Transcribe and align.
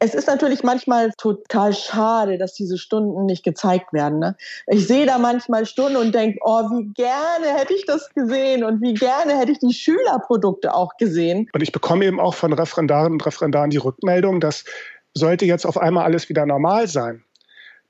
Es 0.00 0.14
ist 0.14 0.28
natürlich 0.28 0.62
manchmal 0.62 1.10
total 1.18 1.72
schade, 1.72 2.38
dass 2.38 2.54
diese 2.54 2.78
Stunden 2.78 3.26
nicht 3.26 3.44
gezeigt 3.44 3.92
werden. 3.92 4.20
Ne? 4.20 4.36
Ich 4.68 4.86
sehe 4.86 5.06
da 5.06 5.18
manchmal 5.18 5.66
Stunden 5.66 5.96
und 5.96 6.14
denke, 6.14 6.38
oh, 6.42 6.62
wie 6.70 6.92
gerne 6.94 7.58
hätte 7.58 7.74
ich 7.74 7.84
das 7.84 8.08
gesehen 8.14 8.64
und 8.64 8.80
wie 8.80 8.94
gerne 8.94 9.36
hätte 9.36 9.52
ich 9.52 9.58
die 9.58 9.72
Schülerprodukte 9.72 10.72
auch 10.74 10.96
gesehen. 10.98 11.48
Und 11.52 11.62
ich 11.62 11.72
bekomme 11.72 12.04
eben 12.04 12.20
auch 12.20 12.34
von 12.34 12.52
Referendarinnen 12.52 13.14
und 13.14 13.26
Referendaren 13.26 13.70
die 13.70 13.78
Rückmeldung, 13.78 14.40
dass 14.40 14.64
sollte 15.14 15.44
jetzt 15.44 15.66
auf 15.66 15.78
einmal 15.78 16.04
alles 16.04 16.28
wieder 16.28 16.46
normal 16.46 16.88
sein, 16.88 17.24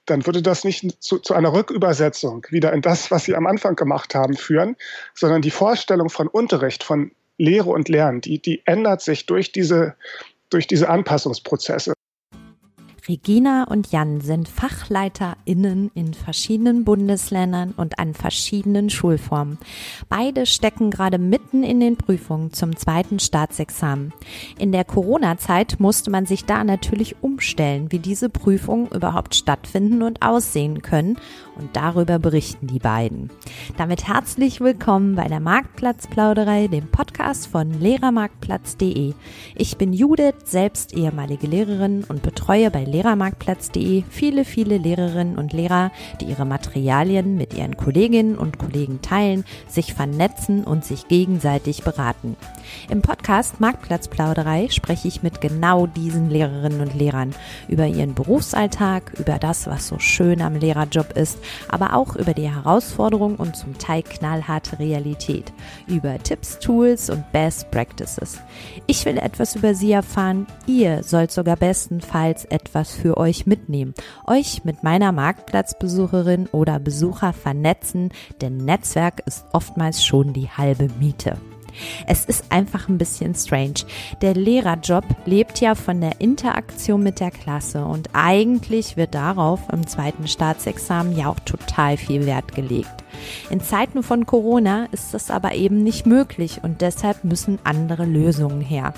dann 0.07 0.25
würde 0.27 0.43
das 0.43 0.65
nicht 0.65 1.03
zu, 1.03 1.19
zu, 1.19 1.35
einer 1.35 1.53
Rückübersetzung 1.53 2.47
wieder 2.51 2.73
in 2.73 2.81
das, 2.81 3.11
was 3.11 3.25
Sie 3.25 3.37
am 3.37 3.47
Anfang 3.47 3.77
gemacht 3.77 4.15
haben, 4.15 4.37
führen, 4.37 4.77
sondern 5.15 5.43
die 5.43 5.51
Vorstellung 5.51 6.09
von 6.09 6.29
Unterricht, 6.29 6.83
von 6.83 7.13
Lehre 7.37 7.71
und 7.71 7.89
Lernen, 7.89 8.21
die, 8.21 8.41
die 8.41 8.63
ändert 8.65 9.03
sich 9.03 9.27
durch 9.27 9.53
diese, 9.53 9.95
durch 10.51 10.67
diese 10.67 10.89
Anpassungsprozesse. 10.89 11.93
Regina 13.09 13.65
und 13.65 13.91
Jan 13.91 14.21
sind 14.21 14.51
FachleiterInnen 14.51 15.91
in 15.95 16.13
verschiedenen 16.13 16.85
Bundesländern 16.85 17.73
und 17.75 17.99
an 17.99 18.13
verschiedenen 18.13 18.91
Schulformen. 18.91 19.57
Beide 20.11 20.45
stecken 20.45 20.91
gerade 20.91 21.17
mitten 21.17 21.63
in 21.63 21.81
den 21.81 21.97
Prüfungen 21.97 22.53
zum 22.53 22.77
zweiten 22.77 23.19
Staatsexamen. 23.19 24.13
In 24.59 24.73
der 24.73 24.85
Corona-Zeit 24.85 25.81
musste 25.81 26.11
man 26.11 26.27
sich 26.27 26.45
da 26.45 26.65
natürlich 26.65 27.17
umstellen, 27.23 27.91
wie 27.91 27.99
diese 27.99 28.29
Prüfungen 28.29 28.89
überhaupt 28.89 29.35
stattfinden 29.35 30.03
und 30.03 30.21
aussehen 30.21 30.83
können. 30.83 31.17
Und 31.57 31.75
darüber 31.75 32.19
berichten 32.19 32.67
die 32.67 32.79
beiden. 32.79 33.31
Damit 33.79 34.07
herzlich 34.07 34.61
willkommen 34.61 35.15
bei 35.15 35.29
der 35.29 35.41
Marktplatzplauderei, 35.41 36.69
dem 36.69 36.87
Podcast 36.89 37.47
von 37.49 37.73
Lehrermarktplatz.de. 37.73 39.15
Ich 39.57 39.77
bin 39.77 39.93
Judith, 39.93 40.35
selbst 40.45 40.95
ehemalige 40.95 41.47
Lehrerin 41.47 42.05
und 42.05 42.23
betreue 42.23 42.71
bei 42.71 42.85
lehrermarktplatz.de 42.99 44.03
viele, 44.11 44.45
viele 44.45 44.77
Lehrerinnen 44.77 45.39
und 45.39 45.53
Lehrer, 45.53 45.93
die 46.21 46.25
ihre 46.25 46.45
Materialien 46.45 47.37
mit 47.37 47.55
ihren 47.55 47.77
Kolleginnen 47.77 48.37
und 48.37 48.59
Kollegen 48.59 49.01
teilen, 49.03 49.45
sich 49.69 49.95
vernetzen 49.95 50.65
und 50.65 50.85
sich 50.85 51.07
gegenseitig 51.07 51.85
beraten. 51.85 52.37
Im 52.91 53.03
Podcast 53.03 53.61
Marktplatzplauderei 53.61 54.69
spreche 54.71 55.09
ich 55.09 55.23
mit 55.23 55.41
genau 55.41 55.87
diesen 55.87 56.29
Lehrerinnen 56.29 56.81
und 56.81 56.95
Lehrern 56.95 57.35
über 57.69 57.87
ihren 57.87 58.15
Berufsalltag, 58.15 59.13
über 59.19 59.39
das, 59.39 59.67
was 59.67 59.87
so 59.87 59.99
schön 59.99 60.43
am 60.43 60.57
Lehrerjob 60.57 61.17
ist, 61.17 61.39
aber 61.69 61.95
auch 61.95 62.17
über 62.17 62.35
die 62.35 62.51
Herausforderungen 62.51 63.37
und 63.37 63.57
zum 63.57 63.79
Teil 63.79 64.03
knallharte 64.03 64.79
Realität, 64.79 65.53
über 65.87 66.19
Tipps, 66.19 66.59
Tools 66.59 67.11
und 67.11 67.31
Best 67.33 67.71
Practices. 67.71 68.39
Ich 68.87 69.05
will 69.05 69.19
etwas 69.19 69.55
über 69.55 69.75
sie 69.75 69.93
erfahren, 69.93 70.47
ihr 70.67 71.03
sollt 71.05 71.31
sogar 71.31 71.57
bestenfalls 71.57 72.45
etwas 72.47 72.88
was 72.89 72.95
für 72.95 73.17
euch 73.17 73.47
mitnehmen, 73.47 73.95
euch 74.27 74.65
mit 74.65 74.83
meiner 74.83 75.13
Marktplatzbesucherin 75.13 76.47
oder 76.53 76.79
Besucher 76.79 77.33
vernetzen, 77.33 78.11
denn 78.41 78.57
Netzwerk 78.57 79.23
ist 79.27 79.45
oftmals 79.53 80.05
schon 80.05 80.33
die 80.33 80.49
halbe 80.49 80.89
Miete. 80.99 81.37
Es 82.07 82.25
ist 82.25 82.51
einfach 82.51 82.89
ein 82.89 82.99
bisschen 82.99 83.35
strange. 83.35 83.85
Der 84.23 84.35
Lehrerjob 84.35 85.05
lebt 85.27 85.61
ja 85.61 85.75
von 85.75 86.01
der 86.01 86.21
Interaktion 86.21 87.03
mit 87.03 87.21
der 87.21 87.31
Klasse 87.31 87.85
und 87.85 88.09
eigentlich 88.15 88.97
wird 88.97 89.15
darauf 89.15 89.61
im 89.73 89.87
zweiten 89.87 90.27
Staatsexamen 90.27 91.17
ja 91.17 91.29
auch 91.29 91.41
total 91.41 91.97
viel 91.97 92.27
Wert 92.27 92.55
gelegt. 92.55 93.05
In 93.51 93.61
Zeiten 93.61 94.03
von 94.03 94.27
Corona 94.27 94.87
ist 94.93 95.15
das 95.15 95.31
aber 95.31 95.55
eben 95.55 95.83
nicht 95.83 96.07
möglich 96.07 96.61
und 96.63 96.81
deshalb 96.81 97.25
müssen 97.25 97.59
andere 97.65 98.05
Lösungen 98.05 98.61
her. 98.61 98.95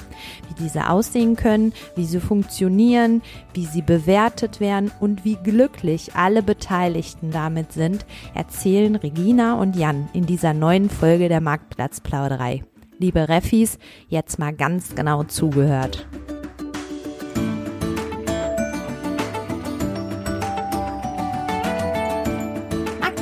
Wie 0.48 0.62
diese 0.62 0.88
aussehen 0.90 1.36
können, 1.36 1.72
wie 1.96 2.04
sie 2.04 2.20
funktionieren, 2.20 3.22
wie 3.54 3.66
sie 3.66 3.82
bewertet 3.82 4.60
werden 4.60 4.90
und 5.00 5.24
wie 5.24 5.36
glücklich 5.36 6.14
alle 6.14 6.42
Beteiligten 6.42 7.30
damit 7.30 7.72
sind, 7.72 8.06
erzählen 8.34 8.96
Regina 8.96 9.54
und 9.54 9.76
Jan 9.76 10.08
in 10.12 10.26
dieser 10.26 10.54
neuen 10.54 10.90
Folge 10.90 11.28
der 11.28 11.40
Marktplatzplauderei. 11.40 12.62
Liebe 12.98 13.28
Refis, 13.28 13.78
jetzt 14.08 14.38
mal 14.38 14.52
ganz 14.52 14.94
genau 14.94 15.22
zugehört. 15.24 16.06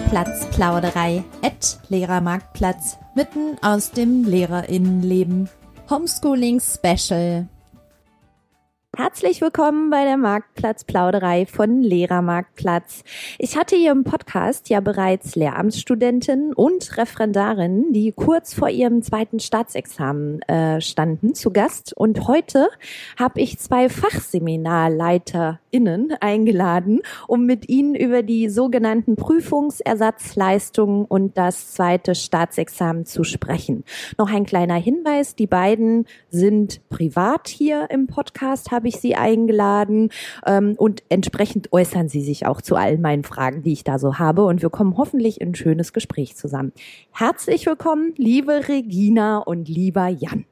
Marktplatzplauderei 0.09 1.23
at 1.43 1.79
Lehrermarktplatz 1.91 2.97
mitten 3.15 3.59
aus 3.61 3.91
dem 3.91 4.25
Lehrerinnenleben. 4.25 5.51
Homeschooling 5.91 6.61
Special 6.61 7.47
Herzlich 9.01 9.41
willkommen 9.41 9.91
bei 9.91 10.03
der 10.03 10.17
Marktplatzplauderei 10.17 11.47
von 11.47 11.83
Lehrermarktplatz. 11.83 13.05
Ich 13.39 13.57
hatte 13.57 13.77
hier 13.77 13.93
im 13.93 14.03
Podcast 14.03 14.69
ja 14.71 14.81
bereits 14.81 15.37
Lehramtsstudentinnen 15.37 16.53
und 16.53 16.97
Referendarinnen, 16.97 17.93
die 17.93 18.11
kurz 18.11 18.55
vor 18.55 18.71
ihrem 18.71 19.03
zweiten 19.03 19.39
Staatsexamen 19.39 20.43
äh, 20.43 20.81
standen, 20.81 21.37
zu 21.37 21.53
Gast. 21.53 21.93
Und 21.93 22.27
heute 22.27 22.71
habe 23.17 23.41
ich 23.41 23.61
zwei 23.61 23.89
FachseminarleiterInnen 23.89 26.15
eingeladen, 26.21 27.03
um 27.29 27.47
mit 27.47 27.69
ihnen 27.69 27.95
über 27.95 28.25
die 28.25 28.49
sogenannten 28.49 29.15
Prüfungsersatzleistungen 29.15 31.05
und 31.05 31.39
das 31.39 31.73
zweite 31.73 32.17
Staatsexamen 32.17 33.07
zu 33.07 33.23
sprechen. 33.23 33.85
Noch 34.19 34.29
ein 34.29 34.45
kleiner 34.45 34.75
Hinweis, 34.75 35.37
die 35.37 35.47
beiden 35.47 36.07
sind 36.31 36.81
privat 36.89 37.47
hier 37.47 37.93
im 37.93 38.09
Podcast, 38.09 38.73
habe 38.73 38.88
ich 38.89 38.97
Sie 38.97 39.15
eingeladen 39.15 40.11
ähm, 40.47 40.75
und 40.77 41.03
entsprechend 41.09 41.73
äußern 41.73 42.09
Sie 42.09 42.23
sich 42.23 42.47
auch 42.47 42.61
zu 42.61 42.77
all 42.77 42.99
meinen 42.99 43.25
Fragen, 43.25 43.63
die 43.63 43.73
ich 43.73 43.85
da 43.85 43.99
so 43.99 44.19
habe 44.19 44.45
und 44.45 44.63
wir 44.63 44.71
kommen 44.71 44.97
hoffentlich 44.97 45.41
in 45.41 45.51
ein 45.51 45.55
schönes 45.55 45.93
Gespräch 45.93 46.37
zusammen. 46.37 46.73
Herzlich 47.13 47.67
willkommen, 47.67 48.15
liebe 48.17 48.69
Regina 48.69 49.39
und 49.39 49.69
lieber 49.69 50.09
Jan. 50.09 50.45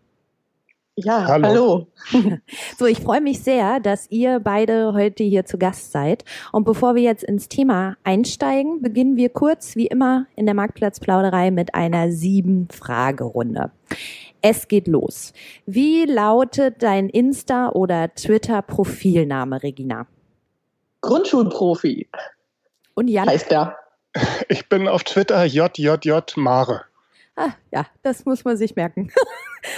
Ja, 0.99 1.27
hallo. 1.27 1.47
hallo. 1.47 1.87
So, 2.79 2.87
ich 2.87 3.01
freue 3.01 3.21
mich 3.21 3.43
sehr, 3.43 3.81
dass 3.81 4.11
ihr 4.11 4.41
beide 4.41 4.95
heute 4.95 5.25
hier 5.25 5.45
zu 5.45 5.59
Gast 5.59 5.93
seid. 5.93 6.25
Und 6.53 6.65
bevor 6.65 6.95
wir 6.95 7.03
jetzt 7.03 7.23
ins 7.23 7.49
Thema 7.49 7.99
einsteigen, 8.03 8.81
beginnen 8.81 9.17
wir 9.17 9.29
kurz, 9.29 9.77
wie 9.77 9.89
immer, 9.89 10.27
in 10.37 10.47
der 10.47 10.55
Marktplatzplauderei 10.55 11.51
mit 11.51 11.75
einer 11.75 12.11
sieben-Fragerunde. 12.11 13.73
Es 14.49 14.69
geht 14.69 14.87
los. 14.87 15.33
Wie 15.67 16.05
lautet 16.05 16.81
dein 16.81 17.11
Insta- 17.11 17.73
oder 17.73 18.15
Twitter-Profilname, 18.15 19.61
Regina? 19.61 20.07
Grundschulprofi. 21.01 22.09
Und 22.95 23.09
Jan? 23.09 23.29
Heißt 23.29 23.51
der. 23.51 23.77
Ich 24.49 24.69
bin 24.69 24.87
auf 24.87 25.03
Twitter 25.03 25.45
JJJ 25.45 26.37
Mare. 26.37 26.85
Ah, 27.35 27.51
ja, 27.73 27.87
das 28.03 28.25
muss 28.25 28.45
man 28.45 28.57
sich 28.57 28.77
merken. 28.77 29.11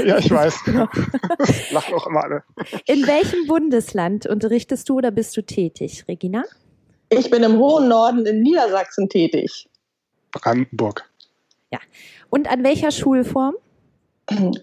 Ja, 0.04 0.18
ich 0.18 0.30
weiß. 0.30 0.64
Genau. 0.64 0.86
Lachen 1.70 1.94
auch 1.94 2.06
immer 2.06 2.22
alle. 2.22 2.42
In 2.84 3.06
welchem 3.06 3.46
Bundesland 3.46 4.26
unterrichtest 4.26 4.86
du 4.86 4.98
oder 4.98 5.10
bist 5.10 5.34
du 5.34 5.40
tätig, 5.40 6.04
Regina? 6.06 6.44
Ich 7.08 7.30
bin 7.30 7.42
im 7.42 7.56
hohen 7.56 7.88
Norden 7.88 8.26
in 8.26 8.42
Niedersachsen 8.42 9.08
tätig. 9.08 9.66
Brandenburg. 10.30 11.08
Ja. 11.72 11.78
Und 12.28 12.50
an 12.50 12.64
welcher 12.64 12.90
Schulform? 12.90 13.54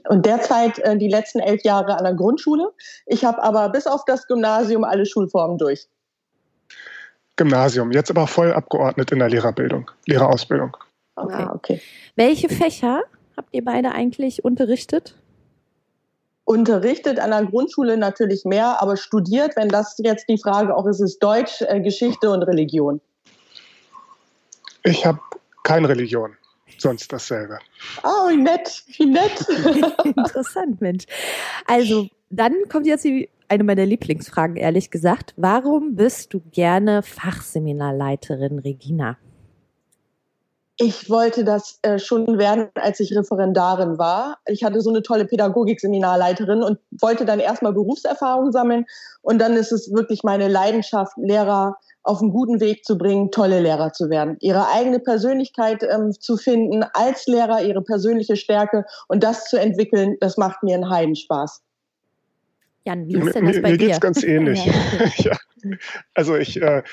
Und 0.10 0.26
derzeit 0.26 0.80
äh, 0.80 0.98
die 0.98 1.08
letzten 1.08 1.40
elf 1.40 1.64
Jahre 1.64 1.98
an 1.98 2.04
der 2.04 2.14
Grundschule. 2.14 2.72
Ich 3.06 3.26
habe 3.26 3.42
aber 3.42 3.70
bis 3.70 3.88
auf 3.88 4.06
das 4.06 4.28
Gymnasium 4.28 4.84
alle 4.84 5.06
Schulformen 5.06 5.58
durch. 5.58 5.88
Gymnasium, 7.36 7.92
jetzt 7.92 8.10
aber 8.10 8.28
voll 8.28 8.54
abgeordnet 8.54 9.12
in 9.12 9.20
der 9.20 9.30
Lehrerbildung, 9.30 9.92
Lehrerausbildung. 10.06 10.78
Okay. 11.16 11.34
Ah, 11.34 11.52
okay. 11.54 11.82
Welche 12.16 12.50
Fächer 12.50 13.04
habt 13.36 13.54
ihr 13.54 13.64
beide 13.64 13.92
eigentlich 13.92 14.46
unterrichtet? 14.46 15.16
Unterrichtet 16.46 17.20
an 17.20 17.32
der 17.32 17.46
Grundschule 17.46 17.98
natürlich 17.98 18.46
mehr, 18.46 18.82
aber 18.82 18.98
studiert, 18.98 19.56
wenn 19.56 19.68
das 19.68 19.96
jetzt 19.98 20.30
die 20.30 20.38
Frage 20.38 20.76
auch 20.76 20.86
ist, 20.86 21.02
ist 21.02 21.20
Deutsch, 21.20 21.62
äh, 21.62 21.82
Geschichte 21.82 22.30
und 22.30 22.44
Religion. 22.44 23.02
Ich 24.84 25.06
habe 25.06 25.20
keine 25.64 25.90
Religion 25.90 26.38
sonst 26.78 27.12
dasselbe. 27.12 27.60
Oh, 28.04 28.30
wie 28.30 28.38
nett, 28.38 28.84
wie 28.98 29.06
nett. 29.06 29.46
Interessant, 30.04 30.82
Mensch. 30.82 31.06
Also, 31.68 32.08
dann 32.30 32.54
kommt 32.70 32.88
jetzt 32.88 33.06
eine 33.48 33.64
meiner 33.64 33.86
Lieblingsfragen, 33.86 34.56
ehrlich 34.56 34.92
gesagt. 34.92 35.34
Warum 35.38 35.96
bist 35.96 36.34
du 36.34 36.42
gerne 36.52 37.04
Fachseminarleiterin, 37.04 38.60
Regina? 38.60 39.18
Ich 40.78 41.10
wollte 41.10 41.46
das 41.46 41.80
äh, 41.84 42.00
schon 42.00 42.38
werden, 42.38 42.68
als 42.76 43.00
ich 43.00 43.16
Referendarin 43.16 43.98
war. 43.98 44.40
Ich 44.46 44.66
hatte 44.66 44.82
so 44.82 44.90
eine 44.90 45.04
tolle 45.04 45.26
Pädagogik-Seminarleiterin 45.26 46.64
und 46.64 46.80
wollte 47.00 47.24
dann 47.24 47.40
erstmal 47.40 47.72
Berufserfahrung 47.72 48.52
sammeln. 48.52 48.86
Und 49.22 49.40
dann 49.40 49.54
ist 49.54 49.72
es 49.72 49.94
wirklich 49.94 50.24
meine 50.24 50.50
Leidenschaft, 50.50 51.14
Lehrer 51.16 51.78
auf 52.06 52.22
einen 52.22 52.32
guten 52.32 52.60
Weg 52.60 52.86
zu 52.86 52.98
bringen, 52.98 53.32
tolle 53.32 53.60
Lehrer 53.60 53.92
zu 53.92 54.10
werden, 54.10 54.38
ihre 54.40 54.68
eigene 54.70 55.00
Persönlichkeit 55.00 55.84
ähm, 55.84 56.12
zu 56.12 56.38
finden 56.38 56.84
als 56.94 57.26
Lehrer, 57.26 57.64
ihre 57.64 57.82
persönliche 57.82 58.36
Stärke 58.36 58.86
und 59.08 59.24
das 59.24 59.46
zu 59.46 59.58
entwickeln, 59.58 60.16
das 60.20 60.38
macht 60.38 60.64
mir 60.64 60.76
einen 60.76 60.90
Heidenspaß. 60.90 61.62
Jan, 62.86 63.08
wie 63.08 63.16
ist 63.16 63.36
denn 63.36 63.46
das 63.46 63.62
bei 63.62 63.72
mir, 63.72 63.78
dir? 63.78 63.86
Mir 63.86 63.90
geht's 63.90 64.00
ganz 64.00 64.24
ähnlich. 64.24 64.66
ja. 65.18 65.36
Also 66.14 66.36
ich 66.36 66.62
äh, 66.62 66.84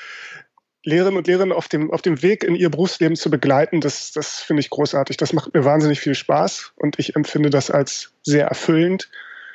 Lehrerinnen 0.83 1.17
und 1.17 1.27
Lehrer 1.27 1.55
auf 1.55 1.67
dem, 1.67 1.91
auf 1.91 2.01
dem 2.01 2.21
Weg 2.21 2.43
in 2.43 2.55
ihr 2.55 2.69
Berufsleben 2.69 3.15
zu 3.15 3.29
begleiten, 3.29 3.79
das, 3.79 4.11
das 4.11 4.41
finde 4.41 4.61
ich 4.61 4.69
großartig. 4.69 5.17
Das 5.17 5.31
macht 5.31 5.53
mir 5.53 5.63
wahnsinnig 5.63 5.99
viel 5.99 6.15
Spaß 6.15 6.73
und 6.75 6.99
ich 6.99 7.15
empfinde 7.15 7.49
das 7.49 7.71
als 7.71 8.13
sehr 8.23 8.47
erfüllend, 8.47 9.09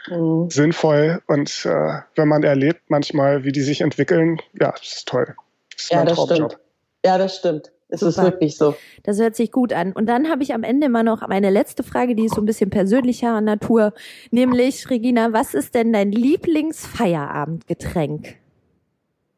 mhm. 0.08 0.49
sinnvoll 0.49 1.20
und 1.26 1.66
äh, 1.66 2.00
wenn 2.14 2.28
man 2.28 2.44
erlebt 2.44 2.82
manchmal, 2.88 3.44
wie 3.44 3.52
die 3.52 3.61
sich 3.61 3.81
entwickeln, 3.81 4.40
ja, 4.58 4.70
das 4.70 4.99
ist 4.99 5.08
toll. 5.08 5.34
Das 5.78 5.88
ja, 5.90 6.04
das 6.04 6.22
stimmt. 6.22 6.58
Ja, 7.04 7.19
das 7.19 7.36
stimmt. 7.36 7.72
Es 7.88 8.00
Super. 8.00 8.10
ist 8.10 8.19
wirklich 8.19 8.56
so. 8.58 8.75
Das 9.02 9.19
hört 9.19 9.34
sich 9.34 9.50
gut 9.50 9.72
an. 9.72 9.92
Und 9.92 10.04
dann 10.06 10.28
habe 10.28 10.42
ich 10.42 10.52
am 10.52 10.62
Ende 10.62 10.88
immer 10.88 11.02
noch 11.02 11.26
meine 11.26 11.48
letzte 11.48 11.82
Frage, 11.82 12.14
die 12.14 12.26
ist 12.26 12.34
so 12.34 12.42
ein 12.42 12.46
bisschen 12.46 12.69
persönlicher 12.69 13.40
Natur. 13.40 13.94
Nämlich, 14.30 14.90
Regina, 14.90 15.32
was 15.32 15.54
ist 15.54 15.75
denn 15.75 15.94
dein 15.94 16.12
Lieblingsfeierabendgetränk? 16.12 18.36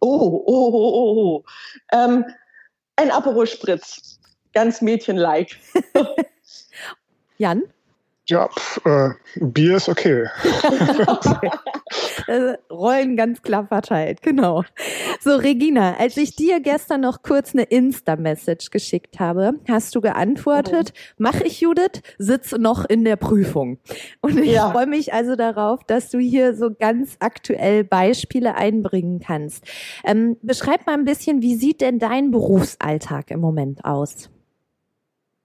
Oh, 0.00 0.42
oh, 0.46 0.48
oh, 0.72 0.72
oh, 0.72 1.14
oh. 1.16 1.44
Ähm, 1.92 2.24
ein 2.96 3.12
Aperol 3.12 3.46
Spritz. 3.46 4.18
Ganz 4.52 4.82
mädchenlike. 4.82 5.54
Jan? 7.38 7.62
Ja, 8.30 8.48
pf, 8.48 8.80
äh, 8.86 9.10
Bier 9.40 9.76
ist 9.76 9.88
okay. 9.88 10.26
Also, 12.28 12.54
Rollen 12.70 13.16
ganz 13.16 13.42
klar 13.42 13.66
verteilt, 13.66 14.22
genau. 14.22 14.62
So, 15.18 15.34
Regina, 15.34 15.96
als 15.96 16.16
ich 16.16 16.36
dir 16.36 16.60
gestern 16.60 17.00
noch 17.00 17.22
kurz 17.24 17.52
eine 17.52 17.64
Insta-Message 17.64 18.70
geschickt 18.70 19.18
habe, 19.18 19.54
hast 19.68 19.96
du 19.96 20.00
geantwortet, 20.00 20.92
oh. 20.94 21.00
mach 21.18 21.40
ich 21.40 21.60
Judith, 21.60 22.02
sitze 22.18 22.58
noch 22.58 22.84
in 22.84 23.04
der 23.04 23.16
Prüfung. 23.16 23.78
Und 24.20 24.38
ich 24.38 24.52
ja. 24.52 24.70
freue 24.70 24.86
mich 24.86 25.12
also 25.12 25.34
darauf, 25.34 25.82
dass 25.82 26.10
du 26.10 26.18
hier 26.18 26.54
so 26.54 26.70
ganz 26.72 27.16
aktuell 27.18 27.82
Beispiele 27.82 28.54
einbringen 28.54 29.18
kannst. 29.18 29.64
Ähm, 30.04 30.36
beschreib 30.42 30.86
mal 30.86 30.94
ein 30.94 31.04
bisschen, 31.04 31.42
wie 31.42 31.56
sieht 31.56 31.80
denn 31.80 31.98
dein 31.98 32.30
Berufsalltag 32.30 33.32
im 33.32 33.40
Moment 33.40 33.84
aus? 33.84 34.30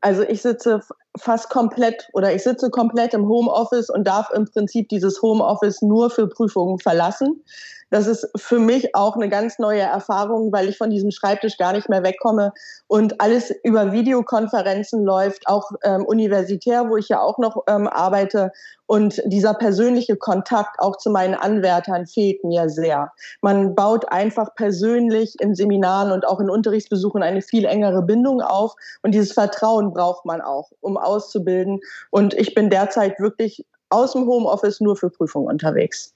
Also 0.01 0.21
ich 0.21 0.43
sitze 0.43 0.81
fast 1.17 1.49
komplett 1.49 2.09
oder 2.13 2.33
ich 2.33 2.43
sitze 2.43 2.69
komplett 2.69 3.13
im 3.13 3.27
Homeoffice 3.27 3.89
und 3.89 4.05
darf 4.05 4.29
im 4.31 4.45
Prinzip 4.45 4.89
dieses 4.89 5.21
Homeoffice 5.21 5.81
nur 5.81 6.09
für 6.09 6.27
Prüfungen 6.27 6.79
verlassen. 6.79 7.43
Das 7.91 8.07
ist 8.07 8.27
für 8.35 8.59
mich 8.59 8.95
auch 8.95 9.15
eine 9.15 9.29
ganz 9.29 9.59
neue 9.59 9.81
Erfahrung, 9.81 10.51
weil 10.51 10.69
ich 10.69 10.77
von 10.77 10.89
diesem 10.89 11.11
Schreibtisch 11.11 11.57
gar 11.57 11.73
nicht 11.73 11.87
mehr 11.87 12.03
wegkomme 12.03 12.51
und 12.87 13.21
alles 13.21 13.53
über 13.63 13.91
Videokonferenzen 13.91 15.03
läuft, 15.03 15.47
auch 15.47 15.71
ähm, 15.83 16.03
universitär, 16.05 16.89
wo 16.89 16.97
ich 16.97 17.09
ja 17.09 17.21
auch 17.21 17.37
noch 17.37 17.63
ähm, 17.67 17.87
arbeite. 17.87 18.51
Und 18.87 19.21
dieser 19.25 19.53
persönliche 19.53 20.15
Kontakt 20.15 20.79
auch 20.79 20.97
zu 20.97 21.09
meinen 21.09 21.35
Anwärtern 21.35 22.05
fehlt 22.07 22.43
mir 22.43 22.69
sehr. 22.69 23.11
Man 23.41 23.75
baut 23.75 24.11
einfach 24.11 24.55
persönlich 24.55 25.35
in 25.39 25.55
Seminaren 25.55 26.11
und 26.11 26.27
auch 26.27 26.39
in 26.39 26.49
Unterrichtsbesuchen 26.49 27.23
eine 27.23 27.41
viel 27.41 27.65
engere 27.65 28.01
Bindung 28.01 28.41
auf. 28.41 28.73
Und 29.03 29.13
dieses 29.13 29.31
Vertrauen 29.31 29.93
braucht 29.93 30.25
man 30.25 30.41
auch, 30.41 30.71
um 30.81 30.97
auszubilden. 30.97 31.79
Und 32.09 32.33
ich 32.33 32.53
bin 32.53 32.69
derzeit 32.69 33.19
wirklich 33.19 33.65
aus 33.89 34.13
dem 34.13 34.25
Homeoffice 34.27 34.81
nur 34.81 34.95
für 34.95 35.09
Prüfungen 35.09 35.47
unterwegs. 35.47 36.15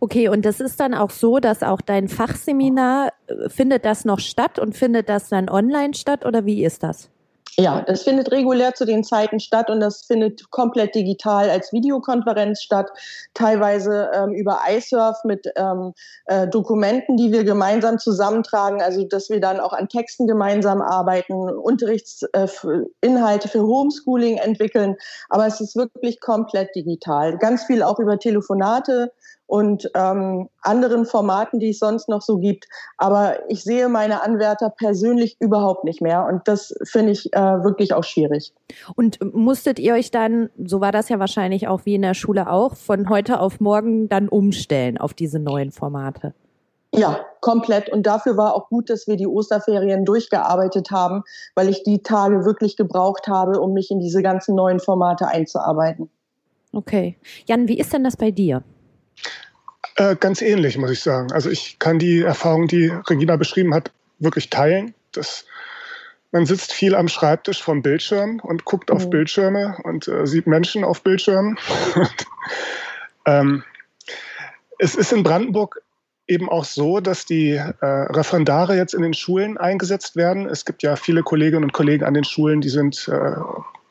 Okay, 0.00 0.28
und 0.28 0.44
das 0.44 0.60
ist 0.60 0.80
dann 0.80 0.94
auch 0.94 1.10
so, 1.10 1.38
dass 1.38 1.62
auch 1.62 1.80
dein 1.80 2.08
Fachseminar, 2.08 3.12
äh, 3.26 3.48
findet 3.48 3.84
das 3.84 4.04
noch 4.04 4.20
statt 4.20 4.58
und 4.58 4.76
findet 4.76 5.08
das 5.08 5.28
dann 5.28 5.48
online 5.48 5.94
statt 5.94 6.24
oder 6.24 6.46
wie 6.46 6.64
ist 6.64 6.82
das? 6.82 7.10
Ja, 7.56 7.82
das 7.82 8.02
findet 8.02 8.32
regulär 8.32 8.74
zu 8.74 8.84
den 8.84 9.04
Zeiten 9.04 9.38
statt 9.38 9.70
und 9.70 9.78
das 9.78 10.02
findet 10.02 10.50
komplett 10.50 10.94
digital 10.94 11.48
als 11.50 11.72
Videokonferenz 11.72 12.62
statt, 12.62 12.90
teilweise 13.32 14.10
ähm, 14.12 14.32
über 14.32 14.58
iSurf 14.68 15.22
mit 15.22 15.46
ähm, 15.54 15.94
äh, 16.26 16.48
Dokumenten, 16.48 17.16
die 17.16 17.30
wir 17.30 17.44
gemeinsam 17.44 18.00
zusammentragen, 18.00 18.82
also 18.82 19.04
dass 19.04 19.30
wir 19.30 19.40
dann 19.40 19.60
auch 19.60 19.72
an 19.72 19.88
Texten 19.88 20.26
gemeinsam 20.26 20.82
arbeiten, 20.82 21.34
Unterrichtsinhalte 21.34 23.48
äh, 23.48 23.48
für 23.48 23.62
Homeschooling 23.62 24.38
entwickeln, 24.38 24.96
aber 25.28 25.46
es 25.46 25.60
ist 25.60 25.76
wirklich 25.76 26.20
komplett 26.20 26.74
digital. 26.74 27.38
Ganz 27.38 27.62
viel 27.64 27.84
auch 27.84 28.00
über 28.00 28.18
Telefonate 28.18 29.12
und 29.46 29.90
ähm, 29.94 30.48
anderen 30.62 31.06
Formaten, 31.06 31.60
die 31.60 31.70
es 31.70 31.78
sonst 31.78 32.08
noch 32.08 32.22
so 32.22 32.38
gibt. 32.38 32.66
Aber 32.96 33.38
ich 33.48 33.62
sehe 33.62 33.88
meine 33.88 34.22
Anwärter 34.22 34.70
persönlich 34.70 35.36
überhaupt 35.40 35.84
nicht 35.84 36.00
mehr 36.00 36.26
und 36.26 36.46
das 36.48 36.74
finde 36.84 37.12
ich 37.12 37.32
äh, 37.32 37.38
wirklich 37.38 37.94
auch 37.94 38.04
schwierig. 38.04 38.52
Und 38.96 39.18
musstet 39.34 39.78
ihr 39.78 39.94
euch 39.94 40.10
dann, 40.10 40.50
so 40.64 40.80
war 40.80 40.92
das 40.92 41.08
ja 41.08 41.18
wahrscheinlich 41.18 41.68
auch 41.68 41.84
wie 41.84 41.94
in 41.94 42.02
der 42.02 42.14
Schule 42.14 42.50
auch, 42.50 42.76
von 42.76 43.08
heute 43.08 43.40
auf 43.40 43.60
morgen 43.60 44.08
dann 44.08 44.28
umstellen 44.28 44.98
auf 44.98 45.14
diese 45.14 45.38
neuen 45.38 45.70
Formate? 45.70 46.34
Ja, 46.96 47.20
komplett. 47.40 47.88
Und 47.88 48.06
dafür 48.06 48.36
war 48.36 48.54
auch 48.54 48.68
gut, 48.68 48.88
dass 48.88 49.08
wir 49.08 49.16
die 49.16 49.26
Osterferien 49.26 50.04
durchgearbeitet 50.04 50.92
haben, 50.92 51.24
weil 51.56 51.68
ich 51.68 51.82
die 51.82 52.02
Tage 52.02 52.44
wirklich 52.44 52.76
gebraucht 52.76 53.26
habe, 53.26 53.60
um 53.60 53.72
mich 53.72 53.90
in 53.90 53.98
diese 53.98 54.22
ganzen 54.22 54.54
neuen 54.54 54.78
Formate 54.78 55.26
einzuarbeiten. 55.26 56.08
Okay. 56.72 57.16
Jan, 57.46 57.68
wie 57.68 57.78
ist 57.78 57.92
denn 57.92 58.04
das 58.04 58.16
bei 58.16 58.30
dir? 58.30 58.62
Äh, 59.96 60.16
ganz 60.16 60.42
ähnlich, 60.42 60.78
muss 60.78 60.90
ich 60.90 61.00
sagen. 61.00 61.32
Also 61.32 61.50
ich 61.50 61.78
kann 61.78 61.98
die 61.98 62.20
Erfahrung, 62.20 62.68
die 62.68 62.88
Regina 63.08 63.36
beschrieben 63.36 63.74
hat, 63.74 63.92
wirklich 64.18 64.50
teilen. 64.50 64.94
Das, 65.12 65.44
man 66.32 66.46
sitzt 66.46 66.72
viel 66.72 66.94
am 66.94 67.08
Schreibtisch 67.08 67.62
vom 67.62 67.82
Bildschirm 67.82 68.40
und 68.40 68.64
guckt 68.64 68.90
mhm. 68.90 68.96
auf 68.96 69.10
Bildschirme 69.10 69.78
und 69.84 70.08
äh, 70.08 70.26
sieht 70.26 70.46
Menschen 70.46 70.84
auf 70.84 71.02
Bildschirmen. 71.02 71.58
ähm, 73.26 73.62
es 74.78 74.94
ist 74.94 75.12
in 75.12 75.22
Brandenburg 75.22 75.80
eben 76.26 76.48
auch 76.48 76.64
so, 76.64 77.00
dass 77.00 77.26
die 77.26 77.52
äh, 77.52 77.74
Referendare 77.80 78.76
jetzt 78.76 78.94
in 78.94 79.02
den 79.02 79.14
Schulen 79.14 79.58
eingesetzt 79.58 80.16
werden. 80.16 80.46
Es 80.46 80.64
gibt 80.64 80.82
ja 80.82 80.96
viele 80.96 81.22
Kolleginnen 81.22 81.64
und 81.64 81.72
Kollegen 81.72 82.04
an 82.04 82.14
den 82.14 82.24
Schulen, 82.24 82.60
die 82.60 82.70
sind 82.70 83.08
äh, 83.08 83.36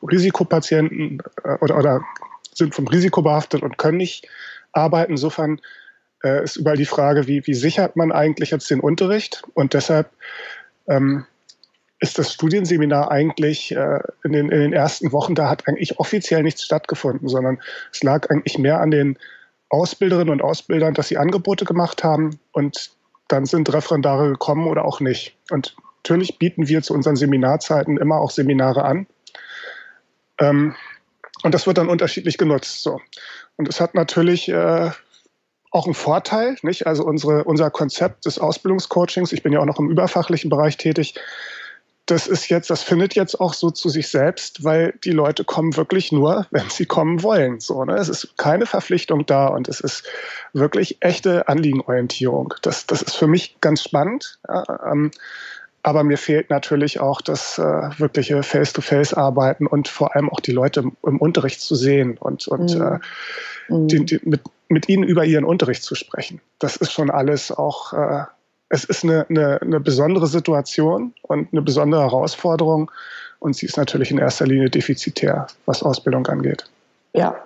Risikopatienten 0.02 1.22
äh, 1.44 1.56
oder, 1.60 1.78
oder 1.78 2.04
sind 2.52 2.74
vom 2.74 2.88
Risiko 2.88 3.22
behaftet 3.22 3.62
und 3.62 3.78
können 3.78 3.98
nicht 3.98 4.28
arbeiten. 4.72 5.12
Insofern 5.12 5.60
äh, 6.24 6.42
ist 6.42 6.56
überall 6.56 6.76
die 6.76 6.86
Frage, 6.86 7.26
wie, 7.28 7.46
wie 7.46 7.54
sichert 7.54 7.96
man 7.96 8.10
eigentlich 8.10 8.50
jetzt 8.50 8.70
den 8.70 8.80
Unterricht? 8.80 9.42
Und 9.54 9.74
deshalb 9.74 10.10
ähm, 10.88 11.26
ist 12.00 12.18
das 12.18 12.32
Studienseminar 12.32 13.10
eigentlich 13.10 13.72
äh, 13.72 14.00
in, 14.24 14.32
den, 14.32 14.50
in 14.50 14.60
den 14.60 14.72
ersten 14.72 15.12
Wochen, 15.12 15.34
da 15.34 15.48
hat 15.48 15.68
eigentlich 15.68 15.98
offiziell 15.98 16.42
nichts 16.42 16.64
stattgefunden, 16.64 17.28
sondern 17.28 17.60
es 17.92 18.02
lag 18.02 18.30
eigentlich 18.30 18.58
mehr 18.58 18.80
an 18.80 18.90
den 18.90 19.18
Ausbilderinnen 19.68 20.30
und 20.30 20.42
Ausbildern, 20.42 20.94
dass 20.94 21.08
sie 21.08 21.18
Angebote 21.18 21.64
gemacht 21.64 22.04
haben 22.04 22.38
und 22.52 22.90
dann 23.28 23.46
sind 23.46 23.72
Referendare 23.72 24.28
gekommen 24.28 24.66
oder 24.66 24.84
auch 24.84 25.00
nicht. 25.00 25.36
Und 25.50 25.76
natürlich 25.98 26.38
bieten 26.38 26.68
wir 26.68 26.82
zu 26.82 26.94
unseren 26.94 27.16
Seminarzeiten 27.16 27.96
immer 27.96 28.20
auch 28.20 28.30
Seminare 28.30 28.84
an. 28.84 29.06
Ähm, 30.38 30.74
und 31.42 31.54
das 31.54 31.66
wird 31.66 31.78
dann 31.78 31.88
unterschiedlich 31.88 32.38
genutzt. 32.38 32.82
So. 32.82 33.00
Und 33.56 33.68
es 33.68 33.80
hat 33.80 33.94
natürlich 33.94 34.48
äh, 34.48 34.90
auch 35.74 35.86
ein 35.86 35.94
Vorteil, 35.94 36.56
nicht? 36.62 36.86
Also 36.86 37.04
unsere, 37.04 37.44
unser 37.44 37.70
Konzept 37.70 38.26
des 38.26 38.38
Ausbildungscoachings, 38.38 39.32
ich 39.32 39.42
bin 39.42 39.52
ja 39.52 39.60
auch 39.60 39.66
noch 39.66 39.80
im 39.80 39.90
überfachlichen 39.90 40.48
Bereich 40.48 40.76
tätig, 40.76 41.14
das 42.06 42.26
ist 42.26 42.48
jetzt, 42.50 42.68
das 42.68 42.82
findet 42.82 43.14
jetzt 43.14 43.40
auch 43.40 43.54
so 43.54 43.70
zu 43.70 43.88
sich 43.88 44.08
selbst, 44.08 44.62
weil 44.62 44.94
die 45.04 45.10
Leute 45.10 45.42
kommen 45.42 45.74
wirklich 45.76 46.12
nur, 46.12 46.46
wenn 46.50 46.68
sie 46.68 46.84
kommen 46.84 47.22
wollen. 47.22 47.60
So, 47.60 47.84
ne? 47.84 47.94
Es 47.94 48.10
ist 48.10 48.36
keine 48.36 48.66
Verpflichtung 48.66 49.24
da 49.24 49.46
und 49.46 49.68
es 49.68 49.80
ist 49.80 50.04
wirklich 50.52 50.98
echte 51.00 51.48
Anliegenorientierung. 51.48 52.54
Das, 52.60 52.86
das 52.86 53.00
ist 53.00 53.16
für 53.16 53.26
mich 53.26 53.56
ganz 53.60 53.82
spannend. 53.82 54.38
Ja, 54.46 54.92
ähm, 54.92 55.10
aber 55.82 56.04
mir 56.04 56.18
fehlt 56.18 56.50
natürlich 56.50 57.00
auch 57.00 57.20
das 57.20 57.58
äh, 57.58 57.62
wirkliche 57.98 58.42
Face-to-Face-Arbeiten 58.42 59.66
und 59.66 59.88
vor 59.88 60.14
allem 60.14 60.30
auch 60.30 60.40
die 60.40 60.52
Leute 60.52 60.80
im, 60.80 60.96
im 61.04 61.18
Unterricht 61.18 61.60
zu 61.60 61.74
sehen 61.74 62.16
und, 62.18 62.48
und 62.48 62.74
mhm. 62.74 62.82
äh, 62.82 63.72
mhm. 63.72 63.88
Die, 63.88 64.04
die, 64.04 64.20
mit, 64.24 64.40
mit 64.68 64.88
ihnen 64.88 65.04
über 65.04 65.24
ihren 65.24 65.44
Unterricht 65.44 65.82
zu 65.82 65.94
sprechen. 65.94 66.40
Das 66.58 66.76
ist 66.76 66.92
schon 66.92 67.10
alles 67.10 67.52
auch, 67.52 67.92
äh, 67.92 68.24
es 68.68 68.84
ist 68.84 69.04
eine, 69.04 69.26
eine, 69.28 69.60
eine 69.60 69.80
besondere 69.80 70.26
Situation 70.26 71.14
und 71.22 71.52
eine 71.52 71.62
besondere 71.62 72.02
Herausforderung 72.02 72.90
und 73.38 73.54
sie 73.54 73.66
ist 73.66 73.76
natürlich 73.76 74.10
in 74.10 74.18
erster 74.18 74.46
Linie 74.46 74.70
defizitär, 74.70 75.46
was 75.66 75.82
Ausbildung 75.82 76.26
angeht. 76.26 76.64
Ja, 77.12 77.36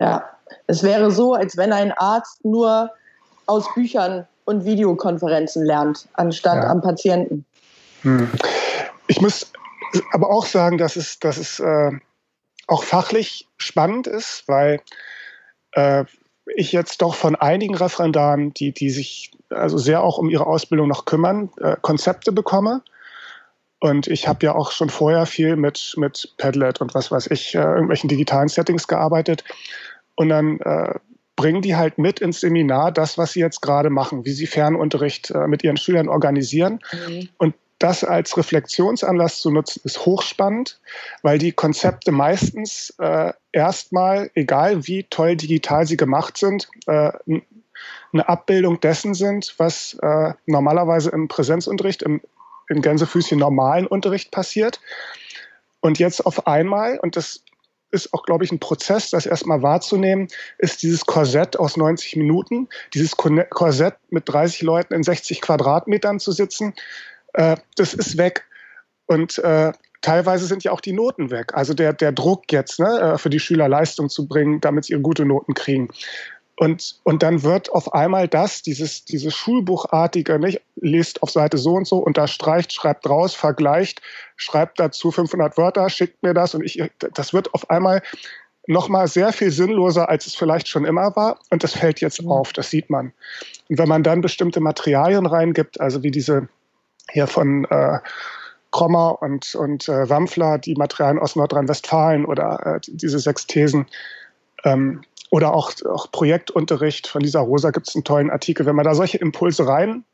ja. 0.00 0.24
Es 0.66 0.82
wäre 0.82 1.10
so, 1.10 1.34
als 1.34 1.56
wenn 1.56 1.72
ein 1.72 1.92
Arzt 1.92 2.44
nur 2.44 2.90
aus 3.46 3.72
Büchern 3.74 4.26
und 4.44 4.64
Videokonferenzen 4.64 5.64
lernt, 5.64 6.08
anstatt 6.14 6.62
ja. 6.62 6.70
am 6.70 6.80
Patienten. 6.80 7.44
Hm. 8.02 8.30
Ich 9.06 9.20
muss 9.20 9.50
aber 10.12 10.30
auch 10.30 10.46
sagen, 10.46 10.78
dass 10.78 10.96
es, 10.96 11.18
dass 11.18 11.36
es 11.36 11.60
äh, 11.60 11.90
auch 12.66 12.82
fachlich 12.82 13.46
spannend 13.56 14.06
ist, 14.06 14.44
weil 14.46 14.80
äh, 15.72 16.04
ich 16.46 16.72
jetzt 16.72 17.02
doch 17.02 17.14
von 17.14 17.36
einigen 17.36 17.74
Referendaren, 17.74 18.52
die, 18.54 18.72
die 18.72 18.90
sich 18.90 19.30
also 19.50 19.78
sehr 19.78 20.02
auch 20.02 20.18
um 20.18 20.28
ihre 20.28 20.46
Ausbildung 20.46 20.88
noch 20.88 21.04
kümmern, 21.04 21.50
äh, 21.60 21.76
Konzepte 21.80 22.32
bekomme. 22.32 22.82
Und 23.80 24.06
ich 24.06 24.28
habe 24.28 24.46
ja 24.46 24.54
auch 24.54 24.72
schon 24.72 24.88
vorher 24.88 25.26
viel 25.26 25.56
mit, 25.56 25.94
mit 25.96 26.34
Padlet 26.38 26.80
und 26.80 26.94
was 26.94 27.10
weiß 27.10 27.26
ich, 27.28 27.54
äh, 27.54 27.58
irgendwelchen 27.58 28.08
digitalen 28.08 28.48
Settings 28.48 28.88
gearbeitet. 28.88 29.44
Und 30.14 30.28
dann 30.28 30.58
äh, 30.60 30.94
bringen 31.36 31.62
die 31.62 31.76
halt 31.76 31.98
mit 31.98 32.20
ins 32.20 32.40
Seminar 32.40 32.92
das, 32.92 33.18
was 33.18 33.32
sie 33.32 33.40
jetzt 33.40 33.60
gerade 33.60 33.90
machen, 33.90 34.24
wie 34.24 34.32
sie 34.32 34.46
Fernunterricht 34.46 35.30
äh, 35.30 35.46
mit 35.48 35.64
ihren 35.64 35.76
Schülern 35.76 36.08
organisieren. 36.08 36.80
Mhm. 37.08 37.28
Und 37.38 37.54
das 37.78 38.04
als 38.04 38.36
Reflexionsanlass 38.36 39.40
zu 39.40 39.50
nutzen, 39.50 39.80
ist 39.84 40.06
hochspannend, 40.06 40.80
weil 41.22 41.38
die 41.38 41.52
Konzepte 41.52 42.12
meistens 42.12 42.94
äh, 42.98 43.32
erstmal, 43.52 44.30
egal 44.34 44.86
wie 44.86 45.04
toll 45.04 45.36
digital 45.36 45.86
sie 45.86 45.96
gemacht 45.96 46.38
sind, 46.38 46.68
äh, 46.86 47.12
eine 48.12 48.28
Abbildung 48.28 48.80
dessen 48.80 49.14
sind, 49.14 49.54
was 49.58 49.98
äh, 50.00 50.32
normalerweise 50.46 51.10
im 51.10 51.28
Präsenzunterricht, 51.28 52.02
im, 52.02 52.20
im 52.68 52.80
Gänsefüßchen 52.80 53.38
normalen 53.38 53.86
Unterricht 53.86 54.30
passiert. 54.30 54.80
Und 55.80 55.98
jetzt 55.98 56.24
auf 56.24 56.46
einmal, 56.46 56.98
und 57.00 57.16
das 57.16 57.42
ist 57.90 58.12
auch, 58.12 58.24
glaube 58.24 58.44
ich, 58.44 58.52
ein 58.52 58.58
Prozess, 58.58 59.10
das 59.10 59.26
erstmal 59.26 59.62
wahrzunehmen, 59.62 60.28
ist 60.58 60.82
dieses 60.82 61.06
Korsett 61.06 61.58
aus 61.58 61.76
90 61.76 62.16
Minuten, 62.16 62.68
dieses 62.92 63.16
Korsett 63.16 63.96
mit 64.10 64.28
30 64.28 64.62
Leuten 64.62 64.94
in 64.94 65.02
60 65.02 65.40
Quadratmetern 65.40 66.18
zu 66.20 66.32
sitzen, 66.32 66.74
äh, 67.34 67.56
das 67.76 67.94
ist 67.94 68.16
weg. 68.18 68.44
Und 69.06 69.38
äh, 69.38 69.72
teilweise 70.00 70.46
sind 70.46 70.64
ja 70.64 70.72
auch 70.72 70.80
die 70.80 70.92
Noten 70.92 71.30
weg. 71.30 71.52
Also 71.54 71.74
der, 71.74 71.92
der 71.92 72.12
Druck 72.12 72.50
jetzt, 72.50 72.80
ne, 72.80 73.00
äh, 73.00 73.18
für 73.18 73.30
die 73.30 73.40
Schüler 73.40 73.68
Leistung 73.68 74.08
zu 74.08 74.26
bringen, 74.26 74.60
damit 74.60 74.86
sie 74.86 74.94
gute 74.94 75.24
Noten 75.24 75.54
kriegen. 75.54 75.90
Und, 76.56 77.00
und 77.02 77.22
dann 77.24 77.42
wird 77.42 77.72
auf 77.72 77.94
einmal 77.94 78.28
das, 78.28 78.62
dieses, 78.62 79.04
dieses 79.04 79.34
Schulbuchartige, 79.34 80.38
nicht, 80.38 80.62
lest 80.76 81.22
auf 81.22 81.30
Seite 81.30 81.58
so 81.58 81.74
und 81.74 81.86
so, 81.86 81.98
unterstreicht, 81.98 82.72
schreibt 82.72 83.08
raus, 83.08 83.34
vergleicht, 83.34 84.00
schreibt 84.36 84.78
dazu 84.78 85.10
500 85.10 85.58
Wörter, 85.58 85.88
schickt 85.90 86.22
mir 86.22 86.32
das 86.32 86.54
und 86.54 86.62
ich, 86.62 86.80
das 87.12 87.32
wird 87.32 87.52
auf 87.54 87.70
einmal 87.70 88.02
nochmal 88.66 89.08
sehr 89.08 89.32
viel 89.32 89.50
sinnloser, 89.50 90.08
als 90.08 90.26
es 90.26 90.36
vielleicht 90.36 90.68
schon 90.68 90.84
immer 90.84 91.14
war. 91.16 91.40
Und 91.50 91.64
das 91.64 91.72
fällt 91.72 92.00
jetzt 92.00 92.22
mhm. 92.22 92.30
auf, 92.30 92.52
das 92.52 92.70
sieht 92.70 92.88
man. 92.88 93.12
Und 93.68 93.78
wenn 93.78 93.88
man 93.88 94.04
dann 94.04 94.20
bestimmte 94.20 94.60
Materialien 94.60 95.26
reingibt, 95.26 95.80
also 95.80 96.02
wie 96.02 96.12
diese 96.12 96.48
hier 97.10 97.26
von 97.26 97.64
äh, 97.66 97.98
Krommer 98.70 99.22
und, 99.22 99.54
und 99.54 99.88
äh, 99.88 100.08
Wampfler, 100.08 100.58
die 100.58 100.74
Materialien 100.74 101.20
aus 101.20 101.36
Nordrhein-Westfalen 101.36 102.24
oder 102.24 102.76
äh, 102.76 102.80
diese 102.86 103.18
sechs 103.18 103.46
Thesen, 103.46 103.86
ähm, 104.64 105.02
oder 105.30 105.52
auch, 105.52 105.72
auch 105.86 106.10
Projektunterricht 106.12 107.06
von 107.06 107.20
Lisa 107.20 107.40
Rosa 107.40 107.70
gibt 107.70 107.88
es 107.88 107.94
einen 107.94 108.04
tollen 108.04 108.30
Artikel. 108.30 108.66
Wenn 108.66 108.76
man 108.76 108.84
da 108.84 108.94
solche 108.94 109.18
Impulse 109.18 109.66
rein 109.66 110.04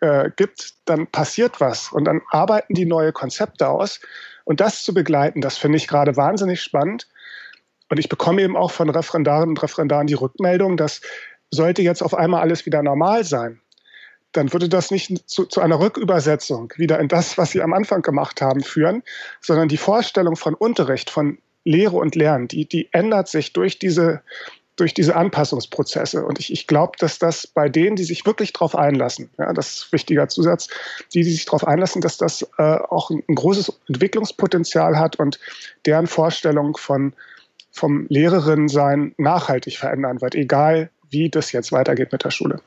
äh, 0.00 0.30
gibt, 0.36 0.74
dann 0.84 1.06
passiert 1.06 1.60
was 1.60 1.90
und 1.92 2.04
dann 2.04 2.20
arbeiten 2.30 2.74
die 2.74 2.84
neue 2.84 3.12
Konzepte 3.12 3.68
aus. 3.68 4.00
Und 4.44 4.60
das 4.60 4.82
zu 4.82 4.92
begleiten, 4.92 5.40
das 5.40 5.56
finde 5.56 5.78
ich 5.78 5.88
gerade 5.88 6.16
wahnsinnig 6.16 6.62
spannend. 6.62 7.08
Und 7.90 7.98
ich 7.98 8.08
bekomme 8.08 8.42
eben 8.42 8.56
auch 8.56 8.70
von 8.70 8.90
Referendarinnen 8.90 9.50
und 9.50 9.62
Referendaren 9.62 10.06
die 10.06 10.14
Rückmeldung, 10.14 10.76
dass 10.76 11.00
sollte 11.50 11.80
jetzt 11.80 12.02
auf 12.02 12.12
einmal 12.12 12.42
alles 12.42 12.66
wieder 12.66 12.82
normal 12.82 13.24
sein, 13.24 13.62
dann 14.32 14.52
würde 14.52 14.68
das 14.68 14.90
nicht 14.90 15.28
zu, 15.28 15.46
zu, 15.46 15.60
einer 15.60 15.80
Rückübersetzung 15.80 16.72
wieder 16.76 16.98
in 16.98 17.08
das, 17.08 17.38
was 17.38 17.50
Sie 17.50 17.62
am 17.62 17.72
Anfang 17.72 18.02
gemacht 18.02 18.40
haben, 18.40 18.62
führen, 18.62 19.02
sondern 19.40 19.68
die 19.68 19.76
Vorstellung 19.76 20.36
von 20.36 20.54
Unterricht, 20.54 21.10
von 21.10 21.38
Lehre 21.64 21.96
und 21.96 22.14
Lernen, 22.14 22.48
die, 22.48 22.66
die 22.68 22.88
ändert 22.92 23.28
sich 23.28 23.52
durch 23.52 23.78
diese, 23.78 24.22
durch 24.76 24.94
diese 24.94 25.16
Anpassungsprozesse. 25.16 26.24
Und 26.24 26.38
ich, 26.38 26.52
ich 26.52 26.66
glaube, 26.66 26.92
dass 26.98 27.18
das 27.18 27.46
bei 27.46 27.68
denen, 27.68 27.96
die 27.96 28.04
sich 28.04 28.24
wirklich 28.26 28.52
darauf 28.52 28.76
einlassen, 28.76 29.30
ja, 29.38 29.52
das 29.52 29.70
ist 29.72 29.86
ein 29.86 29.92
wichtiger 29.92 30.28
Zusatz, 30.28 30.68
die, 31.12 31.22
die 31.22 31.30
sich 31.30 31.44
darauf 31.44 31.66
einlassen, 31.66 32.00
dass 32.00 32.16
das 32.16 32.42
äh, 32.58 32.62
auch 32.62 33.10
ein, 33.10 33.22
ein, 33.28 33.34
großes 33.34 33.72
Entwicklungspotenzial 33.88 34.98
hat 34.98 35.16
und 35.16 35.40
deren 35.84 36.06
Vorstellung 36.06 36.76
von, 36.76 37.12
vom 37.70 38.06
Lehrerinnensein 38.08 39.14
nachhaltig 39.18 39.78
verändern 39.78 40.20
wird, 40.20 40.34
egal 40.34 40.90
wie 41.10 41.28
das 41.28 41.52
jetzt 41.52 41.72
weitergeht 41.72 42.12
mit 42.12 42.24
der 42.24 42.30
Schule. 42.30 42.60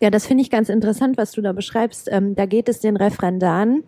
Ja, 0.00 0.10
das 0.10 0.26
finde 0.26 0.42
ich 0.42 0.50
ganz 0.50 0.68
interessant, 0.68 1.16
was 1.16 1.32
du 1.32 1.40
da 1.40 1.52
beschreibst. 1.52 2.08
Ähm, 2.10 2.34
da 2.34 2.46
geht 2.46 2.68
es 2.68 2.80
den 2.80 2.96
Referendaren 2.96 3.84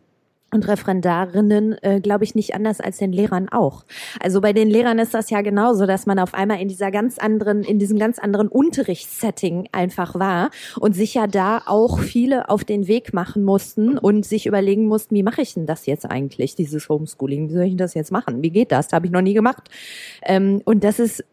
und 0.51 0.67
Referendarinnen, 0.67 1.77
äh, 1.83 2.01
glaube 2.01 2.25
ich, 2.25 2.35
nicht 2.35 2.55
anders 2.55 2.81
als 2.81 2.97
den 2.97 3.13
Lehrern 3.13 3.51
auch. 3.51 3.85
Also 4.19 4.41
bei 4.41 4.55
den 4.55 4.71
Lehrern 4.71 4.99
ist 4.99 5.13
das 5.13 5.29
ja 5.29 5.43
genauso, 5.43 5.85
dass 5.85 6.07
man 6.07 6.19
auf 6.19 6.33
einmal 6.33 6.61
in 6.61 6.69
dieser 6.69 6.91
ganz 6.91 7.19
anderen, 7.19 7.63
in 7.63 7.79
diesem 7.79 7.99
ganz 7.99 8.19
anderen 8.19 8.49
Unterrichtssetting 8.49 9.69
einfach 9.73 10.15
war 10.15 10.51
und 10.81 10.95
sich 10.95 11.15
ja 11.15 11.27
da 11.27 11.63
auch 11.67 11.99
viele 11.99 12.49
auf 12.49 12.65
den 12.65 12.89
Weg 12.89 13.13
machen 13.13 13.45
mussten 13.45 13.99
und 13.99 14.25
sich 14.25 14.47
überlegen 14.47 14.87
mussten, 14.87 15.15
wie 15.15 15.23
mache 15.23 15.43
ich 15.43 15.53
denn 15.53 15.67
das 15.67 15.85
jetzt 15.85 16.07
eigentlich, 16.07 16.55
dieses 16.55 16.89
Homeschooling? 16.89 17.51
Wie 17.51 17.55
soll 17.55 17.65
ich 17.65 17.77
das 17.77 17.93
jetzt 17.93 18.11
machen? 18.11 18.43
Wie 18.43 18.51
geht 18.51 18.73
das? 18.73 18.89
Das 18.89 18.95
habe 18.95 19.07
ich 19.07 19.13
noch 19.13 19.21
nie 19.21 19.35
gemacht. 19.35 19.69
Ähm, 20.23 20.63
und 20.65 20.83
das 20.83 20.99
ist 20.99 21.25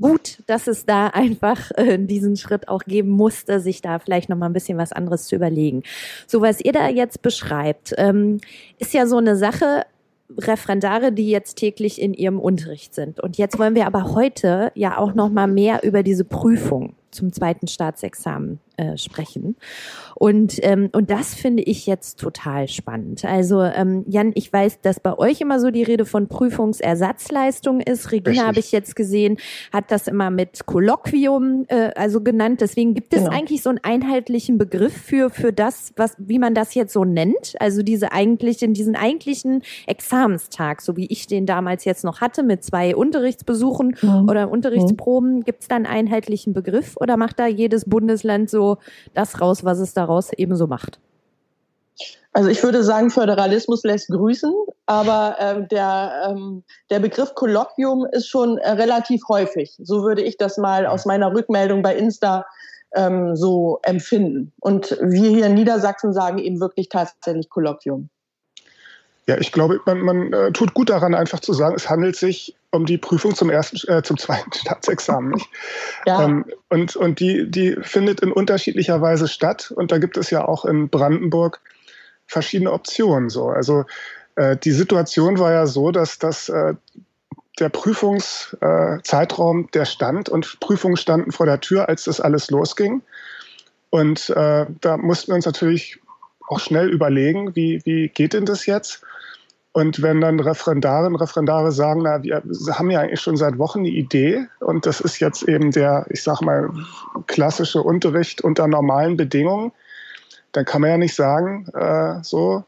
gut, 0.00 0.38
dass 0.46 0.66
es 0.66 0.86
da 0.86 1.06
einfach 1.12 1.70
äh, 1.76 1.98
diesen 1.98 2.36
Schritt 2.36 2.68
auch 2.68 2.84
geben 2.84 3.10
musste, 3.10 3.60
sich 3.60 3.82
da 3.82 3.98
vielleicht 3.98 4.28
noch 4.28 4.36
mal 4.36 4.46
ein 4.46 4.52
bisschen 4.52 4.78
was 4.78 4.92
anderes 4.92 5.26
zu 5.26 5.36
überlegen. 5.36 5.82
So 6.26 6.40
was 6.40 6.60
ihr 6.60 6.72
da 6.72 6.88
jetzt 6.88 7.22
beschreibt, 7.22 7.94
ähm, 7.98 8.40
ist 8.78 8.94
ja 8.94 9.06
so 9.06 9.18
eine 9.18 9.36
Sache. 9.36 9.84
Referendare, 10.38 11.12
die 11.12 11.28
jetzt 11.28 11.56
täglich 11.56 12.00
in 12.00 12.14
ihrem 12.14 12.40
Unterricht 12.40 12.94
sind. 12.94 13.20
Und 13.20 13.36
jetzt 13.36 13.58
wollen 13.58 13.74
wir 13.74 13.86
aber 13.86 14.14
heute 14.14 14.72
ja 14.74 14.96
auch 14.96 15.12
noch 15.12 15.28
mal 15.28 15.46
mehr 15.46 15.82
über 15.82 16.02
diese 16.02 16.24
Prüfung 16.24 16.94
zum 17.10 17.34
zweiten 17.34 17.68
Staatsexamen 17.68 18.58
äh, 18.76 18.96
sprechen. 18.96 19.56
Und, 20.14 20.58
ähm, 20.62 20.88
und 20.92 21.10
das 21.10 21.34
finde 21.34 21.62
ich 21.62 21.86
jetzt 21.86 22.18
total 22.18 22.68
spannend. 22.68 23.24
Also 23.24 23.60
ähm, 23.62 24.04
Jan, 24.08 24.32
ich 24.34 24.50
weiß, 24.50 24.80
dass 24.80 24.98
bei 24.98 25.18
euch 25.18 25.42
immer 25.42 25.60
so 25.60 25.70
die 25.70 25.82
Rede 25.82 26.06
von 26.06 26.26
Prüfungsersatzleistung 26.28 27.80
ist. 27.80 28.12
Regina 28.12 28.46
habe 28.46 28.60
ich 28.60 28.72
jetzt 28.72 28.96
gesehen, 28.96 29.36
hat 29.72 29.90
das 29.90 30.08
immer 30.08 30.30
mit 30.30 30.64
Kolloquium 30.64 31.66
äh, 31.68 31.90
also 31.96 32.22
genannt. 32.22 32.62
Deswegen 32.62 32.94
gibt 32.94 33.12
es 33.12 33.24
genau. 33.24 33.32
eigentlich 33.36 33.62
so 33.62 33.68
einen 33.68 33.80
einheitlichen 33.82 34.56
Begriff 34.56 34.96
für 34.96 35.28
für 35.28 35.52
das, 35.52 35.92
was 35.96 36.14
wie 36.16 36.38
man 36.38 36.54
das 36.54 36.74
jetzt 36.74 36.94
so 36.94 37.04
nennt. 37.04 37.54
Also 37.58 37.82
diese 37.82 38.12
eigentlichen, 38.12 38.72
diesen 38.72 38.96
eigentlichen 38.96 39.62
Examenstag, 39.86 40.80
so 40.80 40.96
wie 40.96 41.06
ich 41.06 41.26
den 41.26 41.44
damals 41.44 41.84
jetzt 41.84 42.04
noch 42.04 42.22
hatte 42.22 42.42
mit 42.42 42.64
zwei 42.64 42.96
Unterrichtsbesuchen 42.96 43.96
mhm. 44.00 44.28
oder 44.30 44.50
Unterrichtsproben, 44.50 45.36
mhm. 45.36 45.44
gibt 45.44 45.62
es 45.62 45.68
da 45.68 45.76
einen 45.76 45.86
einheitlichen 45.86 46.54
Begriff 46.54 46.96
oder 46.96 47.18
macht 47.18 47.38
da 47.38 47.46
jedes 47.46 47.84
Bundesland 47.84 48.48
so 48.48 48.61
das 49.14 49.40
raus, 49.40 49.64
was 49.64 49.78
es 49.78 49.94
daraus 49.94 50.32
eben 50.32 50.56
so 50.56 50.66
macht? 50.66 50.98
Also 52.34 52.48
ich 52.48 52.62
würde 52.62 52.82
sagen, 52.82 53.10
Föderalismus 53.10 53.82
lässt 53.84 54.08
grüßen, 54.08 54.52
aber 54.86 55.36
äh, 55.38 55.68
der, 55.68 56.30
ähm, 56.30 56.64
der 56.90 57.00
Begriff 57.00 57.34
Kolloquium 57.34 58.06
ist 58.10 58.26
schon 58.26 58.56
äh, 58.58 58.70
relativ 58.70 59.22
häufig. 59.28 59.74
So 59.82 60.02
würde 60.02 60.22
ich 60.22 60.38
das 60.38 60.56
mal 60.56 60.86
aus 60.86 61.04
meiner 61.04 61.34
Rückmeldung 61.34 61.82
bei 61.82 61.94
Insta 61.94 62.46
ähm, 62.94 63.36
so 63.36 63.80
empfinden. 63.82 64.52
Und 64.60 64.96
wir 65.02 65.28
hier 65.28 65.46
in 65.46 65.54
Niedersachsen 65.54 66.14
sagen 66.14 66.38
eben 66.38 66.60
wirklich 66.60 66.88
tatsächlich 66.88 67.50
Kolloquium. 67.50 68.08
Ja, 69.26 69.38
ich 69.38 69.52
glaube, 69.52 69.80
man, 69.86 70.00
man 70.00 70.32
äh, 70.32 70.50
tut 70.52 70.74
gut 70.74 70.90
daran, 70.90 71.14
einfach 71.14 71.38
zu 71.40 71.52
sagen, 71.52 71.76
es 71.76 71.88
handelt 71.88 72.16
sich 72.16 72.56
um 72.70 72.86
die 72.86 72.98
Prüfung 72.98 73.36
zum 73.36 73.50
ersten, 73.50 73.78
äh, 73.90 74.02
zum 74.02 74.18
zweiten 74.18 74.52
Staatsexamen. 74.52 75.40
Ja. 76.06 76.24
Ähm, 76.24 76.44
und 76.68 76.96
und 76.96 77.20
die, 77.20 77.48
die 77.50 77.76
findet 77.82 78.20
in 78.20 78.32
unterschiedlicher 78.32 79.00
Weise 79.00 79.28
statt. 79.28 79.72
Und 79.74 79.92
da 79.92 79.98
gibt 79.98 80.16
es 80.16 80.30
ja 80.30 80.46
auch 80.46 80.64
in 80.64 80.88
Brandenburg 80.88 81.60
verschiedene 82.26 82.72
Optionen. 82.72 83.30
So, 83.30 83.48
also 83.48 83.84
äh, 84.34 84.56
die 84.56 84.72
Situation 84.72 85.38
war 85.38 85.52
ja 85.52 85.66
so, 85.66 85.92
dass 85.92 86.18
das 86.18 86.48
äh, 86.48 86.74
der 87.60 87.68
Prüfungszeitraum, 87.68 89.68
der 89.72 89.84
stand 89.84 90.30
und 90.30 90.58
Prüfungen 90.58 90.96
standen 90.96 91.30
vor 91.32 91.44
der 91.46 91.60
Tür, 91.60 91.88
als 91.88 92.04
das 92.04 92.20
alles 92.20 92.50
losging. 92.50 93.02
Und 93.90 94.30
äh, 94.30 94.66
da 94.80 94.96
mussten 94.96 95.32
wir 95.32 95.36
uns 95.36 95.46
natürlich 95.46 96.00
auch 96.48 96.60
schnell 96.60 96.88
überlegen, 96.88 97.54
wie, 97.54 97.82
wie 97.84 98.08
geht 98.08 98.32
denn 98.32 98.46
das 98.46 98.64
jetzt? 98.66 99.02
Und 99.72 100.02
wenn 100.02 100.20
dann 100.20 100.38
Referendarinnen 100.38 101.14
und 101.14 101.20
Referendare 101.20 101.72
sagen, 101.72 102.02
na, 102.02 102.22
wir 102.22 102.42
haben 102.78 102.90
ja 102.90 103.00
eigentlich 103.00 103.20
schon 103.20 103.38
seit 103.38 103.56
Wochen 103.56 103.80
eine 103.80 103.88
Idee 103.88 104.46
und 104.60 104.84
das 104.84 105.00
ist 105.00 105.18
jetzt 105.18 105.44
eben 105.44 105.70
der, 105.70 106.04
ich 106.10 106.22
sag 106.22 106.42
mal, 106.42 106.68
klassische 107.26 107.82
Unterricht 107.82 108.42
unter 108.42 108.68
normalen 108.68 109.16
Bedingungen, 109.16 109.72
dann 110.52 110.66
kann 110.66 110.82
man 110.82 110.90
ja 110.90 110.98
nicht 110.98 111.14
sagen, 111.14 111.68
äh, 111.72 112.22
so, 112.22 112.64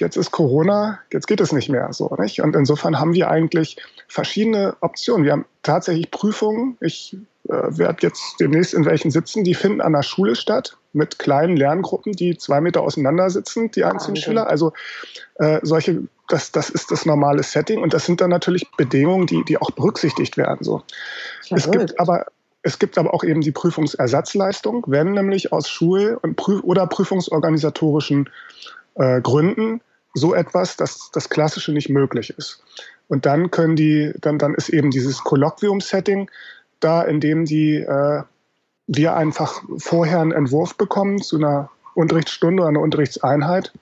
jetzt 0.00 0.16
ist 0.16 0.32
Corona, 0.32 0.98
jetzt 1.12 1.28
geht 1.28 1.40
es 1.40 1.52
nicht 1.52 1.68
mehr 1.68 1.92
so. 1.92 2.12
Nicht? 2.18 2.40
Und 2.42 2.56
insofern 2.56 2.98
haben 2.98 3.14
wir 3.14 3.30
eigentlich 3.30 3.76
verschiedene 4.08 4.76
Optionen. 4.80 5.24
Wir 5.24 5.32
haben 5.32 5.44
tatsächlich 5.62 6.10
Prüfungen. 6.10 6.76
Ich 6.80 7.16
werde 7.48 7.98
jetzt 8.00 8.40
demnächst 8.40 8.74
in 8.74 8.84
welchen 8.86 9.10
sitzen, 9.10 9.44
die 9.44 9.54
finden 9.54 9.80
an 9.80 9.92
der 9.92 10.02
Schule 10.02 10.34
statt 10.34 10.76
mit 10.92 11.18
kleinen 11.18 11.56
Lerngruppen, 11.56 12.12
die 12.12 12.38
zwei 12.38 12.60
Meter 12.60 12.80
auseinander 12.80 13.28
sitzen, 13.28 13.70
die 13.70 13.84
einzelnen 13.84 14.16
Schüler. 14.16 14.48
Also 14.48 14.72
äh, 15.36 15.60
solche, 15.62 16.02
das, 16.28 16.52
das 16.52 16.70
ist 16.70 16.90
das 16.90 17.04
normale 17.04 17.42
Setting 17.42 17.82
und 17.82 17.92
das 17.92 18.06
sind 18.06 18.20
dann 18.20 18.30
natürlich 18.30 18.70
Bedingungen, 18.76 19.26
die, 19.26 19.44
die 19.44 19.58
auch 19.58 19.70
berücksichtigt 19.72 20.36
werden. 20.36 20.58
So. 20.62 20.82
Es 21.50 21.70
gibt 21.70 22.00
aber 22.00 22.26
es 22.66 22.78
gibt 22.78 22.96
aber 22.96 23.12
auch 23.12 23.24
eben 23.24 23.42
die 23.42 23.52
Prüfungsersatzleistung, 23.52 24.84
wenn 24.86 25.12
nämlich 25.12 25.52
aus 25.52 25.68
Schul- 25.68 26.18
und 26.22 26.36
Prüf 26.36 26.62
oder 26.64 26.86
prüfungsorganisatorischen 26.86 28.30
äh, 28.94 29.20
Gründen 29.20 29.82
so 30.14 30.34
etwas, 30.34 30.78
dass 30.78 31.10
das 31.12 31.28
Klassische 31.28 31.72
nicht 31.72 31.90
möglich 31.90 32.32
ist. 32.38 32.62
Und 33.08 33.26
dann 33.26 33.50
können 33.50 33.76
die, 33.76 34.14
dann, 34.18 34.38
dann 34.38 34.54
ist 34.54 34.70
eben 34.70 34.90
dieses 34.90 35.22
Kolloquium-Setting 35.24 36.30
da, 36.84 37.02
indem 37.02 37.44
die 37.44 37.76
äh, 37.76 38.22
wir 38.86 39.16
einfach 39.16 39.62
vorher 39.78 40.20
einen 40.20 40.32
Entwurf 40.32 40.76
bekommen 40.76 41.22
zu 41.22 41.36
einer 41.36 41.70
Unterrichtsstunde 41.94 42.62
oder 42.62 42.68
einer 42.70 42.80
Unterrichtseinheit. 42.80 43.72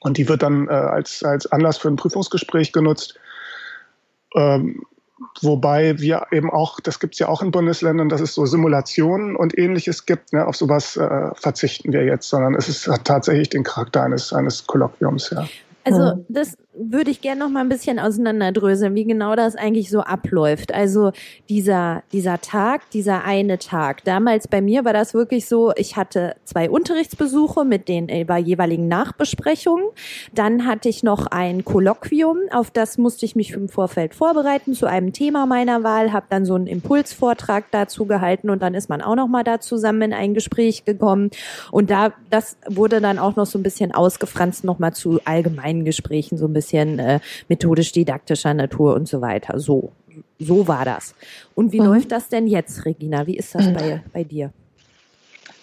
Und 0.00 0.16
die 0.16 0.28
wird 0.28 0.42
dann 0.42 0.68
äh, 0.68 0.72
als, 0.72 1.22
als 1.24 1.50
Anlass 1.50 1.78
für 1.78 1.88
ein 1.88 1.96
Prüfungsgespräch 1.96 2.72
genutzt. 2.72 3.18
Ähm, 4.36 4.82
wobei 5.40 5.98
wir 5.98 6.26
eben 6.30 6.50
auch, 6.50 6.78
das 6.78 7.00
gibt 7.00 7.14
es 7.14 7.18
ja 7.18 7.28
auch 7.28 7.42
in 7.42 7.50
Bundesländern, 7.50 8.08
dass 8.08 8.20
es 8.20 8.34
so 8.34 8.46
Simulationen 8.46 9.34
und 9.34 9.58
ähnliches 9.58 10.06
gibt. 10.06 10.32
Ne? 10.32 10.46
Auf 10.46 10.56
sowas 10.56 10.96
äh, 10.96 11.30
verzichten 11.34 11.92
wir 11.92 12.04
jetzt, 12.04 12.28
sondern 12.28 12.54
es 12.54 12.68
ist, 12.68 12.86
hat 12.86 13.04
tatsächlich 13.04 13.48
den 13.48 13.64
Charakter 13.64 14.02
eines, 14.02 14.32
eines 14.32 14.66
Kolloquiums. 14.66 15.30
Ja. 15.30 15.48
Also 15.84 16.24
das 16.28 16.56
würde 16.78 17.10
ich 17.10 17.20
gerne 17.20 17.40
noch 17.40 17.48
mal 17.48 17.60
ein 17.60 17.68
bisschen 17.68 17.98
auseinanderdröseln, 17.98 18.94
wie 18.94 19.04
genau 19.04 19.34
das 19.34 19.56
eigentlich 19.56 19.90
so 19.90 20.00
abläuft. 20.00 20.72
Also 20.72 21.12
dieser, 21.48 22.02
dieser 22.12 22.40
Tag, 22.40 22.88
dieser 22.90 23.24
eine 23.24 23.58
Tag. 23.58 24.04
Damals 24.04 24.46
bei 24.46 24.60
mir 24.60 24.84
war 24.84 24.92
das 24.92 25.12
wirklich 25.12 25.46
so, 25.46 25.72
ich 25.76 25.96
hatte 25.96 26.36
zwei 26.44 26.70
Unterrichtsbesuche 26.70 27.64
mit 27.64 27.88
den 27.88 28.08
äh, 28.08 28.24
jeweiligen 28.38 28.86
Nachbesprechungen. 28.86 29.86
Dann 30.32 30.66
hatte 30.66 30.88
ich 30.88 31.02
noch 31.02 31.26
ein 31.26 31.64
Kolloquium, 31.64 32.38
auf 32.52 32.70
das 32.70 32.96
musste 32.96 33.26
ich 33.26 33.34
mich 33.34 33.52
im 33.52 33.68
Vorfeld 33.68 34.14
vorbereiten 34.14 34.74
zu 34.74 34.86
einem 34.86 35.12
Thema 35.12 35.46
meiner 35.46 35.82
Wahl, 35.82 36.12
habe 36.12 36.26
dann 36.28 36.44
so 36.44 36.54
einen 36.54 36.68
Impulsvortrag 36.68 37.64
dazu 37.72 38.06
gehalten 38.06 38.50
und 38.50 38.62
dann 38.62 38.74
ist 38.74 38.88
man 38.88 39.02
auch 39.02 39.16
noch 39.16 39.26
mal 39.26 39.42
da 39.42 39.58
zusammen 39.60 40.02
in 40.02 40.12
ein 40.12 40.34
Gespräch 40.34 40.84
gekommen. 40.84 41.30
Und 41.72 41.90
da, 41.90 42.12
das 42.30 42.56
wurde 42.68 43.00
dann 43.00 43.18
auch 43.18 43.34
noch 43.34 43.46
so 43.46 43.58
ein 43.58 43.64
bisschen 43.64 43.92
ausgefranst 43.92 44.62
noch 44.62 44.78
mal 44.78 44.92
zu 44.92 45.20
allgemeinen 45.68 45.84
Gesprächen, 45.84 46.38
so 46.38 46.46
ein 46.46 46.52
bisschen 46.52 46.68
bisschen 46.68 46.98
äh, 46.98 47.20
methodisch-didaktischer 47.48 48.54
Natur 48.54 48.94
und 48.94 49.08
so 49.08 49.20
weiter. 49.20 49.58
So, 49.58 49.92
so 50.38 50.66
war 50.68 50.84
das. 50.84 51.14
Und 51.54 51.72
wie 51.72 51.80
mhm. 51.80 51.86
läuft 51.86 52.12
das 52.12 52.28
denn 52.28 52.46
jetzt, 52.46 52.84
Regina? 52.84 53.26
Wie 53.26 53.36
ist 53.36 53.54
das 53.54 53.66
mhm. 53.66 53.74
bei, 53.74 54.02
bei 54.12 54.24
dir? 54.24 54.52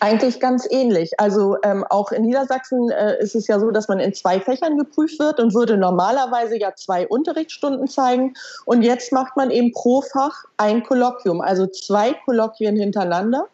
Eigentlich 0.06 0.40
ganz 0.40 0.68
ähnlich. 0.70 1.20
Also 1.20 1.58
ähm, 1.64 1.84
auch 1.90 2.12
in 2.12 2.26
Niedersachsen 2.26 2.92
äh, 2.92 3.18
ist 3.24 3.34
es 3.34 3.48
ja 3.48 3.60
so, 3.60 3.72
dass 3.72 3.88
man 3.88 4.00
in 4.00 4.14
zwei 4.14 4.40
Fächern 4.40 4.78
geprüft 4.78 5.18
wird 5.18 5.40
und 5.40 5.56
würde 5.56 5.78
normalerweise 5.78 6.60
ja 6.60 6.76
zwei 6.76 7.08
Unterrichtsstunden 7.08 7.88
zeigen. 7.88 8.36
Und 8.66 8.84
jetzt 8.84 9.12
macht 9.12 9.36
man 9.36 9.50
eben 9.50 9.72
pro 9.72 10.04
Fach 10.04 10.44
ein 10.58 10.84
Kolloquium, 10.84 11.42
also 11.42 11.66
zwei 11.66 12.14
Kolloquien 12.24 12.76
hintereinander. 12.76 13.48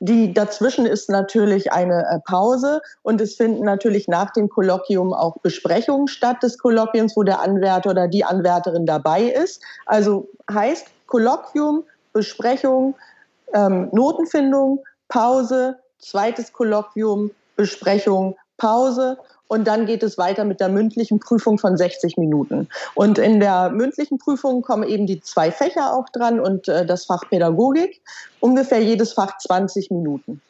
Die 0.00 0.32
dazwischen 0.32 0.86
ist 0.86 1.10
natürlich 1.10 1.72
eine 1.72 2.06
äh, 2.06 2.20
Pause 2.24 2.80
und 3.02 3.20
es 3.20 3.34
finden 3.34 3.66
natürlich 3.66 4.08
nach 4.08 4.30
dem 4.30 4.48
Kolloquium 4.48 5.12
auch 5.12 5.36
Besprechungen 5.42 6.08
statt 6.08 6.42
des 6.42 6.56
Kolloquiums, 6.56 7.18
wo 7.18 7.22
der 7.22 7.42
Anwärter 7.42 7.90
oder 7.90 8.08
die 8.08 8.24
Anwärterin 8.24 8.86
dabei 8.86 9.24
ist. 9.24 9.60
Also 9.84 10.26
heißt 10.50 10.86
Kolloquium, 11.06 11.84
Besprechung, 12.14 12.94
ähm, 13.52 13.90
Notenfindung, 13.92 14.82
Pause, 15.08 15.76
zweites 15.98 16.52
Kolloquium, 16.52 17.30
Besprechung, 17.56 18.36
Pause 18.56 19.18
und 19.48 19.66
dann 19.66 19.86
geht 19.86 20.02
es 20.02 20.18
weiter 20.18 20.44
mit 20.44 20.60
der 20.60 20.68
mündlichen 20.68 21.20
Prüfung 21.20 21.58
von 21.58 21.76
60 21.76 22.18
Minuten. 22.18 22.68
Und 22.94 23.18
in 23.18 23.40
der 23.40 23.70
mündlichen 23.70 24.18
Prüfung 24.18 24.62
kommen 24.62 24.86
eben 24.86 25.06
die 25.06 25.20
zwei 25.20 25.50
Fächer 25.50 25.94
auch 25.94 26.08
dran 26.10 26.38
und 26.38 26.68
äh, 26.68 26.84
das 26.84 27.06
Fach 27.06 27.22
Pädagogik, 27.28 28.02
ungefähr 28.40 28.82
jedes 28.82 29.14
Fach 29.14 29.38
20 29.38 29.90
Minuten. 29.90 30.42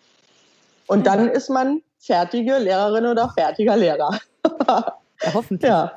Und 0.86 1.06
dann 1.06 1.28
ist 1.28 1.48
man 1.48 1.82
fertige 2.00 2.58
Lehrerin 2.58 3.06
oder 3.06 3.30
fertiger 3.30 3.76
Lehrer. 3.76 4.18
Ja, 5.20 5.34
hoffentlich. 5.34 5.68
Ja, 5.68 5.92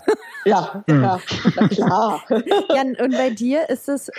ja, 0.45 0.83
hm. 0.87 1.03
ja 1.03 1.67
klar. 1.67 2.23
Jan, 2.73 2.95
und 2.95 3.11
bei 3.15 3.29
dir 3.29 3.69
ist 3.69 3.87
es 3.87 4.09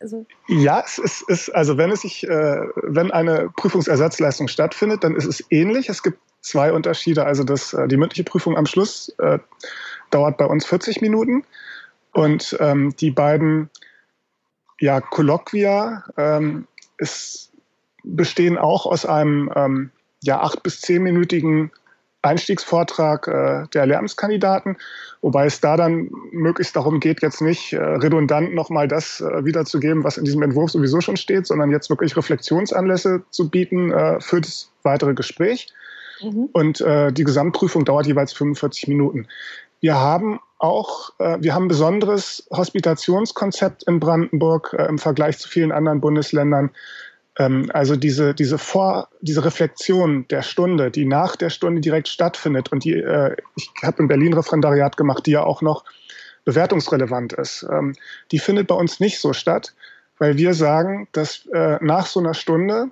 also 0.00 0.26
ja, 0.46 0.82
es 0.84 0.98
ist, 0.98 1.22
ist, 1.28 1.48
also 1.50 1.78
wenn 1.78 1.90
es 1.90 2.02
sich, 2.02 2.28
äh, 2.28 2.60
wenn 2.82 3.10
eine 3.10 3.50
Prüfungsersatzleistung 3.56 4.48
stattfindet, 4.48 5.04
dann 5.04 5.16
ist 5.16 5.24
es 5.26 5.44
ähnlich. 5.50 5.88
Es 5.88 6.02
gibt 6.02 6.18
zwei 6.40 6.72
Unterschiede. 6.72 7.24
Also 7.24 7.44
das, 7.44 7.72
äh, 7.72 7.88
die 7.88 7.96
mündliche 7.96 8.24
Prüfung 8.24 8.56
am 8.56 8.66
Schluss 8.66 9.14
äh, 9.18 9.38
dauert 10.10 10.36
bei 10.38 10.46
uns 10.46 10.66
40 10.66 11.00
Minuten 11.00 11.44
und 12.12 12.56
ähm, 12.60 12.94
die 12.96 13.10
beiden 13.10 13.70
ja, 14.80 15.00
Kolloquia 15.00 16.04
ähm, 16.16 16.66
ist, 16.98 17.52
bestehen 18.04 18.58
auch 18.58 18.86
aus 18.86 19.06
einem 19.06 19.50
ähm, 19.56 19.90
ja, 20.22 20.40
acht 20.40 20.62
bis 20.62 20.80
zehnminütigen 20.80 21.72
Einstiegsvortrag 22.26 23.28
äh, 23.28 23.68
der 23.72 23.86
Lehramtskandidaten, 23.86 24.76
wobei 25.22 25.46
es 25.46 25.60
da 25.60 25.76
dann 25.76 26.10
möglichst 26.32 26.76
darum 26.76 27.00
geht, 27.00 27.22
jetzt 27.22 27.40
nicht 27.40 27.72
äh, 27.72 27.78
redundant 27.78 28.54
nochmal 28.54 28.88
das 28.88 29.20
äh, 29.20 29.44
wiederzugeben, 29.44 30.04
was 30.04 30.18
in 30.18 30.24
diesem 30.24 30.42
Entwurf 30.42 30.70
sowieso 30.70 31.00
schon 31.00 31.16
steht, 31.16 31.46
sondern 31.46 31.70
jetzt 31.70 31.90
wirklich 31.90 32.16
Reflexionsanlässe 32.16 33.22
zu 33.30 33.48
bieten 33.48 33.92
äh, 33.92 34.20
für 34.20 34.40
das 34.40 34.70
weitere 34.82 35.14
Gespräch. 35.14 35.68
Mhm. 36.22 36.48
Und 36.52 36.80
äh, 36.80 37.12
die 37.12 37.24
Gesamtprüfung 37.24 37.84
dauert 37.84 38.06
jeweils 38.06 38.32
45 38.32 38.88
Minuten. 38.88 39.28
Wir 39.80 39.96
haben 39.96 40.40
auch, 40.58 41.12
äh, 41.18 41.38
wir 41.40 41.54
haben 41.54 41.64
ein 41.64 41.68
besonderes 41.68 42.46
Hospitationskonzept 42.50 43.82
in 43.84 44.00
Brandenburg 44.00 44.74
im 44.88 44.98
Vergleich 44.98 45.38
zu 45.38 45.48
vielen 45.48 45.72
anderen 45.72 46.00
Bundesländern. 46.00 46.70
Ähm, 47.38 47.70
also 47.72 47.96
diese, 47.96 48.34
diese 48.34 48.58
Vor, 48.58 49.08
diese 49.20 49.44
Reflexion 49.44 50.26
der 50.28 50.42
Stunde, 50.42 50.90
die 50.90 51.04
nach 51.04 51.36
der 51.36 51.50
Stunde 51.50 51.80
direkt 51.80 52.08
stattfindet 52.08 52.72
und 52.72 52.84
die, 52.84 52.94
äh, 52.94 53.36
ich 53.56 53.70
habe 53.82 54.02
in 54.02 54.08
Berlin 54.08 54.34
Referendariat 54.34 54.96
gemacht, 54.96 55.26
die 55.26 55.32
ja 55.32 55.44
auch 55.44 55.62
noch 55.62 55.84
bewertungsrelevant 56.44 57.32
ist, 57.34 57.66
ähm, 57.70 57.94
die 58.32 58.38
findet 58.38 58.68
bei 58.68 58.74
uns 58.74 59.00
nicht 59.00 59.20
so 59.20 59.32
statt, 59.32 59.74
weil 60.18 60.38
wir 60.38 60.54
sagen, 60.54 61.08
dass 61.12 61.46
äh, 61.52 61.78
nach 61.80 62.06
so 62.06 62.20
einer 62.20 62.34
Stunde 62.34 62.90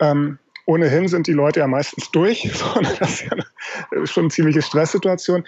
ähm, 0.00 0.38
ohnehin 0.66 1.08
sind 1.08 1.26
die 1.26 1.32
Leute 1.32 1.60
ja 1.60 1.66
meistens 1.66 2.10
durch, 2.10 2.50
sondern 2.54 2.94
das 2.98 3.22
ist 3.22 3.30
ja 3.30 4.06
schon 4.06 4.24
eine 4.24 4.30
ziemliche 4.30 4.62
Stresssituation. 4.62 5.44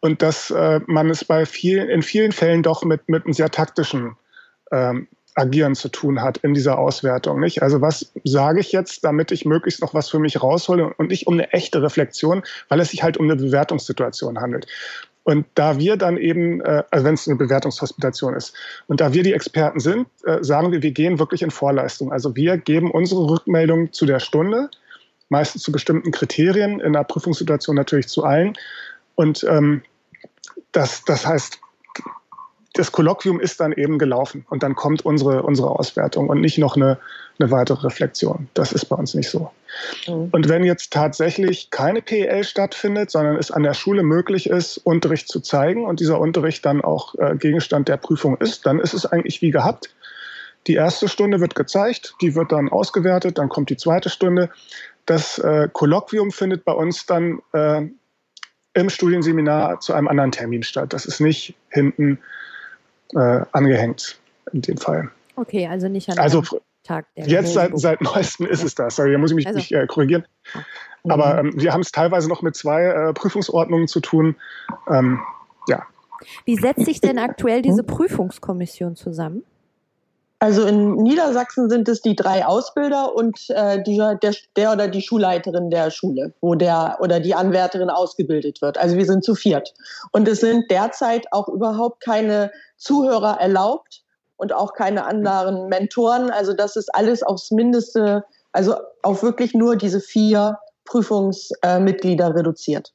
Und 0.00 0.22
dass 0.22 0.50
äh, 0.50 0.80
man 0.86 1.10
es 1.10 1.24
bei 1.24 1.46
vielen, 1.46 1.88
in 1.88 2.02
vielen 2.02 2.32
Fällen 2.32 2.62
doch 2.62 2.84
mit, 2.84 3.08
mit 3.08 3.24
einem 3.24 3.34
sehr 3.34 3.50
taktischen 3.50 4.16
ähm, 4.72 5.08
Agieren 5.36 5.74
zu 5.74 5.88
tun 5.88 6.22
hat 6.22 6.38
in 6.38 6.54
dieser 6.54 6.78
Auswertung. 6.78 7.40
Nicht? 7.40 7.62
Also 7.62 7.80
was 7.80 8.10
sage 8.24 8.58
ich 8.60 8.72
jetzt, 8.72 9.04
damit 9.04 9.30
ich 9.30 9.44
möglichst 9.44 9.82
noch 9.82 9.94
was 9.94 10.08
für 10.08 10.18
mich 10.18 10.42
raushole 10.42 10.94
und 10.94 11.10
nicht 11.10 11.26
um 11.26 11.34
eine 11.34 11.52
echte 11.52 11.82
Reflexion, 11.82 12.42
weil 12.68 12.80
es 12.80 12.90
sich 12.90 13.02
halt 13.02 13.18
um 13.18 13.26
eine 13.26 13.36
Bewertungssituation 13.36 14.40
handelt. 14.40 14.66
Und 15.24 15.44
da 15.54 15.78
wir 15.78 15.96
dann 15.96 16.16
eben, 16.16 16.60
äh, 16.60 16.84
also 16.90 17.04
wenn 17.04 17.14
es 17.14 17.28
eine 17.28 17.36
Bewertungshospitation 17.36 18.34
ist, 18.34 18.54
und 18.86 19.00
da 19.00 19.12
wir 19.12 19.22
die 19.22 19.32
Experten 19.32 19.80
sind, 19.80 20.06
äh, 20.24 20.42
sagen 20.42 20.72
wir, 20.72 20.82
wir 20.82 20.92
gehen 20.92 21.18
wirklich 21.18 21.42
in 21.42 21.50
Vorleistung. 21.50 22.12
Also 22.12 22.34
wir 22.36 22.56
geben 22.56 22.90
unsere 22.90 23.28
Rückmeldung 23.28 23.92
zu 23.92 24.06
der 24.06 24.20
Stunde, 24.20 24.70
meistens 25.28 25.62
zu 25.62 25.72
bestimmten 25.72 26.12
Kriterien, 26.12 26.80
in 26.80 26.92
der 26.92 27.04
Prüfungssituation 27.04 27.74
natürlich 27.74 28.06
zu 28.06 28.24
allen. 28.24 28.54
Und 29.16 29.44
ähm, 29.50 29.82
das, 30.72 31.04
das 31.04 31.26
heißt, 31.26 31.58
das 32.76 32.92
Kolloquium 32.92 33.40
ist 33.40 33.60
dann 33.60 33.72
eben 33.72 33.98
gelaufen 33.98 34.44
und 34.50 34.62
dann 34.62 34.74
kommt 34.74 35.04
unsere, 35.04 35.42
unsere 35.42 35.70
Auswertung 35.70 36.28
und 36.28 36.40
nicht 36.40 36.58
noch 36.58 36.76
eine, 36.76 36.98
eine 37.38 37.50
weitere 37.50 37.86
Reflexion. 37.86 38.48
Das 38.52 38.72
ist 38.72 38.84
bei 38.86 38.96
uns 38.96 39.14
nicht 39.14 39.30
so. 39.30 39.50
Mhm. 40.06 40.28
Und 40.32 40.48
wenn 40.48 40.62
jetzt 40.62 40.92
tatsächlich 40.92 41.70
keine 41.70 42.02
PEL 42.02 42.44
stattfindet, 42.44 43.10
sondern 43.10 43.36
es 43.36 43.50
an 43.50 43.62
der 43.62 43.72
Schule 43.72 44.02
möglich 44.02 44.48
ist, 44.48 44.76
Unterricht 44.78 45.28
zu 45.28 45.40
zeigen 45.40 45.86
und 45.86 46.00
dieser 46.00 46.20
Unterricht 46.20 46.66
dann 46.66 46.82
auch 46.82 47.14
äh, 47.14 47.36
Gegenstand 47.36 47.88
der 47.88 47.96
Prüfung 47.96 48.36
ist, 48.36 48.66
dann 48.66 48.78
ist 48.78 48.92
es 48.92 49.06
eigentlich 49.06 49.40
wie 49.40 49.50
gehabt. 49.50 49.88
Die 50.66 50.74
erste 50.74 51.08
Stunde 51.08 51.40
wird 51.40 51.54
gezeigt, 51.54 52.14
die 52.20 52.34
wird 52.34 52.52
dann 52.52 52.68
ausgewertet, 52.68 53.38
dann 53.38 53.48
kommt 53.48 53.70
die 53.70 53.76
zweite 53.76 54.10
Stunde. 54.10 54.50
Das 55.06 55.38
äh, 55.38 55.68
Kolloquium 55.72 56.30
findet 56.30 56.64
bei 56.64 56.72
uns 56.72 57.06
dann 57.06 57.40
äh, 57.52 57.82
im 58.74 58.90
Studienseminar 58.90 59.80
zu 59.80 59.94
einem 59.94 60.08
anderen 60.08 60.32
Termin 60.32 60.62
statt. 60.62 60.92
Das 60.92 61.06
ist 61.06 61.20
nicht 61.20 61.54
hinten 61.70 62.18
äh, 63.14 63.44
angehängt 63.52 64.18
in 64.52 64.62
dem 64.62 64.76
Fall. 64.76 65.10
Okay, 65.36 65.66
also 65.66 65.88
nicht 65.88 66.08
an 66.08 66.18
also, 66.18 66.42
Tag 66.82 67.06
der 67.16 67.26
Jetzt 67.26 67.52
seit, 67.52 67.78
seit 67.78 68.00
neuestem 68.00 68.46
ist 68.46 68.60
ja. 68.60 68.66
es 68.66 68.74
das. 68.74 68.96
Sorry, 68.96 69.12
da 69.12 69.18
muss 69.18 69.30
ich 69.30 69.36
mich 69.36 69.46
also. 69.46 69.58
nicht 69.58 69.72
äh, 69.72 69.86
korrigieren. 69.86 70.24
Mhm. 71.04 71.10
Aber 71.10 71.38
ähm, 71.38 71.52
wir 71.56 71.72
haben 71.72 71.80
es 71.80 71.92
teilweise 71.92 72.28
noch 72.28 72.42
mit 72.42 72.56
zwei 72.56 72.84
äh, 72.84 73.12
Prüfungsordnungen 73.12 73.88
zu 73.88 74.00
tun. 74.00 74.36
Ähm, 74.88 75.20
ja. 75.68 75.82
Wie 76.44 76.56
setzt 76.56 76.84
sich 76.84 77.00
denn 77.00 77.18
aktuell 77.18 77.62
diese 77.62 77.82
Prüfungskommission 77.82 78.96
zusammen? 78.96 79.42
Also 80.38 80.66
in 80.66 80.96
Niedersachsen 80.96 81.70
sind 81.70 81.88
es 81.88 82.02
die 82.02 82.14
drei 82.14 82.44
Ausbilder 82.44 83.14
und 83.14 83.48
äh, 83.48 83.82
die, 83.82 83.96
der, 83.96 84.34
der 84.56 84.72
oder 84.72 84.86
die 84.86 85.00
Schulleiterin 85.00 85.70
der 85.70 85.90
Schule, 85.90 86.34
wo 86.42 86.54
der 86.54 86.98
oder 87.00 87.20
die 87.20 87.34
Anwärterin 87.34 87.88
ausgebildet 87.88 88.60
wird. 88.60 88.76
Also 88.76 88.96
wir 88.96 89.06
sind 89.06 89.24
zu 89.24 89.34
viert. 89.34 89.72
Und 90.12 90.28
es 90.28 90.40
sind 90.40 90.70
derzeit 90.70 91.26
auch 91.32 91.48
überhaupt 91.48 92.04
keine 92.04 92.52
Zuhörer 92.76 93.40
erlaubt 93.40 94.02
und 94.36 94.52
auch 94.52 94.74
keine 94.74 95.06
anderen 95.06 95.68
Mentoren. 95.68 96.30
Also 96.30 96.52
das 96.52 96.76
ist 96.76 96.94
alles 96.94 97.22
aufs 97.22 97.50
Mindeste, 97.50 98.22
also 98.52 98.74
auf 99.02 99.22
wirklich 99.22 99.54
nur 99.54 99.76
diese 99.76 100.00
vier 100.00 100.58
Prüfungsmitglieder 100.84 102.34
reduziert. 102.34 102.92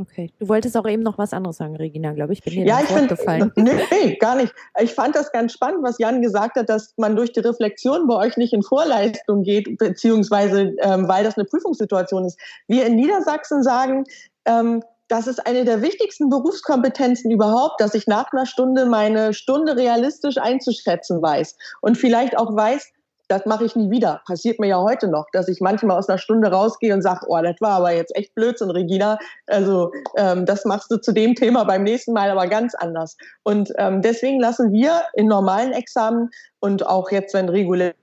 Okay. 0.00 0.30
Du 0.38 0.48
wolltest 0.48 0.76
auch 0.76 0.86
eben 0.86 1.02
noch 1.02 1.18
was 1.18 1.32
anderes 1.32 1.56
sagen, 1.56 1.74
Regina, 1.74 2.12
glaube 2.12 2.32
ich. 2.32 2.42
Bin 2.42 2.52
dir 2.52 2.64
ja, 2.64 2.80
ich 2.80 2.86
find, 2.86 3.08
gefallen. 3.08 3.52
Nee, 3.56 3.72
nee, 3.90 4.16
gar 4.16 4.36
nicht. 4.36 4.54
Ich 4.80 4.94
fand 4.94 5.16
das 5.16 5.32
ganz 5.32 5.52
spannend, 5.52 5.82
was 5.82 5.98
Jan 5.98 6.22
gesagt 6.22 6.56
hat, 6.56 6.68
dass 6.68 6.94
man 6.96 7.16
durch 7.16 7.32
die 7.32 7.40
Reflexion 7.40 8.06
bei 8.06 8.14
euch 8.14 8.36
nicht 8.36 8.52
in 8.52 8.62
Vorleistung 8.62 9.42
geht, 9.42 9.78
beziehungsweise 9.78 10.74
ähm, 10.80 11.08
weil 11.08 11.24
das 11.24 11.36
eine 11.36 11.46
Prüfungssituation 11.46 12.26
ist. 12.26 12.38
Wir 12.68 12.86
in 12.86 12.94
Niedersachsen 12.94 13.62
sagen, 13.62 14.04
ähm, 14.44 14.82
das 15.08 15.26
ist 15.26 15.46
eine 15.46 15.64
der 15.64 15.82
wichtigsten 15.82 16.28
Berufskompetenzen 16.28 17.30
überhaupt, 17.30 17.80
dass 17.80 17.94
ich 17.94 18.06
nach 18.06 18.30
einer 18.32 18.46
Stunde 18.46 18.86
meine 18.86 19.32
Stunde 19.32 19.76
realistisch 19.76 20.36
einzuschätzen 20.38 21.20
weiß 21.22 21.56
und 21.80 21.96
vielleicht 21.96 22.36
auch 22.36 22.54
weiß, 22.54 22.92
das 23.28 23.46
mache 23.46 23.64
ich 23.64 23.76
nie 23.76 23.90
wieder. 23.90 24.22
Passiert 24.26 24.58
mir 24.58 24.68
ja 24.68 24.80
heute 24.80 25.08
noch, 25.08 25.26
dass 25.32 25.48
ich 25.48 25.60
manchmal 25.60 25.98
aus 25.98 26.08
einer 26.08 26.18
Stunde 26.18 26.50
rausgehe 26.50 26.94
und 26.94 27.02
sage, 27.02 27.26
oh, 27.28 27.40
das 27.42 27.56
war 27.60 27.72
aber 27.72 27.92
jetzt 27.92 28.16
echt 28.16 28.34
Blödsinn, 28.34 28.70
Regina. 28.70 29.18
Also 29.46 29.92
ähm, 30.16 30.46
das 30.46 30.64
machst 30.64 30.90
du 30.90 30.96
zu 30.96 31.12
dem 31.12 31.34
Thema 31.34 31.64
beim 31.64 31.82
nächsten 31.82 32.12
Mal 32.12 32.30
aber 32.30 32.46
ganz 32.46 32.74
anders. 32.74 33.16
Und 33.42 33.72
ähm, 33.76 34.02
deswegen 34.02 34.40
lassen 34.40 34.72
wir 34.72 35.02
in 35.14 35.26
normalen 35.26 35.72
Examen 35.72 36.30
und 36.60 36.86
auch 36.86 37.10
jetzt, 37.10 37.34
wenn 37.34 37.48
regulär 37.48 37.94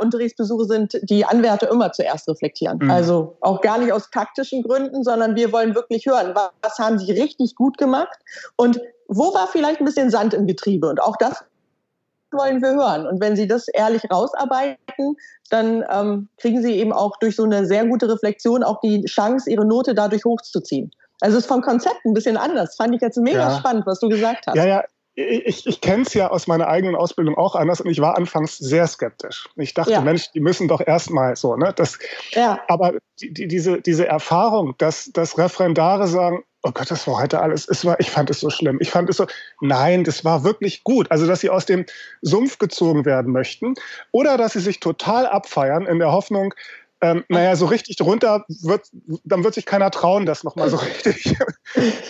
Unterrichtsbesuche 0.00 0.64
sind, 0.64 0.98
die 1.02 1.26
Anwärter 1.26 1.70
immer 1.70 1.92
zuerst 1.92 2.26
reflektieren. 2.26 2.78
Mhm. 2.80 2.90
Also 2.90 3.36
auch 3.42 3.60
gar 3.60 3.78
nicht 3.78 3.92
aus 3.92 4.10
taktischen 4.10 4.62
Gründen, 4.62 5.04
sondern 5.04 5.36
wir 5.36 5.52
wollen 5.52 5.74
wirklich 5.74 6.06
hören, 6.06 6.32
was, 6.34 6.50
was 6.62 6.78
haben 6.78 6.98
sie 6.98 7.12
richtig 7.12 7.54
gut 7.54 7.76
gemacht 7.76 8.18
und 8.56 8.80
wo 9.08 9.34
war 9.34 9.46
vielleicht 9.46 9.80
ein 9.80 9.84
bisschen 9.84 10.10
Sand 10.10 10.32
im 10.32 10.46
Getriebe. 10.46 10.88
Und 10.88 11.02
auch 11.02 11.16
das 11.16 11.44
wollen 12.32 12.60
wir 12.62 12.70
hören. 12.70 13.06
Und 13.06 13.20
wenn 13.20 13.36
Sie 13.36 13.46
das 13.46 13.68
ehrlich 13.68 14.02
rausarbeiten, 14.10 15.16
dann 15.50 15.84
ähm, 15.90 16.28
kriegen 16.38 16.62
Sie 16.62 16.74
eben 16.74 16.92
auch 16.92 17.16
durch 17.18 17.36
so 17.36 17.44
eine 17.44 17.66
sehr 17.66 17.86
gute 17.86 18.08
Reflexion 18.08 18.62
auch 18.62 18.80
die 18.80 19.04
Chance, 19.04 19.50
Ihre 19.50 19.66
Note 19.66 19.94
dadurch 19.94 20.24
hochzuziehen. 20.24 20.90
Also 21.20 21.38
es 21.38 21.44
ist 21.44 21.48
vom 21.48 21.62
Konzept 21.62 22.04
ein 22.04 22.14
bisschen 22.14 22.36
anders. 22.36 22.76
Fand 22.76 22.94
ich 22.94 23.00
jetzt 23.00 23.18
mega 23.18 23.50
ja. 23.50 23.58
spannend, 23.58 23.86
was 23.86 24.00
du 24.00 24.08
gesagt 24.08 24.46
hast. 24.46 24.56
Ja, 24.56 24.66
ja. 24.66 24.84
Ich, 25.20 25.66
ich 25.66 25.80
kenne 25.80 26.02
es 26.02 26.14
ja 26.14 26.30
aus 26.30 26.46
meiner 26.46 26.68
eigenen 26.68 26.94
Ausbildung 26.94 27.36
auch 27.36 27.56
anders 27.56 27.80
und 27.80 27.90
ich 27.90 28.00
war 28.00 28.16
anfangs 28.16 28.56
sehr 28.56 28.86
skeptisch. 28.86 29.48
Ich 29.56 29.74
dachte, 29.74 29.90
ja. 29.90 30.00
Mensch, 30.00 30.30
die 30.30 30.38
müssen 30.38 30.68
doch 30.68 30.80
erstmal 30.80 31.34
so, 31.34 31.56
ne? 31.56 31.72
Das, 31.74 31.98
ja. 32.30 32.60
Aber 32.68 32.92
die, 33.20 33.32
die, 33.32 33.48
diese, 33.48 33.80
diese 33.80 34.06
Erfahrung, 34.06 34.76
dass, 34.78 35.10
dass 35.12 35.36
Referendare 35.36 36.06
sagen, 36.06 36.44
oh 36.68 36.72
Gott, 36.72 36.90
das 36.90 37.06
war 37.06 37.18
heute 37.20 37.40
alles, 37.40 37.66
es 37.68 37.84
war, 37.84 37.98
ich 37.98 38.10
fand 38.10 38.30
es 38.30 38.40
so 38.40 38.50
schlimm. 38.50 38.78
Ich 38.80 38.90
fand 38.90 39.08
es 39.08 39.16
so, 39.16 39.26
nein, 39.60 40.04
das 40.04 40.24
war 40.24 40.44
wirklich 40.44 40.84
gut. 40.84 41.10
Also, 41.10 41.26
dass 41.26 41.40
sie 41.40 41.50
aus 41.50 41.66
dem 41.66 41.86
Sumpf 42.22 42.58
gezogen 42.58 43.04
werden 43.04 43.32
möchten 43.32 43.74
oder 44.12 44.36
dass 44.36 44.52
sie 44.52 44.60
sich 44.60 44.80
total 44.80 45.26
abfeiern 45.26 45.86
in 45.86 45.98
der 45.98 46.12
Hoffnung, 46.12 46.54
ähm, 47.00 47.24
naja, 47.28 47.56
so 47.56 47.66
richtig 47.66 47.96
drunter 47.96 48.44
wird, 48.48 48.88
dann 49.24 49.44
wird 49.44 49.54
sich 49.54 49.66
keiner 49.66 49.90
trauen, 49.90 50.26
das 50.26 50.44
nochmal 50.44 50.68
so 50.68 50.76
richtig. 51.04 51.34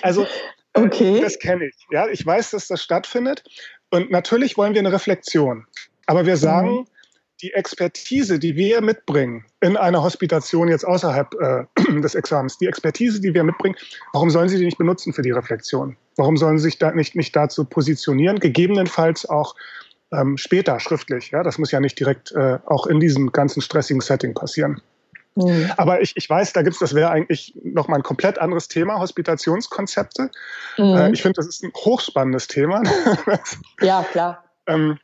also, 0.02 0.24
äh, 0.72 0.80
okay. 0.80 1.20
das 1.20 1.38
kenne 1.38 1.66
ich. 1.66 1.86
Ja, 1.90 2.08
ich 2.08 2.24
weiß, 2.24 2.50
dass 2.50 2.68
das 2.68 2.82
stattfindet. 2.82 3.44
Und 3.90 4.10
natürlich 4.10 4.56
wollen 4.56 4.74
wir 4.74 4.80
eine 4.80 4.92
Reflexion. 4.92 5.66
Aber 6.06 6.26
wir 6.26 6.36
sagen, 6.36 6.70
mhm 6.70 6.86
die 7.40 7.53
Expertise, 7.53 8.38
die 8.38 8.57
wir 8.57 8.81
mitbringen 8.81 9.44
in 9.61 9.77
einer 9.77 10.03
Hospitation 10.03 10.68
jetzt 10.68 10.85
außerhalb 10.85 11.35
äh, 11.40 12.01
des 12.01 12.14
Examens, 12.14 12.59
die 12.59 12.66
Expertise, 12.66 13.20
die 13.20 13.33
wir 13.35 13.44
mitbringen, 13.44 13.77
warum 14.12 14.31
sollen 14.31 14.48
Sie 14.48 14.59
die 14.59 14.64
nicht 14.64 14.79
benutzen 14.79 15.12
für 15.12 15.22
die 15.22 15.31
Reflexion? 15.31 15.96
Warum 16.16 16.37
sollen 16.37 16.59
Sie 16.59 16.64
sich 16.64 16.79
da 16.79 16.90
nicht, 16.90 17.14
nicht 17.14 17.35
dazu 17.37 17.64
positionieren? 17.64 18.40
Gegebenenfalls 18.40 19.29
auch 19.29 19.55
ähm, 20.12 20.37
später 20.37 20.81
schriftlich. 20.81 21.31
Ja, 21.31 21.42
das 21.42 21.59
muss 21.59 21.70
ja 21.70 21.81
nicht 21.81 21.98
direkt 21.98 22.33
äh, 22.33 22.59
auch 22.66 22.87
in 22.87 23.01
diesem 23.01 23.31
ganzen 23.33 23.61
stressigen 23.61 24.01
Setting 24.01 24.35
passieren. 24.35 24.81
Mhm. 25.37 25.70
Aber 25.77 26.01
ich, 26.01 26.16
ich 26.16 26.29
weiß, 26.29 26.53
da 26.53 26.62
gibt 26.62 26.74
es, 26.74 26.81
das 26.81 26.94
wäre 26.94 27.11
eigentlich 27.11 27.55
nochmal 27.62 28.01
ein 28.01 28.03
komplett 28.03 28.38
anderes 28.38 28.66
Thema, 28.68 28.98
Hospitationskonzepte. 28.98 30.31
Mhm. 30.77 30.96
Äh, 30.96 31.11
ich 31.12 31.22
finde, 31.22 31.37
das 31.37 31.46
ist 31.46 31.62
ein 31.62 31.72
hochspannendes 31.74 32.48
Thema. 32.48 32.83
ja, 33.81 34.03
klar. 34.11 34.44
ähm, 34.66 34.98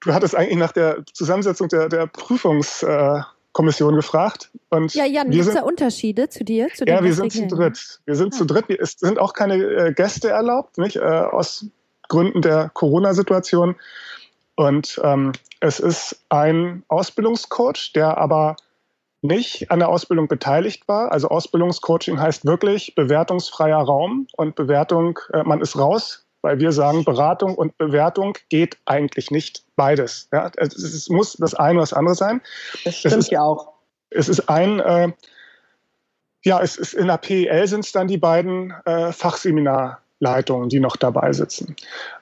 du 0.00 0.14
hattest 0.14 0.34
eigentlich 0.34 0.58
nach 0.58 0.72
der 0.72 1.04
Zusammensetzung 1.12 1.68
der, 1.68 1.88
der 1.88 2.06
Prüfungskommission 2.06 3.94
äh, 3.94 3.96
gefragt. 3.96 4.50
Und 4.70 4.94
ja, 4.94 5.04
Jan, 5.04 5.30
gibt 5.30 5.46
es 5.46 5.54
da 5.54 5.62
Unterschiede 5.62 6.28
zu 6.28 6.44
dir? 6.44 6.68
Zu 6.74 6.84
ja, 6.86 7.02
wir 7.02 7.14
sind 7.14 7.32
zu 7.32 7.46
dritt. 7.46 8.00
Wir 8.04 8.14
sind 8.14 8.34
ah. 8.34 8.36
zu 8.36 8.44
dritt. 8.44 8.70
Es 8.70 8.92
sind 8.92 9.18
auch 9.18 9.32
keine 9.32 9.56
äh, 9.56 9.92
Gäste 9.92 10.30
erlaubt, 10.30 10.78
nicht? 10.78 10.96
Äh, 10.96 11.00
aus 11.00 11.66
Gründen 12.08 12.42
der 12.42 12.70
Corona-Situation. 12.70 13.76
Und 14.56 15.00
ähm, 15.04 15.32
es 15.60 15.80
ist 15.80 16.24
ein 16.28 16.82
Ausbildungscoach, 16.88 17.92
der 17.94 18.18
aber 18.18 18.56
nicht 19.22 19.70
an 19.70 19.78
der 19.78 19.88
Ausbildung 19.88 20.28
beteiligt 20.28 20.88
war. 20.88 21.12
Also 21.12 21.28
Ausbildungscoaching 21.28 22.18
heißt 22.18 22.46
wirklich 22.46 22.94
bewertungsfreier 22.94 23.78
Raum 23.78 24.26
und 24.36 24.54
Bewertung, 24.54 25.18
äh, 25.32 25.42
man 25.44 25.60
ist 25.60 25.78
raus 25.78 26.26
weil 26.42 26.58
wir 26.58 26.72
sagen, 26.72 27.04
Beratung 27.04 27.54
und 27.54 27.76
Bewertung 27.78 28.36
geht 28.48 28.78
eigentlich 28.86 29.30
nicht 29.30 29.64
beides. 29.76 30.28
Ja, 30.32 30.50
es, 30.56 30.76
es 30.76 31.08
muss 31.08 31.34
das 31.34 31.54
eine 31.54 31.74
oder 31.74 31.82
das 31.82 31.92
andere 31.92 32.14
sein. 32.14 32.40
Das 32.84 32.96
stimmt 32.96 33.16
ist, 33.16 33.30
ja 33.30 33.42
auch. 33.42 33.72
Es 34.10 34.28
ist 34.28 34.48
ein, 34.48 34.80
äh, 34.80 35.12
ja, 36.44 36.60
es 36.60 36.76
ist 36.76 36.94
in 36.94 37.06
der 37.06 37.18
PEL 37.18 37.66
sind 37.66 37.84
es 37.84 37.92
dann 37.92 38.08
die 38.08 38.18
beiden 38.18 38.72
äh, 38.84 39.12
Fachseminarleitungen, 39.12 40.68
die 40.68 40.80
noch 40.80 40.96
dabei 40.96 41.32
sitzen. 41.32 41.76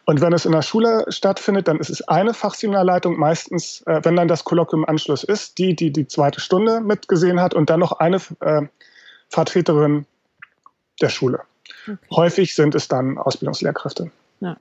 Und 0.05 0.21
wenn 0.21 0.33
es 0.33 0.45
in 0.45 0.53
der 0.53 0.63
Schule 0.63 1.05
stattfindet, 1.09 1.69
dann 1.69 1.79
ist 1.79 1.91
es 1.91 2.07
eine 2.09 2.35
Fachseminarleitung, 2.35 3.19
meistens, 3.19 3.83
äh, 3.87 4.01
wenn 4.03 4.17
dann 4.17 4.29
das 4.29 4.45
Kolloquium 4.45 4.85
Anschluss 4.85 5.23
ist, 5.23 5.59
die, 5.59 5.77
die 5.77 5.93
die 5.93 6.09
zweite 6.09 6.41
Stunde 6.41 6.81
mitgesehen 6.81 7.41
hat 7.41 7.55
und 7.55 7.71
dann 7.71 7.81
noch 7.81 7.93
eine 7.93 8.17
äh, 8.41 8.63
Vertreterin 9.29 10.07
der 11.01 11.09
Schule. 11.09 11.41
Okay. 11.87 11.97
Häufig 12.15 12.55
sind 12.55 12.75
es 12.75 12.89
dann 12.89 13.19
Ausbildungslehrkräfte. 13.19 14.11
Ja. 14.41 14.57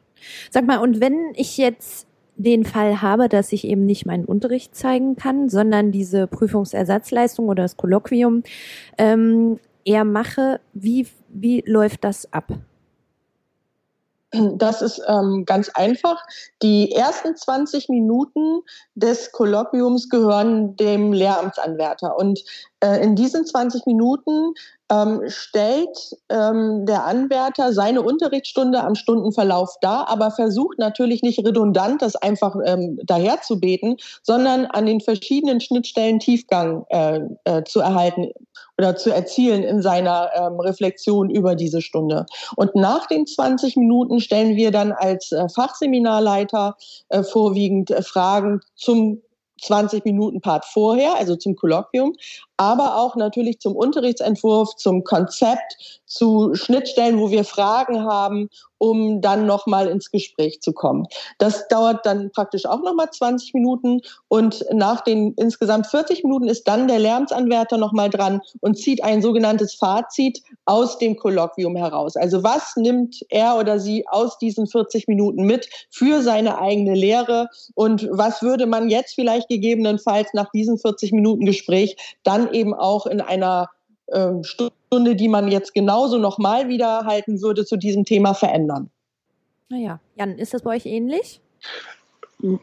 Sag 0.49 0.65
mal, 0.65 0.77
und 0.77 0.99
wenn 0.99 1.33
ich 1.35 1.57
jetzt 1.57 2.07
den 2.35 2.65
Fall 2.65 3.01
habe, 3.01 3.29
dass 3.29 3.51
ich 3.51 3.65
eben 3.65 3.85
nicht 3.85 4.05
meinen 4.05 4.25
Unterricht 4.25 4.75
zeigen 4.75 5.15
kann, 5.15 5.49
sondern 5.49 5.91
diese 5.91 6.27
Prüfungsersatzleistung 6.27 7.47
oder 7.47 7.63
das 7.63 7.77
Kolloquium 7.77 8.43
ähm, 8.97 9.59
eher 9.85 10.03
mache, 10.03 10.59
wie, 10.73 11.07
wie 11.29 11.63
läuft 11.65 12.03
das 12.03 12.31
ab? 12.31 12.53
Das 14.31 14.81
ist 14.81 15.01
ähm, 15.07 15.45
ganz 15.45 15.69
einfach. 15.69 16.21
Die 16.61 16.91
ersten 16.91 17.35
20 17.35 17.87
Minuten 17.87 18.61
des 18.93 19.31
Kolloquiums 19.31 20.09
gehören 20.09 20.75
dem 20.75 21.13
Lehramtsanwärter. 21.13 22.17
Und 22.17 22.43
äh, 22.81 23.01
in 23.01 23.15
diesen 23.15 23.45
20 23.45 23.85
Minuten 23.85 24.53
ähm, 24.91 25.21
stellt 25.27 26.15
ähm, 26.29 26.85
der 26.85 27.05
Anwärter 27.05 27.73
seine 27.73 28.01
Unterrichtsstunde 28.01 28.83
am 28.83 28.95
Stundenverlauf 28.95 29.75
dar, 29.81 30.07
aber 30.09 30.31
versucht 30.31 30.79
natürlich 30.79 31.23
nicht 31.23 31.39
redundant, 31.39 32.01
das 32.01 32.15
einfach 32.15 32.55
ähm, 32.65 32.99
daherzubeten, 33.03 33.97
sondern 34.23 34.65
an 34.65 34.85
den 34.85 35.01
verschiedenen 35.01 35.59
Schnittstellen 35.59 36.19
Tiefgang 36.19 36.85
äh, 36.89 37.19
äh, 37.43 37.63
zu 37.63 37.79
erhalten 37.79 38.31
oder 38.77 38.95
zu 38.95 39.11
erzielen 39.11 39.63
in 39.63 39.81
seiner 39.81 40.29
ähm, 40.35 40.59
Reflexion 40.59 41.29
über 41.29 41.55
diese 41.55 41.81
Stunde. 41.81 42.25
Und 42.55 42.75
nach 42.75 43.07
den 43.07 43.25
20 43.25 43.75
Minuten 43.75 44.19
stellen 44.19 44.55
wir 44.55 44.71
dann 44.71 44.91
als 44.91 45.31
äh, 45.31 45.49
Fachseminarleiter 45.49 46.75
äh, 47.09 47.23
vorwiegend 47.23 47.91
äh, 47.91 48.01
Fragen 48.03 48.61
zum 48.75 49.21
20 49.61 50.05
Minuten 50.05 50.41
Part 50.41 50.65
vorher, 50.65 51.15
also 51.15 51.35
zum 51.35 51.55
Kolloquium, 51.55 52.15
aber 52.57 52.97
auch 52.97 53.15
natürlich 53.15 53.59
zum 53.59 53.75
Unterrichtsentwurf, 53.75 54.75
zum 54.75 55.03
Konzept, 55.03 56.01
zu 56.05 56.55
Schnittstellen, 56.55 57.19
wo 57.19 57.29
wir 57.31 57.43
Fragen 57.43 58.03
haben, 58.03 58.49
um 58.77 59.21
dann 59.21 59.45
nochmal 59.45 59.87
ins 59.87 60.11
Gespräch 60.11 60.61
zu 60.61 60.73
kommen. 60.73 61.07
Das 61.37 61.67
dauert 61.67 62.05
dann 62.05 62.31
praktisch 62.31 62.65
auch 62.65 62.81
nochmal 62.81 63.09
20 63.09 63.53
Minuten 63.53 64.01
und 64.27 64.65
nach 64.71 65.01
den 65.01 65.33
insgesamt 65.33 65.87
40 65.87 66.23
Minuten 66.23 66.47
ist 66.47 66.67
dann 66.67 66.87
der 66.87 66.99
Lärmsanwärter 66.99 67.77
nochmal 67.77 68.09
dran 68.09 68.41
und 68.61 68.77
zieht 68.77 69.03
ein 69.03 69.21
sogenanntes 69.21 69.75
Fazit 69.75 70.41
aus 70.65 70.97
dem 70.97 71.15
Kolloquium 71.15 71.75
heraus. 71.75 72.15
Also 72.15 72.43
was 72.43 72.75
nimmt 72.75 73.25
er 73.29 73.57
oder 73.57 73.79
sie 73.79 74.07
aus 74.07 74.37
diesen 74.37 74.67
40 74.67 75.07
Minuten 75.07 75.43
mit 75.43 75.69
für 75.89 76.21
seine 76.21 76.59
eigene 76.59 76.95
Lehre 76.95 77.49
und 77.75 78.07
was 78.11 78.41
würde 78.41 78.65
man 78.65 78.89
jetzt 78.89 79.15
vielleicht 79.15 79.49
gegebenenfalls 79.49 80.33
nach 80.33 80.49
diesen 80.51 80.77
40 80.77 81.11
Minuten 81.11 81.45
Gespräch 81.45 81.97
dann 82.23 82.53
eben 82.53 82.73
auch 82.73 83.05
in 83.05 83.21
einer 83.21 83.69
Stunde, 84.43 85.15
die 85.15 85.27
man 85.27 85.49
jetzt 85.49 85.73
genauso 85.73 86.17
nochmal 86.17 86.69
wieder 86.69 87.05
halten 87.05 87.41
würde, 87.41 87.65
zu 87.65 87.77
diesem 87.77 88.05
Thema 88.05 88.33
verändern. 88.33 88.89
Naja, 89.69 89.99
Jan, 90.15 90.37
ist 90.37 90.53
das 90.53 90.61
bei 90.61 90.75
euch 90.75 90.85
ähnlich? 90.85 91.41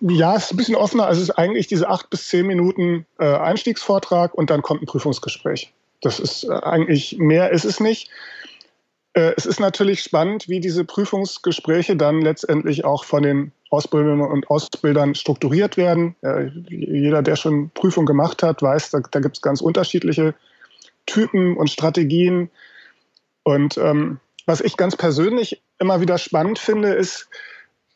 Ja, 0.00 0.36
es 0.36 0.44
ist 0.44 0.52
ein 0.52 0.56
bisschen 0.56 0.76
offener. 0.76 1.06
Also 1.06 1.20
es 1.20 1.28
ist 1.28 1.34
eigentlich 1.34 1.66
diese 1.66 1.88
acht 1.88 2.08
bis 2.08 2.28
zehn 2.28 2.46
Minuten 2.46 3.06
äh, 3.18 3.24
Einstiegsvortrag 3.24 4.34
und 4.34 4.50
dann 4.50 4.62
kommt 4.62 4.82
ein 4.82 4.86
Prüfungsgespräch. 4.86 5.72
Das 6.00 6.20
ist 6.20 6.44
äh, 6.44 6.52
eigentlich 6.52 7.18
mehr 7.18 7.50
ist 7.50 7.64
es 7.64 7.80
nicht. 7.80 8.08
Äh, 9.14 9.32
es 9.36 9.46
ist 9.46 9.58
natürlich 9.58 10.00
spannend, 10.02 10.48
wie 10.48 10.60
diese 10.60 10.84
Prüfungsgespräche 10.84 11.96
dann 11.96 12.22
letztendlich 12.22 12.84
auch 12.84 13.04
von 13.04 13.24
den 13.24 13.52
Ausbilderinnen 13.70 14.24
und 14.24 14.48
Ausbildern 14.48 15.16
strukturiert 15.16 15.76
werden. 15.76 16.14
jeder, 16.68 17.22
der 17.22 17.34
schon 17.34 17.70
Prüfung 17.70 18.06
gemacht 18.06 18.44
hat, 18.44 18.62
weiß, 18.62 18.90
da, 18.90 19.00
da 19.10 19.18
gibt 19.18 19.36
es 19.36 19.42
ganz 19.42 19.60
unterschiedliche 19.60 20.34
Typen 21.06 21.56
und 21.56 21.70
Strategien. 21.70 22.50
Und 23.42 23.76
ähm, 23.78 24.20
was 24.46 24.60
ich 24.60 24.76
ganz 24.76 24.96
persönlich 24.96 25.62
immer 25.78 26.00
wieder 26.00 26.18
spannend 26.18 26.58
finde, 26.58 26.94
ist, 26.94 27.28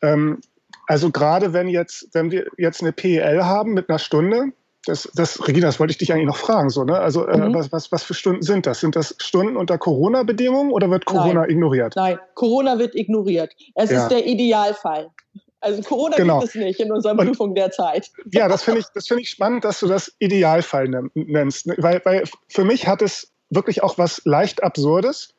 ähm, 0.01 0.39
also 0.87 1.11
gerade 1.11 1.53
wenn 1.53 1.67
jetzt, 1.67 2.09
wenn 2.13 2.31
wir 2.31 2.47
jetzt 2.57 2.81
eine 2.81 2.91
PEL 2.91 3.43
haben 3.43 3.73
mit 3.73 3.89
einer 3.89 3.99
Stunde, 3.99 4.51
das, 4.85 5.09
das, 5.13 5.47
Regina, 5.47 5.67
das 5.67 5.79
wollte 5.79 5.91
ich 5.91 5.97
dich 5.97 6.13
eigentlich 6.13 6.27
noch 6.27 6.37
fragen. 6.37 6.69
So, 6.69 6.83
ne? 6.83 6.99
Also, 6.99 7.27
äh, 7.27 7.37
mhm. 7.37 7.53
was, 7.53 7.71
was, 7.71 7.91
was 7.91 8.03
für 8.03 8.13
Stunden 8.13 8.41
sind 8.41 8.65
das? 8.65 8.79
Sind 8.79 8.95
das 8.95 9.15
Stunden 9.19 9.57
unter 9.57 9.77
Corona-Bedingungen 9.77 10.71
oder 10.71 10.89
wird 10.89 11.05
Corona 11.05 11.41
Nein. 11.41 11.49
ignoriert? 11.51 11.95
Nein, 11.95 12.17
Corona 12.33 12.79
wird 12.79 12.95
ignoriert. 12.95 13.53
Es 13.75 13.91
ja. 13.91 14.03
ist 14.03 14.09
der 14.09 14.25
Idealfall. 14.25 15.11
Also 15.61 15.81
Corona 15.81 16.15
genau. 16.15 16.39
gibt 16.39 16.55
es 16.55 16.61
nicht 16.61 16.79
in 16.79 16.91
unserer 16.91 17.15
Prüfung 17.15 17.53
derzeit. 17.53 18.11
Ja, 18.31 18.47
das 18.47 18.63
finde 18.63 18.79
ich, 18.79 18.85
das 18.93 19.07
finde 19.07 19.23
ich 19.23 19.29
spannend, 19.29 19.65
dass 19.65 19.79
du 19.79 19.87
das 19.87 20.13
Idealfall 20.19 20.87
nennst. 21.13 21.67
Ne? 21.67 21.75
Weil, 21.77 22.01
weil 22.05 22.23
für 22.47 22.63
mich 22.63 22.87
hat 22.87 23.01
es 23.01 23.31
wirklich 23.49 23.83
auch 23.83 23.97
was 23.97 24.21
leicht 24.25 24.63
Absurdes, 24.63 25.33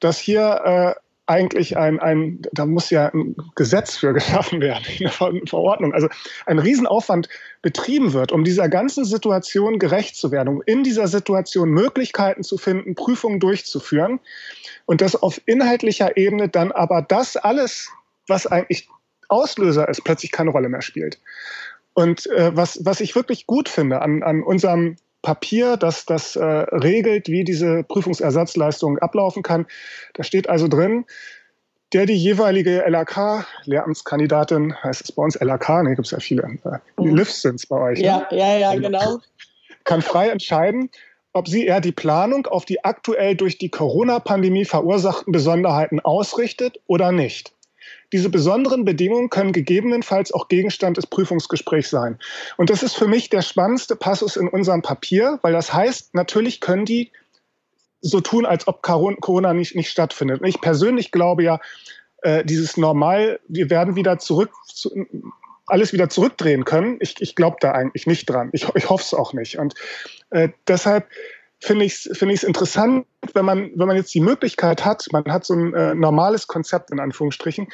dass 0.00 0.18
hier 0.18 0.60
äh, 0.64 1.00
eigentlich 1.26 1.76
ein, 1.76 1.98
ein, 1.98 2.40
da 2.52 2.66
muss 2.66 2.90
ja 2.90 3.08
ein 3.12 3.34
Gesetz 3.54 3.96
für 3.96 4.12
geschaffen 4.14 4.60
werden, 4.60 4.84
eine 5.00 5.46
Verordnung, 5.46 5.92
also 5.92 6.08
ein 6.46 6.58
Riesenaufwand 6.58 7.28
betrieben 7.62 8.12
wird, 8.12 8.32
um 8.32 8.44
dieser 8.44 8.68
ganzen 8.68 9.04
Situation 9.04 9.78
gerecht 9.78 10.16
zu 10.16 10.30
werden, 10.30 10.48
um 10.48 10.62
in 10.66 10.84
dieser 10.84 11.08
Situation 11.08 11.70
Möglichkeiten 11.70 12.42
zu 12.42 12.58
finden, 12.58 12.94
Prüfungen 12.94 13.40
durchzuführen 13.40 14.20
und 14.86 15.00
dass 15.00 15.20
auf 15.20 15.40
inhaltlicher 15.46 16.16
Ebene 16.16 16.48
dann 16.48 16.72
aber 16.72 17.02
das 17.02 17.36
alles, 17.36 17.90
was 18.28 18.46
eigentlich 18.46 18.88
Auslöser 19.28 19.88
ist, 19.88 20.04
plötzlich 20.04 20.32
keine 20.32 20.50
Rolle 20.50 20.68
mehr 20.68 20.82
spielt. 20.82 21.18
Und 21.94 22.26
äh, 22.26 22.54
was, 22.54 22.84
was 22.84 23.00
ich 23.00 23.14
wirklich 23.14 23.46
gut 23.46 23.68
finde 23.68 24.02
an, 24.02 24.22
an 24.22 24.42
unserem 24.42 24.96
Papier, 25.26 25.76
das 25.76 26.04
das 26.04 26.36
äh, 26.36 26.44
regelt, 26.44 27.28
wie 27.28 27.42
diese 27.42 27.82
Prüfungsersatzleistung 27.82 28.98
ablaufen 28.98 29.42
kann. 29.42 29.66
Da 30.14 30.22
steht 30.22 30.48
also 30.48 30.68
drin, 30.68 31.04
der 31.92 32.06
die 32.06 32.14
jeweilige 32.14 32.84
LAK, 32.86 33.44
Lehramtskandidatin, 33.64 34.74
heißt 34.84 35.02
es 35.02 35.12
bei 35.12 35.22
uns 35.24 35.36
LAK, 35.40 35.82
ne, 35.82 35.96
gibt 35.96 36.06
es 36.06 36.12
ja 36.12 36.20
viele, 36.20 36.42
äh, 36.42 36.78
die 37.00 37.08
mhm. 37.08 37.16
LIFs 37.16 37.42
sind 37.42 37.56
es 37.56 37.66
bei 37.66 37.76
euch. 37.76 37.98
Ja, 37.98 38.28
ne? 38.30 38.38
ja, 38.38 38.56
ja, 38.56 38.74
genau. 38.76 39.18
Kann 39.82 40.00
frei 40.02 40.28
entscheiden, 40.28 40.90
ob 41.32 41.48
sie 41.48 41.66
eher 41.66 41.80
die 41.80 41.92
Planung 41.92 42.46
auf 42.46 42.64
die 42.64 42.84
aktuell 42.84 43.34
durch 43.34 43.58
die 43.58 43.68
Corona-Pandemie 43.68 44.64
verursachten 44.64 45.32
Besonderheiten 45.32 45.98
ausrichtet 45.98 46.78
oder 46.86 47.10
nicht. 47.10 47.52
Diese 48.12 48.28
besonderen 48.28 48.84
Bedingungen 48.84 49.30
können 49.30 49.52
gegebenenfalls 49.52 50.32
auch 50.32 50.48
Gegenstand 50.48 50.96
des 50.96 51.06
Prüfungsgesprächs 51.06 51.90
sein. 51.90 52.18
Und 52.56 52.70
das 52.70 52.82
ist 52.82 52.96
für 52.96 53.08
mich 53.08 53.30
der 53.30 53.42
spannendste 53.42 53.96
Passus 53.96 54.36
in 54.36 54.48
unserem 54.48 54.82
Papier, 54.82 55.38
weil 55.42 55.52
das 55.52 55.72
heißt, 55.72 56.14
natürlich 56.14 56.60
können 56.60 56.84
die 56.84 57.10
so 58.00 58.20
tun, 58.20 58.46
als 58.46 58.68
ob 58.68 58.82
Corona 58.82 59.52
nicht, 59.52 59.74
nicht 59.74 59.90
stattfindet. 59.90 60.40
Und 60.40 60.46
ich 60.46 60.60
persönlich 60.60 61.10
glaube 61.10 61.42
ja, 61.42 61.60
äh, 62.22 62.44
dieses 62.44 62.76
Normal, 62.76 63.40
wir 63.48 63.70
werden 63.70 63.96
wieder 63.96 64.18
zurück, 64.18 64.50
zu, 64.66 64.90
alles 65.66 65.92
wieder 65.92 66.08
zurückdrehen 66.08 66.64
können. 66.64 66.98
Ich, 67.00 67.20
ich 67.20 67.34
glaube 67.34 67.56
da 67.60 67.72
eigentlich 67.72 68.06
nicht 68.06 68.26
dran. 68.26 68.50
Ich, 68.52 68.66
ich 68.74 68.88
hoffe 68.88 69.02
es 69.04 69.14
auch 69.14 69.32
nicht. 69.32 69.58
Und 69.58 69.74
äh, 70.30 70.50
deshalb 70.68 71.08
finde 71.60 71.84
ich 71.84 72.06
es 72.06 72.18
find 72.18 72.42
interessant, 72.42 73.06
wenn 73.34 73.44
man, 73.44 73.70
wenn 73.74 73.86
man 73.86 73.96
jetzt 73.96 74.14
die 74.14 74.20
Möglichkeit 74.20 74.84
hat, 74.84 75.06
man 75.12 75.24
hat 75.24 75.44
so 75.44 75.54
ein 75.54 75.74
äh, 75.74 75.94
normales 75.94 76.46
Konzept 76.46 76.90
in 76.90 77.00
Anführungsstrichen, 77.00 77.68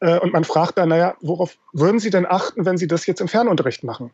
äh, 0.00 0.18
und 0.18 0.32
man 0.32 0.44
fragt 0.44 0.78
dann, 0.78 0.90
naja, 0.90 1.14
worauf 1.20 1.56
würden 1.72 2.00
Sie 2.00 2.10
denn 2.10 2.26
achten, 2.26 2.66
wenn 2.66 2.76
Sie 2.76 2.86
das 2.86 3.06
jetzt 3.06 3.20
im 3.20 3.28
Fernunterricht 3.28 3.84
machen? 3.84 4.10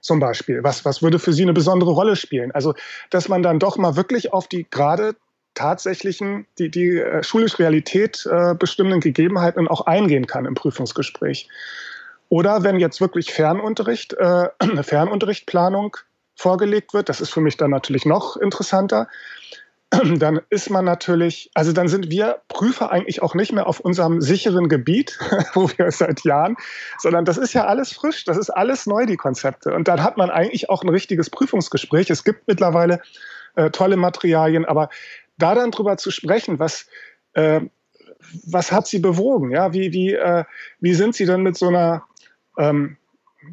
Zum 0.00 0.20
Beispiel. 0.20 0.62
Was, 0.62 0.84
was 0.84 1.02
würde 1.02 1.18
für 1.18 1.32
Sie 1.32 1.42
eine 1.42 1.52
besondere 1.52 1.90
Rolle 1.90 2.16
spielen? 2.16 2.52
Also, 2.52 2.74
dass 3.10 3.28
man 3.28 3.42
dann 3.42 3.58
doch 3.58 3.76
mal 3.76 3.96
wirklich 3.96 4.32
auf 4.32 4.46
die 4.46 4.66
gerade 4.70 5.16
tatsächlichen, 5.54 6.46
die, 6.58 6.70
die 6.70 6.98
äh, 6.98 7.22
schulische 7.24 7.58
Realität 7.58 8.26
äh, 8.30 8.54
bestimmenden 8.54 9.00
Gegebenheiten 9.00 9.66
auch 9.66 9.86
eingehen 9.86 10.26
kann 10.26 10.44
im 10.44 10.54
Prüfungsgespräch. 10.54 11.48
Oder 12.28 12.62
wenn 12.62 12.78
jetzt 12.78 13.00
wirklich 13.00 13.32
Fernunterricht, 13.32 14.12
äh, 14.12 14.48
eine 14.58 14.82
Fernunterrichtplanung 14.84 15.96
vorgelegt 16.38 16.94
wird, 16.94 17.08
das 17.08 17.20
ist 17.20 17.30
für 17.30 17.40
mich 17.40 17.56
dann 17.56 17.70
natürlich 17.70 18.06
noch 18.06 18.36
interessanter, 18.36 19.08
dann 19.90 20.40
ist 20.50 20.70
man 20.70 20.84
natürlich, 20.84 21.50
also 21.54 21.72
dann 21.72 21.88
sind 21.88 22.10
wir 22.10 22.42
Prüfer 22.48 22.92
eigentlich 22.92 23.22
auch 23.22 23.34
nicht 23.34 23.52
mehr 23.52 23.66
auf 23.66 23.80
unserem 23.80 24.20
sicheren 24.20 24.68
Gebiet, 24.68 25.18
wo 25.54 25.68
wir 25.76 25.90
seit 25.90 26.24
Jahren, 26.24 26.56
sondern 26.98 27.24
das 27.24 27.38
ist 27.38 27.54
ja 27.54 27.66
alles 27.66 27.92
frisch, 27.92 28.24
das 28.24 28.36
ist 28.36 28.50
alles 28.50 28.86
neu, 28.86 29.04
die 29.04 29.16
Konzepte. 29.16 29.74
Und 29.74 29.88
dann 29.88 30.02
hat 30.02 30.16
man 30.16 30.30
eigentlich 30.30 30.70
auch 30.70 30.82
ein 30.82 30.88
richtiges 30.88 31.28
Prüfungsgespräch. 31.28 32.08
Es 32.08 32.22
gibt 32.22 32.46
mittlerweile 32.46 33.00
äh, 33.56 33.70
tolle 33.70 33.96
Materialien, 33.96 34.64
aber 34.64 34.90
da 35.38 35.54
dann 35.54 35.72
drüber 35.72 35.96
zu 35.96 36.12
sprechen, 36.12 36.60
was, 36.60 36.86
äh, 37.32 37.62
was 38.46 38.70
hat 38.70 38.86
sie 38.86 39.00
bewogen? 39.00 39.50
Ja, 39.50 39.72
wie, 39.72 39.92
wie, 39.92 40.12
äh, 40.12 40.44
wie 40.78 40.94
sind 40.94 41.16
sie 41.16 41.26
denn 41.26 41.42
mit 41.42 41.56
so 41.56 41.68
einer 41.68 42.04
ähm, 42.58 42.96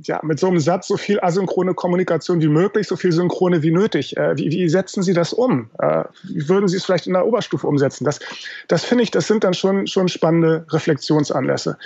ja, 0.04 0.20
mit 0.24 0.40
so 0.40 0.48
einem 0.48 0.60
Satz 0.60 0.88
so 0.88 0.98
viel 0.98 1.20
asynchrone 1.20 1.74
Kommunikation 1.74 2.42
wie 2.42 2.48
möglich, 2.48 2.88
so 2.88 2.96
viel 2.96 3.12
synchrone 3.12 3.62
wie 3.62 3.72
nötig. 3.72 4.18
Äh, 4.18 4.38
wie, 4.38 4.50
wie, 4.50 4.68
setzen 4.68 5.04
Sie 5.04 5.14
das 5.14 5.32
um? 5.32 5.70
Äh, 5.80 6.06
wie 6.24 6.50
würden 6.50 6.68
Sie 6.68 6.78
es 6.78 6.86
vielleicht 6.86 7.08
in 7.08 7.14
der 7.14 7.26
Oberstufe 7.26 7.68
umsetzen? 7.68 8.04
Das, 8.04 8.20
das 8.68 8.84
finde 8.84 9.04
ich, 9.04 9.12
das 9.12 9.28
sind 9.28 9.44
dann 9.44 9.54
schon, 9.54 9.86
schon 9.88 10.08
spannende 10.08 10.66
Reflexionsanlässe. 10.70 11.78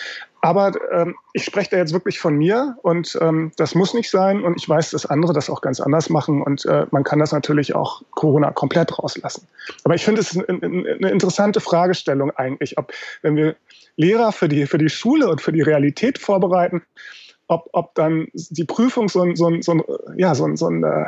Aber 0.42 0.72
ähm, 0.94 1.16
ich 1.34 1.44
spreche 1.44 1.72
da 1.72 1.78
jetzt 1.78 1.92
wirklich 1.92 2.20
von 2.20 2.38
mir 2.38 2.78
und 2.84 3.18
ähm, 3.22 3.52
das 3.58 3.76
muss 3.76 3.94
nicht 3.94 4.10
sein 4.10 4.44
und 4.44 4.56
ich 4.58 4.70
weiß, 4.70 4.92
dass 4.92 5.06
andere 5.06 5.34
das 5.34 5.50
auch 5.50 5.60
ganz 5.60 5.82
anders 5.82 6.10
machen 6.10 6.42
und 6.42 6.66
äh, 6.66 6.86
man 6.92 7.04
kann 7.04 7.20
das 7.20 7.34
natürlich 7.34 7.76
auch 7.76 8.02
Corona 8.12 8.52
komplett 8.52 8.98
rauslassen. 8.98 9.48
Aber 9.84 9.96
ich 9.96 10.06
finde 10.06 10.22
es 10.22 10.38
eine, 10.38 10.64
eine 10.64 11.12
interessante 11.12 11.60
Fragestellung 11.60 12.32
eigentlich, 12.32 12.78
ob 12.78 12.94
wenn 13.22 13.36
wir 13.36 13.58
Lehrer 13.98 14.32
für 14.32 14.48
die, 14.48 14.66
für 14.66 14.78
die 14.78 14.88
Schule 14.88 15.28
und 15.28 15.42
für 15.42 15.52
die 15.52 15.62
Realität 15.62 16.18
vorbereiten, 16.20 16.84
ob, 17.50 17.68
ob 17.74 17.96
dann 17.96 18.28
die 18.34 18.64
Prüfung 18.64 19.10
so 19.10 19.22
ein, 19.22 19.36
so 19.36 19.48
ein, 19.48 19.62
so 19.62 19.74
ein, 19.74 19.84
ja, 20.18 20.34
so 20.36 20.46
ein, 20.46 20.56
so 20.56 20.68
ein 20.68 20.84
äh, 20.84 21.06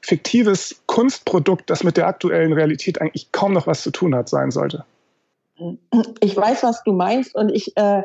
fiktives 0.00 0.82
Kunstprodukt, 0.86 1.68
das 1.68 1.84
mit 1.84 1.96
der 1.96 2.06
aktuellen 2.06 2.52
Realität 2.52 3.00
eigentlich 3.00 3.30
kaum 3.32 3.52
noch 3.52 3.66
was 3.66 3.82
zu 3.82 3.90
tun 3.90 4.14
hat, 4.14 4.28
sein 4.28 4.50
sollte. 4.50 4.84
Ich 6.20 6.36
weiß, 6.36 6.62
was 6.62 6.82
du 6.84 6.92
meinst 6.92 7.34
und 7.34 7.50
ich, 7.50 7.76
äh, 7.76 8.02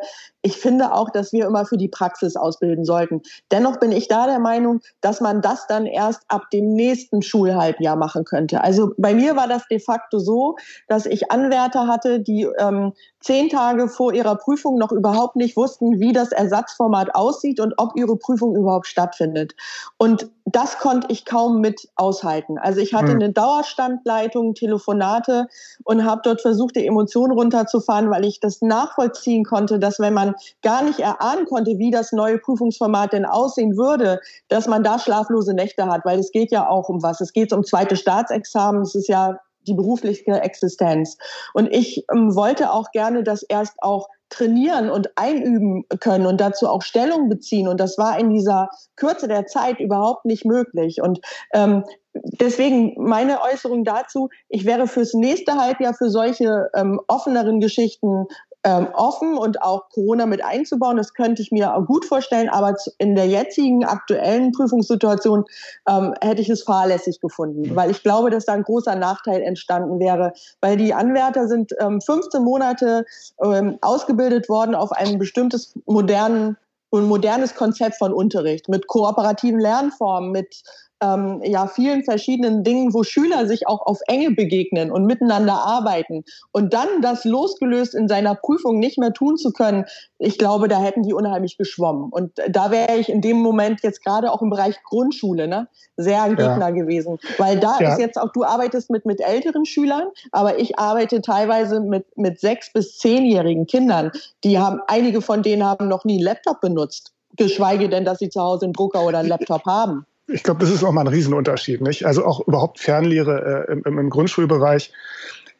ich 0.47 0.55
finde 0.55 0.93
auch, 0.93 1.09
dass 1.09 1.33
wir 1.33 1.45
immer 1.45 1.65
für 1.65 1.75
die 1.75 1.89
Praxis 1.89 2.37
ausbilden 2.37 2.85
sollten. 2.85 3.21
Dennoch 3.51 3.81
bin 3.81 3.91
ich 3.91 4.07
da 4.07 4.27
der 4.27 4.39
Meinung, 4.39 4.79
dass 5.01 5.19
man 5.19 5.41
das 5.41 5.67
dann 5.67 5.85
erst 5.85 6.21
ab 6.29 6.49
dem 6.53 6.73
nächsten 6.73 7.21
Schulhalbjahr 7.21 7.97
machen 7.97 8.23
könnte. 8.23 8.63
Also 8.63 8.93
bei 8.97 9.13
mir 9.13 9.35
war 9.35 9.49
das 9.49 9.67
de 9.67 9.79
facto 9.79 10.19
so, 10.19 10.55
dass 10.87 11.05
ich 11.05 11.31
Anwärter 11.31 11.87
hatte, 11.87 12.21
die 12.21 12.47
ähm, 12.59 12.93
zehn 13.19 13.49
Tage 13.49 13.89
vor 13.89 14.13
ihrer 14.13 14.35
Prüfung 14.35 14.77
noch 14.77 14.93
überhaupt 14.93 15.35
nicht 15.35 15.57
wussten, 15.57 15.99
wie 15.99 16.13
das 16.13 16.31
Ersatzformat 16.31 17.13
aussieht 17.13 17.59
und 17.59 17.73
ob 17.75 17.97
ihre 17.97 18.15
Prüfung 18.15 18.55
überhaupt 18.55 18.87
stattfindet. 18.87 19.53
Und 19.97 20.29
das 20.45 20.77
konnte 20.77 21.07
ich 21.11 21.25
kaum 21.25 21.59
mit 21.59 21.89
aushalten. 21.97 22.57
Also 22.57 22.79
ich 22.79 22.93
hatte 22.93 23.11
hm. 23.11 23.15
eine 23.15 23.33
Dauerstandleitung, 23.33 24.53
Telefonate 24.53 25.47
und 25.83 26.05
habe 26.05 26.21
dort 26.23 26.41
versucht, 26.41 26.77
die 26.77 26.87
Emotionen 26.87 27.33
runterzufahren, 27.33 28.09
weil 28.09 28.23
ich 28.23 28.39
das 28.39 28.61
nachvollziehen 28.61 29.43
konnte, 29.43 29.77
dass 29.77 29.99
wenn 29.99 30.13
man 30.13 30.35
gar 30.61 30.83
nicht 30.83 30.99
erahnen 30.99 31.45
konnte, 31.45 31.77
wie 31.77 31.91
das 31.91 32.11
neue 32.11 32.37
Prüfungsformat 32.37 33.13
denn 33.13 33.25
aussehen 33.25 33.77
würde, 33.77 34.19
dass 34.47 34.67
man 34.67 34.83
da 34.83 34.99
schlaflose 34.99 35.53
Nächte 35.53 35.85
hat, 35.85 36.05
weil 36.05 36.19
es 36.19 36.31
geht 36.31 36.51
ja 36.51 36.67
auch 36.67 36.89
um 36.89 37.03
was. 37.03 37.21
Es 37.21 37.33
geht 37.33 37.53
um 37.53 37.63
zweite 37.63 37.95
Staatsexamen. 37.95 38.81
Es 38.81 38.95
ist 38.95 39.07
ja 39.07 39.39
die 39.67 39.73
berufliche 39.73 40.41
Existenz. 40.41 41.17
Und 41.53 41.67
ich 41.67 42.05
ähm, 42.11 42.35
wollte 42.35 42.71
auch 42.71 42.91
gerne 42.91 43.23
das 43.23 43.43
erst 43.43 43.75
auch 43.79 44.07
trainieren 44.29 44.89
und 44.89 45.09
einüben 45.15 45.85
können 45.99 46.25
und 46.25 46.41
dazu 46.41 46.67
auch 46.67 46.81
Stellung 46.81 47.29
beziehen. 47.29 47.67
Und 47.67 47.79
das 47.79 47.97
war 47.97 48.19
in 48.19 48.29
dieser 48.29 48.69
Kürze 48.95 49.27
der 49.27 49.45
Zeit 49.45 49.79
überhaupt 49.79 50.25
nicht 50.25 50.43
möglich. 50.43 51.01
Und 51.01 51.21
ähm, 51.53 51.85
deswegen 52.13 52.93
meine 52.97 53.41
Äußerung 53.41 53.85
dazu, 53.85 54.29
ich 54.49 54.65
wäre 54.65 54.87
fürs 54.87 55.13
nächste 55.13 55.53
Halbjahr 55.55 55.93
für 55.93 56.09
solche 56.09 56.69
ähm, 56.75 56.99
offeneren 57.07 57.61
Geschichten 57.61 58.25
ähm, 58.67 58.89
offen 58.93 59.37
und 59.37 59.61
auch 59.61 59.87
Corona 59.89 60.25
mit 60.25 60.43
einzubauen. 60.43 60.97
Das 60.97 61.13
könnte 61.13 61.41
ich 61.41 61.51
mir 61.51 61.73
gut 61.87 62.03
vorstellen, 62.03 62.49
aber 62.49 62.75
in 62.97 63.15
der 63.15 63.27
jetzigen 63.27 63.85
aktuellen 63.85 64.51
Prüfungssituation 64.51 65.45
ähm, 65.87 66.13
hätte 66.19 66.41
ich 66.41 66.49
es 66.49 66.63
fahrlässig 66.63 67.21
gefunden, 67.21 67.75
weil 67.77 67.89
ich 67.89 68.03
glaube, 68.03 68.29
dass 68.29 68.45
da 68.45 68.53
ein 68.53 68.63
großer 68.63 68.95
Nachteil 68.95 69.41
entstanden 69.41 69.99
wäre, 69.99 70.33
weil 70.59 70.75
die 70.75 70.93
Anwärter 70.93 71.47
sind 71.47 71.71
ähm, 71.79 72.01
15 72.01 72.43
Monate 72.43 73.05
ähm, 73.41 73.77
ausgebildet 73.79 74.49
worden 74.49 74.75
auf 74.75 74.91
ein 74.91 75.17
bestimmtes 75.17 75.73
modernen 75.85 76.57
ein 76.93 77.03
modernes 77.03 77.53
Konzept 77.53 77.97
von 77.97 78.13
Unterricht 78.13 78.69
mit 78.69 78.87
kooperativen 78.87 79.59
Lernformen, 79.59 80.31
mit 80.31 80.63
ähm, 81.01 81.41
ja 81.43 81.67
vielen 81.67 82.03
verschiedenen 82.03 82.63
Dingen, 82.63 82.93
wo 82.93 83.03
Schüler 83.03 83.45
sich 83.47 83.67
auch 83.67 83.85
auf 83.85 83.99
Enge 84.07 84.31
begegnen 84.31 84.91
und 84.91 85.05
miteinander 85.05 85.53
arbeiten 85.53 86.23
und 86.51 86.73
dann 86.73 87.01
das 87.01 87.25
losgelöst 87.25 87.93
in 87.93 88.07
seiner 88.07 88.35
Prüfung 88.35 88.79
nicht 88.79 88.97
mehr 88.97 89.13
tun 89.13 89.37
zu 89.37 89.51
können, 89.51 89.85
ich 90.17 90.37
glaube, 90.37 90.67
da 90.67 90.79
hätten 90.79 91.03
die 91.03 91.13
unheimlich 91.13 91.57
geschwommen. 91.57 92.09
Und 92.09 92.31
da 92.49 92.71
wäre 92.71 92.97
ich 92.97 93.09
in 93.09 93.21
dem 93.21 93.37
Moment 93.37 93.81
jetzt 93.83 94.03
gerade 94.03 94.31
auch 94.31 94.41
im 94.41 94.49
Bereich 94.49 94.81
Grundschule 94.83 95.47
ne, 95.47 95.67
sehr 95.95 96.23
ein 96.23 96.35
Gegner 96.35 96.59
ja. 96.59 96.69
gewesen, 96.71 97.19
weil 97.37 97.59
da 97.59 97.79
ja. 97.79 97.93
ist 97.93 97.99
jetzt 97.99 98.19
auch, 98.19 98.31
du 98.31 98.43
arbeitest 98.43 98.89
mit 98.89 99.05
mit 99.05 99.21
älteren 99.21 99.65
Schülern, 99.65 100.07
aber 100.31 100.59
ich 100.59 100.79
arbeite 100.79 101.21
teilweise 101.21 101.79
mit 101.79 102.05
mit 102.17 102.39
sechs 102.39 102.73
bis 102.73 102.97
zehnjährigen 102.97 103.67
Kindern. 103.67 104.11
Die 104.43 104.57
haben 104.57 104.79
einige 104.87 105.21
von 105.21 105.43
denen 105.43 105.63
haben 105.63 105.87
noch 105.87 106.05
nie 106.05 106.15
einen 106.15 106.23
Laptop 106.23 106.61
benutzt 106.61 107.13
geschweige 107.37 107.87
denn, 107.87 108.03
dass 108.03 108.19
sie 108.19 108.29
zu 108.29 108.41
Hause 108.41 108.65
einen 108.65 108.73
Drucker 108.73 109.05
oder 109.05 109.19
einen 109.19 109.29
Laptop 109.29 109.65
haben. 109.65 110.05
Ich 110.27 110.43
glaube, 110.43 110.59
das 110.59 110.69
ist 110.69 110.83
auch 110.83 110.91
mal 110.91 111.01
ein 111.01 111.07
Riesenunterschied, 111.07 111.81
nicht? 111.81 112.05
Also 112.05 112.25
auch 112.25 112.45
überhaupt 112.47 112.79
Fernlehre 112.79 113.67
äh, 113.69 113.71
im, 113.71 113.97
im, 113.97 114.09
Grundschulbereich. 114.09 114.91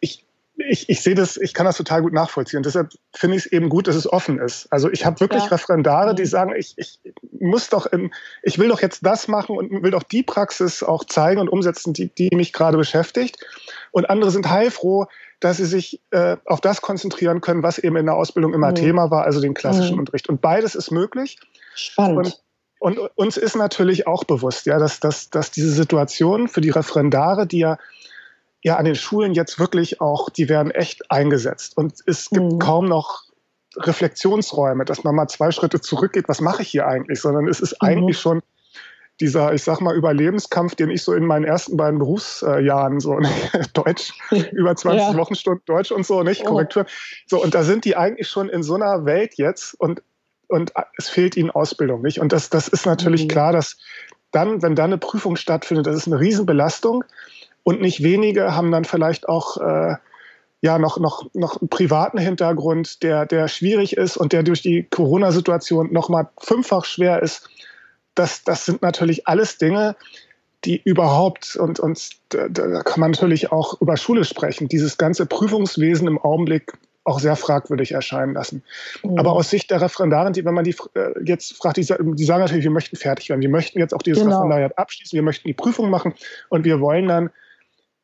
Ich, 0.02 0.26
ich, 0.58 0.90
ich 0.90 1.02
sehe 1.02 1.16
das, 1.16 1.38
ich 1.38 1.54
kann 1.54 1.66
das 1.66 1.78
total 1.78 2.02
gut 2.02 2.12
nachvollziehen. 2.12 2.64
Deshalb 2.64 2.92
finde 3.16 3.38
ich 3.38 3.46
es 3.46 3.52
eben 3.52 3.70
gut, 3.70 3.88
dass 3.88 3.96
es 3.96 4.12
offen 4.12 4.40
ist. 4.40 4.68
Also 4.72 4.92
ich 4.92 5.06
habe 5.06 5.22
wirklich 5.22 5.44
ja. 5.44 5.50
Referendare, 5.50 6.16
die 6.16 6.24
mhm. 6.24 6.28
sagen, 6.28 6.54
ich, 6.58 6.74
ich 6.78 7.00
muss 7.40 7.70
doch, 7.70 7.86
im, 7.86 8.12
ich 8.44 8.60
will 8.60 8.68
doch 8.68 8.82
jetzt 8.82 9.06
das 9.06 9.30
machen 9.30 9.58
und 9.58 9.84
will 9.84 9.92
doch 9.92 10.04
die 10.04 10.24
Praxis 10.24 10.84
auch 10.84 11.06
zeigen 11.06 11.40
und 11.40 11.48
umsetzen, 11.48 11.94
die, 11.94 12.10
die 12.10 12.36
mich 12.36 12.52
gerade 12.52 12.78
beschäftigt. 12.78 13.38
Und 13.92 14.10
andere 14.10 14.32
sind 14.32 14.50
heilfroh, 14.50 15.08
dass 15.40 15.58
sie 15.58 15.66
sich 15.66 16.02
äh, 16.12 16.36
auf 16.46 16.60
das 16.60 16.82
konzentrieren 16.82 17.40
können, 17.40 17.64
was 17.64 17.78
eben 17.78 17.96
in 17.96 18.08
der 18.08 18.16
Ausbildung 18.16 18.54
immer 18.54 18.72
mhm. 18.72 18.76
Thema 18.76 19.12
war, 19.12 19.24
also 19.24 19.40
den 19.40 19.54
klassischen 19.54 19.94
mhm. 19.94 20.00
Unterricht. 20.00 20.28
Und 20.28 20.42
beides 20.42 20.76
ist 20.76 20.92
möglich. 20.92 21.38
Spannend. 21.76 22.18
Und, 22.18 22.42
und, 22.80 23.00
uns 23.16 23.38
ist 23.38 23.56
natürlich 23.56 24.08
auch 24.08 24.24
bewusst, 24.24 24.66
ja, 24.66 24.78
dass, 24.78 25.00
dass, 25.00 25.30
dass 25.30 25.52
diese 25.52 25.72
Situation 25.72 26.48
für 26.48 26.62
die 26.62 26.70
Referendare, 26.70 27.48
die 27.48 27.60
ja, 27.60 27.78
ja 28.64 28.78
an 28.78 28.86
den 28.86 28.96
Schulen 28.96 29.34
jetzt 29.34 29.60
wirklich 29.60 30.02
auch, 30.02 30.30
die 30.30 30.50
werden 30.50 30.72
echt 30.72 31.12
eingesetzt. 31.12 31.78
Und 31.78 31.96
es 32.06 32.30
gibt 32.30 32.54
mhm. 32.54 32.60
kaum 32.60 32.86
noch 32.86 33.24
Reflexionsräume, 33.76 34.86
dass 34.86 35.04
man 35.04 35.16
mal 35.16 35.28
zwei 35.28 35.52
Schritte 35.52 35.82
zurückgeht, 35.82 36.28
was 36.28 36.42
mache 36.42 36.62
ich 36.62 36.70
hier 36.70 36.88
eigentlich, 36.88 37.20
sondern 37.20 37.48
es 37.48 37.60
ist 37.60 37.82
mhm. 37.82 37.88
eigentlich 37.88 38.20
schon 38.20 38.42
dieser, 39.20 39.54
ich 39.54 39.64
sag 39.64 39.82
mal, 39.82 39.96
Überlebenskampf, 39.96 40.76
den 40.76 40.92
ich 40.92 41.02
so 41.02 41.14
in 41.14 41.26
meinen 41.26 41.46
ersten 41.46 41.76
beiden 41.76 41.98
Berufsjahren 41.98 43.00
so 43.00 43.18
ne, 43.18 43.30
Deutsch, 43.74 44.14
über 44.52 44.76
20 44.76 45.02
ja. 45.02 45.18
Wochenstunden 45.18 45.64
Deutsch 45.66 45.92
und 45.92 46.06
so, 46.06 46.24
nicht? 46.24 46.42
Oh. 46.42 46.50
Korrektur. 46.50 46.86
So, 47.26 47.42
und 47.42 47.56
da 47.56 47.64
sind 47.64 47.86
die 47.86 47.96
eigentlich 47.96 48.28
schon 48.28 48.50
in 48.50 48.64
so 48.64 48.76
einer 48.76 49.06
Welt 49.06 49.36
jetzt 49.36 49.74
und, 49.80 50.04
und 50.48 50.74
es 50.98 51.10
fehlt 51.10 51.38
ihnen 51.38 51.50
Ausbildung, 51.50 52.02
nicht? 52.02 52.20
Und 52.20 52.32
das, 52.32 52.50
das 52.50 52.68
ist 52.68 52.86
natürlich 52.86 53.24
mhm. 53.24 53.28
klar, 53.30 53.54
dass 53.54 53.78
dann, 54.32 54.62
wenn 54.62 54.76
dann 54.76 54.92
eine 54.92 54.98
Prüfung 54.98 55.36
stattfindet, 55.36 55.88
das 55.88 55.96
ist 55.96 56.08
eine 56.08 56.20
Riesenbelastung 56.20 57.04
und 57.64 57.82
nicht 57.82 58.04
wenige 58.04 58.56
haben 58.56 58.72
dann 58.72 58.86
vielleicht 58.86 59.30
auch, 59.30 59.58
äh, 59.58 59.96
ja, 60.62 60.80
noch, 60.80 61.00
noch, 61.00 61.30
noch 61.34 61.62
einen 61.62 61.70
privaten 61.70 62.18
Hintergrund, 62.18 63.04
der, 63.04 63.26
der 63.26 63.48
schwierig 63.48 63.96
ist 63.96 64.18
und 64.18 64.34
der 64.34 64.44
durch 64.44 64.62
die 64.62 64.84
Corona-Situation 64.90 65.94
nochmal 65.94 66.30
fünffach 66.40 66.86
schwer 66.86 67.22
ist 67.22 67.48
das, 68.18 68.44
das 68.44 68.66
sind 68.66 68.82
natürlich 68.82 69.28
alles 69.28 69.58
Dinge, 69.58 69.96
die 70.66 70.82
überhaupt, 70.82 71.56
und, 71.56 71.80
und 71.80 72.10
da, 72.30 72.50
da 72.50 72.82
kann 72.82 73.00
man 73.00 73.12
natürlich 73.12 73.52
auch 73.52 73.80
über 73.80 73.96
Schule 73.96 74.26
sprechen, 74.26 74.68
dieses 74.68 74.98
ganze 74.98 75.26
Prüfungswesen 75.26 76.08
im 76.08 76.18
Augenblick 76.18 76.74
auch 77.08 77.20
sehr 77.20 77.36
fragwürdig 77.36 77.94
erscheinen 77.94 78.34
lassen. 78.34 78.64
Mhm. 79.04 79.18
Aber 79.18 79.32
aus 79.32 79.50
Sicht 79.50 79.72
der 79.72 79.82
Referendarin, 79.82 80.34
die, 80.34 80.44
wenn 80.44 80.54
man 80.54 80.66
die 80.66 80.76
äh, 80.94 81.14
jetzt 81.24 81.56
fragt, 81.56 81.78
die, 81.78 81.82
die, 81.82 82.26
sagen 82.26 82.42
natürlich, 82.42 82.66
wir 82.66 82.72
möchten 82.72 82.98
fertig 82.98 83.30
werden, 83.30 83.42
wir 83.42 83.50
möchten 83.50 83.80
jetzt 83.80 83.94
auch 83.94 84.02
dieses 84.02 84.24
genau. 84.24 84.36
Referendariat 84.36 84.78
abschließen, 84.78 85.16
wir 85.16 85.24
möchten 85.24 85.48
die 85.48 85.54
Prüfung 85.54 85.90
machen 85.90 86.14
und 86.50 86.66
wir 86.66 86.82
wollen 86.82 87.08
dann 87.08 87.30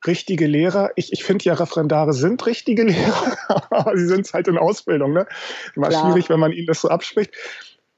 richtige 0.07 0.47
Lehrer. 0.47 0.91
Ich, 0.95 1.11
ich 1.11 1.23
finde 1.23 1.45
ja, 1.45 1.53
Referendare 1.53 2.13
sind 2.13 2.45
richtige 2.45 2.83
Lehrer, 2.83 3.35
aber 3.69 3.97
sie 3.97 4.07
sind 4.07 4.31
halt 4.33 4.47
in 4.47 4.57
Ausbildung. 4.57 5.13
Ne? 5.13 5.27
Immer 5.75 5.91
schwierig, 5.91 6.29
wenn 6.29 6.39
man 6.39 6.53
ihnen 6.53 6.67
das 6.67 6.81
so 6.81 6.89
abspricht. 6.89 7.33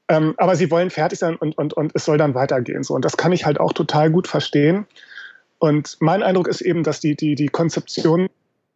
Ähm, 0.08 0.34
aber 0.36 0.54
sie 0.54 0.70
wollen 0.70 0.90
fertig 0.90 1.18
sein 1.18 1.36
und, 1.36 1.58
und, 1.58 1.72
und 1.72 1.92
es 1.94 2.04
soll 2.04 2.18
dann 2.18 2.34
weitergehen. 2.34 2.84
So. 2.84 2.94
Und 2.94 3.04
das 3.04 3.16
kann 3.16 3.32
ich 3.32 3.44
halt 3.44 3.58
auch 3.58 3.72
total 3.72 4.10
gut 4.10 4.28
verstehen. 4.28 4.86
Und 5.58 5.96
mein 6.00 6.22
Eindruck 6.22 6.48
ist 6.48 6.60
eben, 6.60 6.82
dass 6.84 7.00
die, 7.00 7.16
die, 7.16 7.34
die 7.34 7.48
Konzeption, 7.48 8.28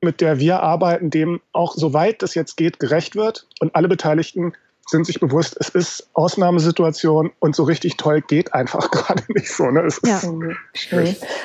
mit 0.03 0.21
der 0.21 0.39
wir 0.39 0.63
arbeiten, 0.63 1.11
dem 1.11 1.41
auch 1.53 1.75
soweit 1.75 2.23
das 2.23 2.35
jetzt 2.35 2.57
geht, 2.57 2.81
gerecht 2.81 3.17
wird 3.17 3.47
und 3.61 3.75
alle 3.75 3.89
Beteiligten 3.89 4.55
sind 4.91 5.07
sich 5.07 5.21
bewusst, 5.21 5.57
es 5.61 5.69
ist 5.69 6.11
Ausnahmesituation 6.15 7.31
und 7.39 7.55
so 7.55 7.63
richtig 7.63 7.97
toll 7.97 8.21
geht 8.21 8.53
einfach 8.53 8.91
gerade 8.91 9.23
nicht 9.33 9.51
so. 9.51 9.71
Ne? 9.71 9.89
ja. 10.05 10.19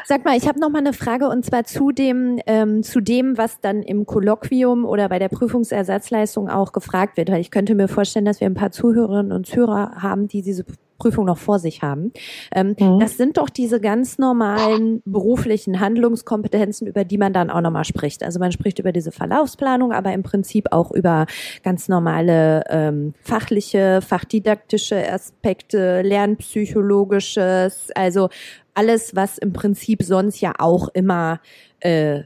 Sag 0.06 0.26
mal, 0.26 0.36
ich 0.36 0.48
habe 0.48 0.60
noch 0.60 0.70
mal 0.70 0.80
eine 0.80 0.94
Frage 0.94 1.28
und 1.28 1.46
zwar 1.46 1.64
zu 1.64 1.92
dem, 1.92 2.40
ähm, 2.48 2.84
zu 2.84 3.00
dem, 3.02 3.38
was 3.38 3.62
dann 3.62 3.84
im 3.84 4.06
Kolloquium 4.06 4.86
oder 4.86 5.10
bei 5.10 5.20
der 5.20 5.30
Prüfungsersatzleistung 5.30 6.50
auch 6.50 6.72
gefragt 6.72 7.18
wird. 7.18 7.30
Weil 7.30 7.42
ich 7.42 7.52
könnte 7.52 7.76
mir 7.76 7.88
vorstellen, 7.88 8.26
dass 8.26 8.40
wir 8.40 8.48
ein 8.48 8.56
paar 8.56 8.72
Zuhörerinnen 8.72 9.32
und 9.32 9.46
Zuhörer 9.46 10.02
haben, 10.02 10.28
die 10.28 10.42
diese 10.42 10.66
Prüfung 10.98 11.26
noch 11.26 11.38
vor 11.38 11.60
sich 11.60 11.82
haben. 11.82 12.12
Ähm, 12.54 12.76
mhm. 12.80 13.00
Das 13.00 13.18
sind 13.18 13.38
doch 13.38 13.50
diese 13.50 13.80
ganz 13.80 14.18
normalen 14.18 15.02
beruflichen 15.06 15.80
Handlungskompetenzen, 15.80 16.88
über 16.88 17.04
die 17.04 17.18
man 17.18 17.34
dann 17.34 17.50
auch 17.50 17.62
nochmal 17.62 17.86
spricht. 17.86 18.24
Also 18.24 18.40
man 18.40 18.52
spricht 18.52 18.80
über 18.80 18.92
diese 18.92 19.12
Verlaufsplanung, 19.12 19.92
aber 19.92 20.14
im 20.14 20.24
Prinzip 20.24 20.72
auch 20.72 20.92
über 20.92 21.26
ganz 21.64 21.88
normale 21.88 22.64
ähm, 22.70 23.14
fachliche, 23.22 24.02
fachdidaktische 24.02 25.12
Aspekte, 25.12 26.02
lernpsychologisches, 26.02 27.90
also 27.96 28.30
alles, 28.74 29.16
was 29.16 29.38
im 29.38 29.54
Prinzip 29.54 30.04
sonst 30.04 30.42
ja 30.42 30.54
auch 30.60 30.90
immer 30.90 31.40
äh, 31.80 32.24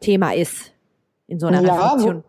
Thema 0.00 0.34
ist 0.34 0.72
in 1.26 1.38
so 1.38 1.46
einer 1.46 1.62
ja, 1.62 1.74
Reflexion. 1.74 2.24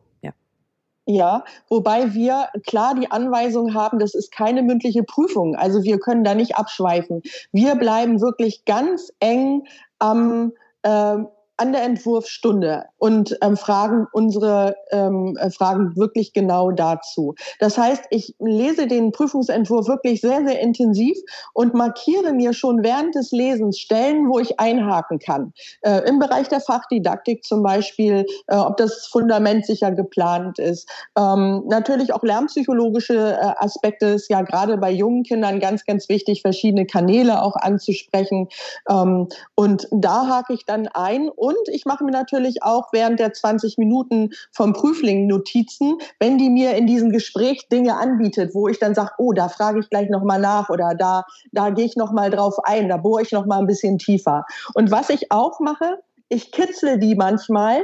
Ja, 1.11 1.43
wobei 1.69 2.13
wir 2.13 2.49
klar 2.67 2.93
die 2.93 3.09
Anweisung 3.09 3.73
haben, 3.73 3.97
das 3.97 4.13
ist 4.13 4.31
keine 4.31 4.61
mündliche 4.61 5.01
Prüfung. 5.01 5.55
Also 5.55 5.81
wir 5.81 5.97
können 5.97 6.23
da 6.23 6.35
nicht 6.35 6.55
abschweifen. 6.55 7.23
Wir 7.51 7.73
bleiben 7.73 8.21
wirklich 8.21 8.63
ganz 8.65 9.11
eng 9.19 9.63
am 9.97 10.53
äh, 10.83 11.17
an 11.59 11.73
der 11.73 11.83
Entwurfsstunde 11.83 12.85
und 12.97 13.37
ähm, 13.41 13.57
fragen 13.57 14.07
unsere 14.13 14.75
ähm, 14.91 15.37
äh, 15.37 15.49
Fragen 15.49 15.95
wirklich 15.97 16.31
genau 16.31 16.71
dazu. 16.71 17.35
Das 17.59 17.77
heißt, 17.77 18.05
ich 18.11 18.33
lese 18.39 18.87
den 18.87 19.11
Prüfungsentwurf 19.11 19.87
wirklich 19.87 20.21
sehr, 20.21 20.45
sehr 20.45 20.59
intensiv 20.61 21.17
und 21.53 21.73
markiere 21.73 22.31
mir 22.31 22.53
schon 22.53 22.81
während 22.81 23.15
des 23.15 23.31
Lesens 23.31 23.77
Stellen, 23.77 24.29
wo 24.29 24.39
ich 24.39 24.59
einhaken 24.59 25.19
kann. 25.19 25.53
Äh, 25.81 26.07
Im 26.07 26.19
Bereich 26.19 26.47
der 26.47 26.61
Fachdidaktik 26.61 27.43
zum 27.43 27.61
Beispiel, 27.61 28.25
äh, 28.47 28.55
ob 28.55 28.77
das 28.77 29.07
Fundament 29.07 29.65
sicher 29.65 29.91
geplant 29.91 30.59
ist. 30.59 30.89
Ähm, 31.17 31.63
natürlich 31.67 32.13
auch 32.13 32.23
lernpsychologische 32.23 33.33
äh, 33.33 33.53
Aspekte 33.57 34.05
ist 34.05 34.29
ja 34.29 34.43
gerade 34.43 34.77
bei 34.77 34.91
jungen 34.91 35.23
Kindern 35.23 35.59
ganz, 35.59 35.83
ganz 35.83 36.07
wichtig, 36.07 36.41
verschiedene 36.41 36.85
Kanäle 36.85 37.41
auch 37.41 37.57
anzusprechen. 37.57 38.47
Ähm, 38.89 39.27
und 39.55 39.87
da 39.91 40.27
hake 40.27 40.53
ich 40.53 40.65
dann 40.65 40.87
ein 40.87 41.27
und 41.49 41.67
ich 41.69 41.85
mache 41.85 42.03
mir 42.03 42.11
natürlich 42.11 42.61
auch 42.61 42.93
während 42.93 43.19
der 43.19 43.33
20 43.33 43.79
Minuten 43.79 44.31
vom 44.51 44.73
Prüfling 44.73 45.25
Notizen, 45.25 45.97
wenn 46.19 46.37
die 46.37 46.49
mir 46.49 46.75
in 46.75 46.85
diesem 46.85 47.11
Gespräch 47.11 47.67
Dinge 47.69 47.97
anbietet, 47.97 48.53
wo 48.53 48.67
ich 48.67 48.77
dann 48.77 48.93
sage, 48.93 49.11
oh, 49.17 49.33
da 49.33 49.49
frage 49.49 49.79
ich 49.79 49.89
gleich 49.89 50.09
nochmal 50.09 50.39
nach 50.39 50.69
oder 50.69 50.93
da, 50.93 51.25
da 51.51 51.71
gehe 51.71 51.85
ich 51.85 51.95
nochmal 51.95 52.29
drauf 52.29 52.55
ein, 52.63 52.87
da 52.87 52.97
bohre 52.97 53.23
ich 53.23 53.31
nochmal 53.31 53.59
ein 53.59 53.67
bisschen 53.67 53.97
tiefer. 53.97 54.45
Und 54.75 54.91
was 54.91 55.09
ich 55.09 55.31
auch 55.31 55.59
mache, 55.59 55.99
ich 56.29 56.51
kitzle 56.51 56.99
die 56.99 57.15
manchmal, 57.15 57.83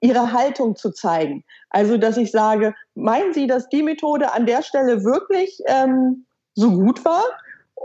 ihre 0.00 0.32
Haltung 0.32 0.76
zu 0.76 0.92
zeigen. 0.92 1.42
Also, 1.70 1.96
dass 1.96 2.16
ich 2.16 2.30
sage, 2.30 2.74
meinen 2.94 3.32
Sie, 3.32 3.48
dass 3.48 3.68
die 3.68 3.82
Methode 3.82 4.32
an 4.32 4.46
der 4.46 4.62
Stelle 4.62 5.02
wirklich 5.02 5.60
ähm, 5.66 6.26
so 6.54 6.70
gut 6.70 7.04
war? 7.04 7.24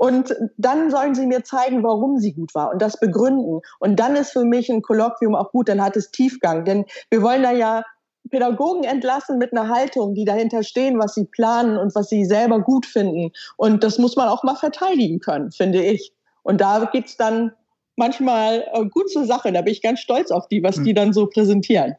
Und 0.01 0.35
dann 0.57 0.89
sollen 0.89 1.13
sie 1.13 1.27
mir 1.27 1.43
zeigen, 1.43 1.83
warum 1.83 2.17
sie 2.17 2.33
gut 2.33 2.55
war 2.55 2.71
und 2.71 2.81
das 2.81 2.99
begründen. 2.99 3.61
Und 3.77 3.99
dann 3.99 4.15
ist 4.15 4.31
für 4.31 4.45
mich 4.45 4.67
ein 4.67 4.81
Kolloquium 4.81 5.35
auch 5.35 5.51
gut, 5.51 5.69
dann 5.69 5.79
hat 5.79 5.95
es 5.95 6.09
Tiefgang. 6.09 6.65
Denn 6.65 6.85
wir 7.11 7.21
wollen 7.21 7.43
da 7.43 7.51
ja 7.51 7.83
Pädagogen 8.31 8.83
entlassen 8.83 9.37
mit 9.37 9.51
einer 9.51 9.69
Haltung, 9.69 10.15
die 10.15 10.25
dahinter 10.25 10.63
stehen, 10.63 10.97
was 10.97 11.13
sie 11.13 11.25
planen 11.25 11.77
und 11.77 11.93
was 11.93 12.09
sie 12.09 12.25
selber 12.25 12.61
gut 12.61 12.87
finden. 12.87 13.31
Und 13.57 13.83
das 13.83 13.99
muss 13.99 14.15
man 14.15 14.27
auch 14.27 14.41
mal 14.41 14.55
verteidigen 14.55 15.19
können, 15.19 15.51
finde 15.51 15.83
ich. 15.83 16.11
Und 16.41 16.61
da 16.61 16.89
geht's 16.91 17.15
dann 17.15 17.51
manchmal 17.95 18.65
äh, 18.73 18.83
gut 18.85 19.11
zur 19.11 19.25
Sache. 19.25 19.51
Da 19.51 19.61
bin 19.61 19.71
ich 19.71 19.83
ganz 19.83 19.99
stolz 19.99 20.31
auf 20.31 20.47
die, 20.47 20.63
was 20.63 20.81
die 20.81 20.95
dann 20.95 21.13
so 21.13 21.27
präsentieren. 21.27 21.95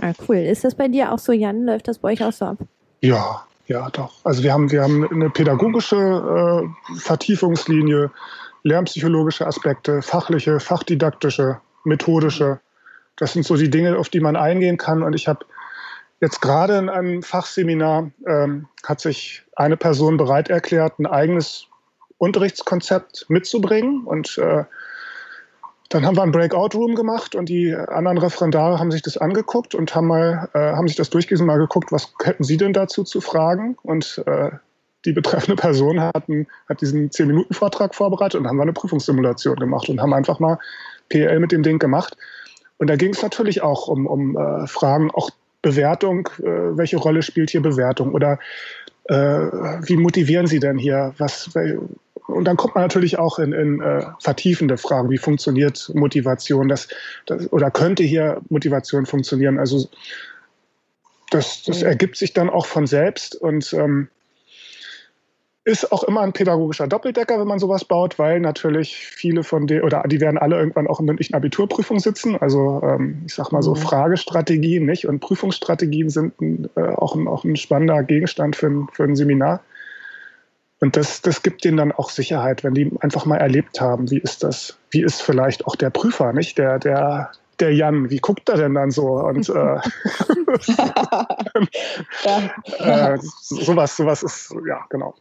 Ah, 0.00 0.14
cool. 0.26 0.36
Ist 0.36 0.64
das 0.64 0.74
bei 0.74 0.88
dir 0.88 1.12
auch 1.12 1.18
so, 1.18 1.32
Jan? 1.32 1.62
Läuft 1.62 1.88
das 1.88 1.98
bei 1.98 2.12
euch 2.12 2.24
auch 2.24 2.32
so 2.32 2.46
ab? 2.46 2.56
Ja, 3.02 3.44
ja, 3.70 3.88
doch. 3.90 4.12
Also 4.24 4.42
wir 4.42 4.52
haben, 4.52 4.72
wir 4.72 4.82
haben 4.82 5.08
eine 5.08 5.30
pädagogische 5.30 5.94
äh, 5.96 6.98
Vertiefungslinie, 6.98 8.10
lernpsychologische 8.64 9.46
Aspekte, 9.46 10.02
fachliche, 10.02 10.58
fachdidaktische, 10.58 11.60
methodische. 11.84 12.58
Das 13.14 13.32
sind 13.32 13.46
so 13.46 13.54
die 13.54 13.70
Dinge, 13.70 13.96
auf 13.96 14.08
die 14.08 14.18
man 14.18 14.34
eingehen 14.34 14.76
kann. 14.76 15.04
Und 15.04 15.14
ich 15.14 15.28
habe 15.28 15.46
jetzt 16.20 16.42
gerade 16.42 16.78
in 16.78 16.88
einem 16.88 17.22
Fachseminar 17.22 18.10
ähm, 18.26 18.66
hat 18.82 19.00
sich 19.00 19.44
eine 19.54 19.76
Person 19.76 20.16
bereit 20.16 20.50
erklärt, 20.50 20.98
ein 20.98 21.06
eigenes 21.06 21.68
Unterrichtskonzept 22.18 23.26
mitzubringen. 23.28 24.04
Und 24.04 24.36
äh, 24.38 24.64
dann 25.90 26.06
haben 26.06 26.16
wir 26.16 26.22
ein 26.22 26.30
Breakout 26.30 26.70
Room 26.74 26.94
gemacht 26.94 27.34
und 27.34 27.48
die 27.48 27.74
anderen 27.74 28.16
Referendare 28.16 28.78
haben 28.78 28.92
sich 28.92 29.02
das 29.02 29.16
angeguckt 29.16 29.74
und 29.74 29.92
haben 29.94 30.06
mal, 30.06 30.48
äh, 30.54 30.58
haben 30.58 30.86
sich 30.86 30.96
das 30.96 31.10
durchgelesen, 31.10 31.46
mal 31.46 31.58
geguckt, 31.58 31.90
was 31.90 32.14
hätten 32.22 32.44
sie 32.44 32.56
denn 32.56 32.72
dazu 32.72 33.02
zu 33.02 33.20
fragen? 33.20 33.76
Und 33.82 34.22
äh, 34.26 34.50
die 35.04 35.12
betreffende 35.12 35.56
Person 35.60 36.00
hatten, 36.00 36.46
hat 36.68 36.80
diesen 36.80 37.10
10-Minuten-Vortrag 37.10 37.96
vorbereitet 37.96 38.40
und 38.40 38.46
haben 38.46 38.56
wir 38.56 38.62
eine 38.62 38.72
Prüfungssimulation 38.72 39.56
gemacht 39.56 39.88
und 39.88 40.00
haben 40.00 40.14
einfach 40.14 40.38
mal 40.38 40.58
PL 41.08 41.40
mit 41.40 41.50
dem 41.50 41.64
Ding 41.64 41.80
gemacht. 41.80 42.16
Und 42.78 42.88
da 42.88 42.94
ging 42.94 43.10
es 43.10 43.20
natürlich 43.20 43.62
auch 43.62 43.88
um, 43.88 44.06
um 44.06 44.36
äh, 44.36 44.68
Fragen, 44.68 45.10
auch 45.10 45.30
Bewertung, 45.60 46.28
äh, 46.38 46.76
welche 46.78 46.98
Rolle 46.98 47.22
spielt 47.22 47.50
hier 47.50 47.62
Bewertung 47.62 48.14
oder 48.14 48.38
äh, 49.04 49.14
wie 49.14 49.96
motivieren 49.96 50.46
Sie 50.46 50.60
denn 50.60 50.78
hier? 50.78 51.14
Was, 51.18 51.50
und 52.26 52.44
dann 52.44 52.56
kommt 52.56 52.74
man 52.74 52.84
natürlich 52.84 53.18
auch 53.18 53.38
in, 53.38 53.52
in 53.52 53.80
äh, 53.80 54.04
vertiefende 54.20 54.76
Fragen, 54.76 55.10
wie 55.10 55.18
funktioniert 55.18 55.90
Motivation, 55.94 56.68
das, 56.68 56.88
das, 57.26 57.52
oder 57.52 57.70
könnte 57.70 58.02
hier 58.02 58.40
Motivation 58.48 59.06
funktionieren? 59.06 59.58
Also 59.58 59.88
das, 61.30 61.62
das 61.62 61.82
ergibt 61.82 62.16
sich 62.16 62.32
dann 62.32 62.50
auch 62.50 62.66
von 62.66 62.86
selbst 62.86 63.34
und 63.34 63.72
ähm, 63.72 64.08
ist 65.70 65.92
auch 65.92 66.02
immer 66.02 66.22
ein 66.22 66.32
pädagogischer 66.32 66.88
Doppeldecker, 66.88 67.38
wenn 67.38 67.46
man 67.46 67.60
sowas 67.60 67.84
baut, 67.84 68.18
weil 68.18 68.40
natürlich 68.40 68.96
viele 68.96 69.44
von 69.44 69.66
denen, 69.66 69.82
oder 69.82 70.02
die 70.02 70.20
werden 70.20 70.36
alle 70.36 70.56
irgendwann 70.56 70.88
auch 70.88 70.98
in 71.00 71.06
mündlichen 71.06 71.34
Abiturprüfungen 71.34 72.00
sitzen. 72.00 72.36
Also 72.36 72.82
ähm, 72.82 73.22
ich 73.26 73.34
sag 73.34 73.52
mal 73.52 73.62
so 73.62 73.74
mhm. 73.74 73.76
Fragestrategien 73.78 74.84
nicht 74.84 75.06
und 75.06 75.20
Prüfungsstrategien 75.20 76.10
sind 76.10 76.34
äh, 76.76 76.80
auch, 76.80 77.14
ein, 77.14 77.28
auch 77.28 77.44
ein 77.44 77.56
spannender 77.56 78.02
Gegenstand 78.02 78.56
für 78.56 78.66
ein, 78.66 78.88
für 78.92 79.04
ein 79.04 79.14
Seminar. 79.14 79.60
Und 80.80 80.96
das, 80.96 81.22
das 81.22 81.42
gibt 81.42 81.64
denen 81.64 81.76
dann 81.76 81.92
auch 81.92 82.10
Sicherheit, 82.10 82.64
wenn 82.64 82.74
die 82.74 82.90
einfach 83.00 83.26
mal 83.26 83.36
erlebt 83.36 83.80
haben, 83.80 84.10
wie 84.10 84.18
ist 84.18 84.42
das, 84.42 84.78
wie 84.90 85.02
ist 85.02 85.22
vielleicht 85.22 85.66
auch 85.66 85.76
der 85.76 85.90
Prüfer, 85.90 86.32
nicht? 86.32 86.58
Der, 86.58 86.78
der, 86.78 87.32
der 87.60 87.74
Jan, 87.74 88.10
wie 88.10 88.18
guckt 88.18 88.48
er 88.48 88.56
denn 88.56 88.74
dann 88.74 88.90
so? 88.90 89.20
Und 89.20 89.48
äh, 89.50 89.52
ja. 92.78 93.14
äh, 93.14 93.18
sowas, 93.20 93.96
sowas 93.96 94.22
ist, 94.22 94.54
ja, 94.66 94.84
genau. 94.88 95.14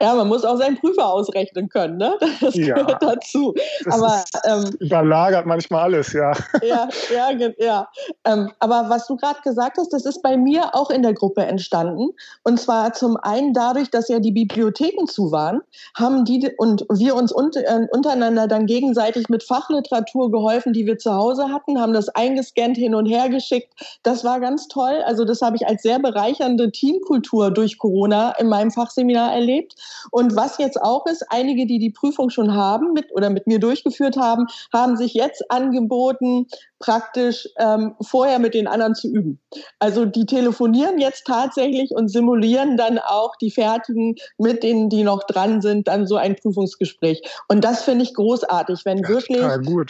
Ja, 0.00 0.14
man 0.14 0.28
muss 0.28 0.44
auch 0.44 0.56
seinen 0.56 0.78
Prüfer 0.78 1.06
ausrechnen 1.06 1.68
können, 1.68 1.98
ne? 1.98 2.14
Das 2.40 2.54
ja, 2.54 2.74
gehört 2.74 3.02
dazu. 3.02 3.54
Das 3.84 3.94
aber 3.94 4.24
ähm, 4.44 4.76
überlagert 4.80 5.46
manchmal 5.46 5.84
alles, 5.84 6.12
ja. 6.12 6.32
Ja, 6.62 6.88
ja, 7.12 7.50
ja. 7.58 7.88
Ähm, 8.24 8.50
aber 8.58 8.86
was 8.88 9.06
du 9.06 9.16
gerade 9.16 9.40
gesagt 9.42 9.78
hast, 9.78 9.92
das 9.92 10.04
ist 10.04 10.22
bei 10.22 10.36
mir 10.36 10.74
auch 10.74 10.90
in 10.90 11.02
der 11.02 11.14
Gruppe 11.14 11.42
entstanden. 11.42 12.10
Und 12.42 12.60
zwar 12.60 12.92
zum 12.92 13.16
einen 13.16 13.52
dadurch, 13.52 13.90
dass 13.90 14.08
ja 14.08 14.18
die 14.18 14.32
Bibliotheken 14.32 15.06
zu 15.06 15.30
waren, 15.32 15.60
haben 15.96 16.24
die 16.24 16.52
und 16.58 16.84
wir 16.90 17.14
uns 17.14 17.32
un 17.34 17.50
äh, 17.54 17.86
untereinander 17.90 18.48
dann 18.48 18.66
gegenseitig 18.66 19.28
mit 19.28 19.42
Fachliteratur 19.42 20.30
geholfen, 20.30 20.72
die 20.72 20.86
wir 20.86 20.98
zu 20.98 21.12
Hause 21.14 21.48
hatten, 21.48 21.80
haben 21.80 21.92
das 21.92 22.08
eingescannt 22.08 22.76
hin 22.76 22.94
und 22.94 23.06
her 23.06 23.28
geschickt. 23.28 23.72
Das 24.02 24.24
war 24.24 24.40
ganz 24.40 24.68
toll. 24.68 25.02
Also 25.06 25.24
das 25.24 25.40
habe 25.40 25.56
ich 25.56 25.66
als 25.66 25.82
sehr 25.82 25.98
bereichernde 25.98 26.70
Teamkultur 26.70 27.50
durch 27.50 27.78
Corona 27.78 28.32
in 28.38 28.48
meinem 28.48 28.70
Fachseminar 28.70 29.32
erlebt. 29.32 29.74
Und 30.10 30.36
was 30.36 30.58
jetzt 30.58 30.80
auch 30.80 31.06
ist, 31.06 31.24
einige, 31.30 31.66
die 31.66 31.78
die 31.78 31.90
Prüfung 31.90 32.30
schon 32.30 32.54
haben 32.54 32.92
mit 32.92 33.12
oder 33.12 33.30
mit 33.30 33.46
mir 33.46 33.58
durchgeführt 33.58 34.16
haben, 34.16 34.46
haben 34.72 34.96
sich 34.96 35.14
jetzt 35.14 35.50
angeboten, 35.50 36.46
praktisch 36.84 37.48
ähm, 37.58 37.94
vorher 38.02 38.38
mit 38.38 38.52
den 38.52 38.66
anderen 38.66 38.94
zu 38.94 39.08
üben. 39.08 39.40
Also 39.78 40.04
die 40.04 40.26
telefonieren 40.26 40.98
jetzt 40.98 41.26
tatsächlich 41.26 41.92
und 41.92 42.08
simulieren 42.08 42.76
dann 42.76 42.98
auch 42.98 43.36
die 43.40 43.50
Fertigen 43.50 44.16
mit 44.36 44.62
denen, 44.62 44.90
die 44.90 45.02
noch 45.02 45.24
dran 45.24 45.62
sind, 45.62 45.88
dann 45.88 46.06
so 46.06 46.16
ein 46.16 46.36
Prüfungsgespräch. 46.36 47.22
Und 47.48 47.64
das 47.64 47.84
finde 47.84 48.04
ich 48.04 48.12
großartig, 48.12 48.84
wenn 48.84 48.98
ja, 48.98 49.08
wirklich 49.08 49.42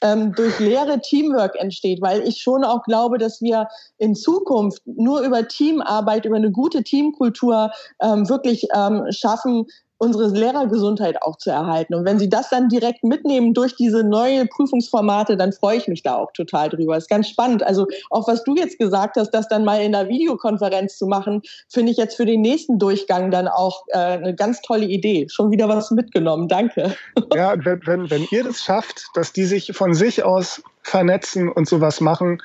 ähm, 0.03 0.35
durch 0.35 0.61
Lehre 0.61 1.01
Teamwork 1.01 1.57
entsteht, 1.57 2.01
weil 2.01 2.23
ich 2.29 2.41
schon 2.41 2.63
auch 2.63 2.85
glaube, 2.85 3.19
dass 3.19 3.41
wir 3.41 3.67
in 3.99 4.15
Zukunft 4.15 4.83
nur 4.87 5.23
über 5.23 5.49
Teamarbeit, 5.49 6.27
über 6.27 6.37
eine 6.37 6.53
gute 6.53 6.85
Teamkultur 6.85 7.73
ähm, 8.01 8.29
wirklich 8.29 8.69
ähm, 8.73 9.07
schaffen, 9.11 9.67
unsere 9.99 10.29
Lehrergesundheit 10.29 11.23
auch 11.23 11.37
zu 11.37 11.51
erhalten. 11.51 11.95
Und 11.95 12.05
wenn 12.05 12.19
Sie 12.19 12.29
das 12.29 12.51
dann 12.51 12.69
direkt 12.69 13.05
mitnehmen 13.05 13.55
durch 13.55 13.77
diese 13.77 14.05
neue 14.05 14.47
Prüfungsformate, 14.47 15.37
dann 15.37 15.53
freue 15.53 15.77
ich 15.77 15.89
mich 15.89 16.03
da 16.03 16.17
auch 16.17 16.33
total 16.33 16.69
drüber. 16.69 16.97
Ist 16.97 17.09
ganz 17.09 17.29
spannend. 17.29 17.63
Also 17.63 17.87
auch 18.11 18.27
was 18.27 18.45
du 18.45 18.55
jetzt 18.57 18.79
gesagt 18.79 19.17
hast, 19.17 19.31
das 19.31 19.49
dann 19.49 19.65
mal 19.65 19.81
in 19.81 19.95
einer 19.95 20.09
Videokonferenz 20.09 20.99
zu 20.99 21.07
machen, 21.07 21.43
finde 21.69 21.93
ich 21.93 21.99
jetzt 21.99 22.17
für 22.17 22.27
den 22.27 22.41
nächsten 22.41 22.79
Durchgang 22.79 23.31
dann 23.31 23.49
auch 23.49 23.85
äh, 23.89 23.99
eine 23.99 24.35
ganz 24.35 24.61
tolle 24.63 24.87
Idee. 24.87 25.27
Schon 25.31 25.51
wieder 25.51 25.69
was 25.69 25.91
mitgenommen. 25.91 26.49
Danke. 26.49 26.97
Ja, 27.35 27.55
wenn, 27.65 27.81
wenn, 27.87 28.11
wenn 28.11 28.27
ihr 28.31 28.45
das 28.45 28.63
schafft, 28.63 29.07
dass 29.15 29.33
die 29.33 29.45
sich 29.45 29.73
von 29.75 29.95
sich 29.95 30.23
aus 30.23 30.63
vernetzen 30.83 31.51
und 31.51 31.69
sowas 31.69 32.01
machen, 32.01 32.41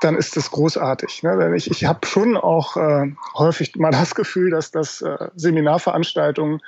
dann 0.00 0.16
ist 0.16 0.36
das 0.36 0.50
großartig. 0.50 1.22
Ne? 1.22 1.54
Ich, 1.56 1.70
ich 1.70 1.84
habe 1.84 2.06
schon 2.06 2.36
auch 2.36 2.76
äh, 2.76 3.12
häufig 3.36 3.74
mal 3.76 3.90
das 3.90 4.14
Gefühl, 4.14 4.50
dass 4.50 4.70
das 4.70 5.02
äh, 5.02 5.28
Seminarveranstaltungen, 5.36 6.60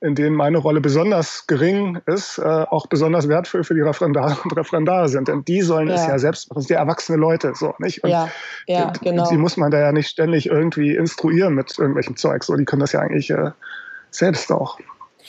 in 0.00 0.14
denen 0.14 0.36
meine 0.36 0.58
Rolle 0.58 0.80
besonders 0.80 1.46
gering 1.46 2.00
ist, 2.06 2.38
äh, 2.38 2.42
auch 2.42 2.86
besonders 2.86 3.28
wertvoll 3.28 3.64
für 3.64 3.74
die 3.74 3.80
Referendare 3.80 4.36
und 4.44 4.56
Referendare 4.56 5.08
sind. 5.08 5.28
Denn 5.28 5.44
die 5.44 5.62
sollen 5.62 5.88
ja. 5.88 5.94
es 5.94 6.06
ja 6.06 6.18
selbst 6.18 6.50
machen, 6.50 6.58
das 6.58 6.66
sind 6.66 6.74
ja 6.74 6.80
erwachsene 6.80 7.16
Leute. 7.16 7.52
So, 7.54 7.74
nicht? 7.78 8.04
Und 8.04 8.10
ja, 8.10 8.28
ja, 8.66 8.92
genau. 9.00 9.28
Die 9.30 9.36
muss 9.36 9.56
man 9.56 9.70
da 9.70 9.78
ja 9.78 9.92
nicht 9.92 10.08
ständig 10.08 10.46
irgendwie 10.46 10.94
instruieren 10.94 11.54
mit 11.54 11.78
irgendwelchem 11.78 12.16
Zeug. 12.16 12.44
So, 12.44 12.56
die 12.56 12.64
können 12.64 12.80
das 12.80 12.92
ja 12.92 13.00
eigentlich 13.00 13.30
äh, 13.30 13.52
selbst 14.10 14.52
auch. 14.52 14.78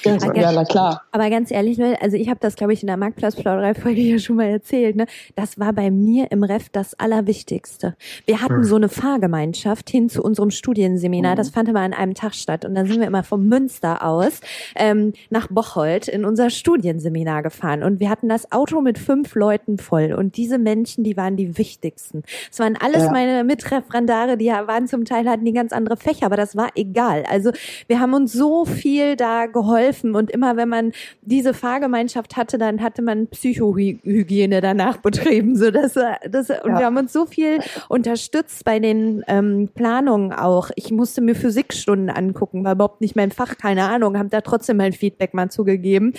Ja, 0.03 0.51
na 0.51 0.65
klar. 0.65 1.03
Aber 1.11 1.29
ganz 1.29 1.51
ehrlich, 1.51 1.77
Leute, 1.77 2.01
also 2.01 2.17
ich 2.17 2.29
habe 2.29 2.39
das, 2.39 2.55
glaube 2.55 2.73
ich, 2.73 2.81
in 2.83 2.87
der 2.87 2.97
Marktplatzplauderei-Folge 2.97 4.01
ja 4.01 4.19
schon 4.19 4.35
mal 4.35 4.47
erzählt. 4.47 4.95
Ne? 4.95 5.05
Das 5.35 5.59
war 5.59 5.73
bei 5.73 5.89
mir 5.89 6.31
im 6.31 6.43
Ref 6.43 6.69
das 6.69 6.99
Allerwichtigste. 6.99 7.95
Wir 8.25 8.41
hatten 8.41 8.57
hm. 8.57 8.63
so 8.65 8.75
eine 8.75 8.89
Fahrgemeinschaft 8.89 9.89
hin 9.89 10.09
zu 10.09 10.21
unserem 10.21 10.51
Studienseminar. 10.51 11.33
Mhm. 11.33 11.37
Das 11.37 11.49
fand 11.49 11.69
immer 11.69 11.81
an 11.81 11.93
einem 11.93 12.13
Tag 12.13 12.35
statt. 12.35 12.65
Und 12.65 12.75
dann 12.75 12.87
sind 12.87 12.99
wir 12.99 13.07
immer 13.07 13.23
vom 13.23 13.47
Münster 13.47 14.05
aus 14.05 14.41
ähm, 14.75 15.13
nach 15.29 15.47
Bocholt 15.47 16.07
in 16.07 16.25
unser 16.25 16.49
Studienseminar 16.49 17.43
gefahren. 17.43 17.83
Und 17.83 17.99
wir 17.99 18.09
hatten 18.09 18.29
das 18.29 18.51
Auto 18.51 18.81
mit 18.81 18.99
fünf 18.99 19.35
Leuten 19.35 19.77
voll. 19.77 20.13
Und 20.13 20.37
diese 20.37 20.57
Menschen, 20.57 21.03
die 21.03 21.17
waren 21.17 21.37
die 21.37 21.57
wichtigsten. 21.57 22.23
Es 22.51 22.59
waren 22.59 22.77
alles 22.77 23.03
ja. 23.03 23.11
meine 23.11 23.43
Mitreferendare, 23.43 24.37
die 24.37 24.47
waren 24.47 24.87
zum 24.87 25.05
Teil, 25.05 25.27
hatten 25.29 25.45
die 25.45 25.53
ganz 25.53 25.71
andere 25.71 25.97
Fächer, 25.97 26.25
aber 26.25 26.37
das 26.37 26.55
war 26.55 26.69
egal. 26.75 27.23
Also 27.29 27.51
wir 27.87 27.99
haben 27.99 28.13
uns 28.13 28.33
so 28.33 28.65
viel 28.65 29.15
da 29.15 29.45
geholfen 29.45 29.84
geholfen 29.85 30.15
und 30.15 30.31
immer 30.31 30.57
wenn 30.57 30.69
man 30.69 30.91
diese 31.21 31.53
Fahrgemeinschaft 31.53 32.35
hatte, 32.35 32.57
dann 32.57 32.81
hatte 32.81 33.01
man 33.01 33.27
Psychohygiene 33.27 34.61
danach 34.61 34.97
betrieben, 34.97 35.55
so 35.55 35.71
dass 35.71 35.93
das 35.93 36.49
und 36.49 36.71
ja. 36.71 36.79
wir 36.79 36.85
haben 36.85 36.97
uns 36.97 37.13
so 37.13 37.25
viel 37.25 37.59
unterstützt 37.89 38.63
bei 38.65 38.79
den 38.79 39.23
ähm, 39.27 39.69
Planungen 39.73 40.33
auch. 40.33 40.71
Ich 40.75 40.91
musste 40.91 41.21
mir 41.21 41.35
Physikstunden 41.35 42.09
angucken, 42.09 42.63
war 42.63 42.73
überhaupt 42.73 43.01
nicht 43.01 43.15
mein 43.15 43.31
Fach, 43.31 43.57
keine 43.57 43.87
Ahnung, 43.87 44.17
habe 44.17 44.29
da 44.29 44.41
trotzdem 44.41 44.77
mein 44.77 44.93
Feedback 44.93 45.33
mal 45.33 45.49
zugegeben. 45.49 46.13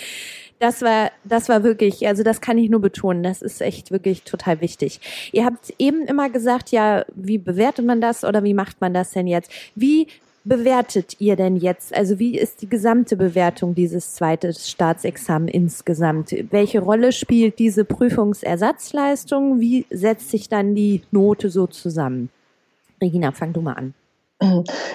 Das 0.59 0.81
war, 0.81 1.11
das 1.23 1.49
war 1.49 1.63
wirklich, 1.63 2.07
also 2.07 2.23
das 2.23 2.41
kann 2.41 2.57
ich 2.57 2.69
nur 2.71 2.81
betonen. 2.81 3.21
Das 3.21 3.43
ist 3.43 3.61
echt 3.61 3.91
wirklich 3.91 4.23
total 4.23 4.59
wichtig. 4.59 5.29
Ihr 5.31 5.45
habt 5.45 5.71
eben 5.77 6.01
immer 6.05 6.31
gesagt, 6.31 6.71
ja, 6.71 7.05
wie 7.13 7.37
bewertet 7.37 7.85
man 7.85 8.01
das 8.01 8.23
oder 8.23 8.43
wie 8.43 8.55
macht 8.55 8.81
man 8.81 8.91
das 8.91 9.11
denn 9.11 9.27
jetzt? 9.27 9.51
Wie 9.75 10.07
bewertet 10.47 11.19
ihr 11.19 11.35
denn 11.35 11.55
jetzt? 11.55 11.95
Also 11.95 12.19
wie 12.19 12.37
ist 12.37 12.61
die 12.61 12.69
gesamte 12.69 13.17
Bewertung 13.17 13.75
dieses 13.75 14.15
zweiten 14.15 14.53
Staatsexamen 14.53 15.47
insgesamt? 15.47 16.33
Welche 16.51 16.79
Rolle 16.79 17.11
spielt 17.11 17.59
diese 17.59 17.85
Prüfungsersatzleistung? 17.85 19.59
Wie 19.59 19.85
setzt 19.89 20.29
sich 20.29 20.49
dann 20.49 20.75
die 20.75 21.03
Note 21.11 21.49
so 21.49 21.67
zusammen? 21.67 22.29
Regina, 23.01 23.31
fang 23.31 23.53
du 23.53 23.61
mal 23.61 23.73
an. 23.73 23.93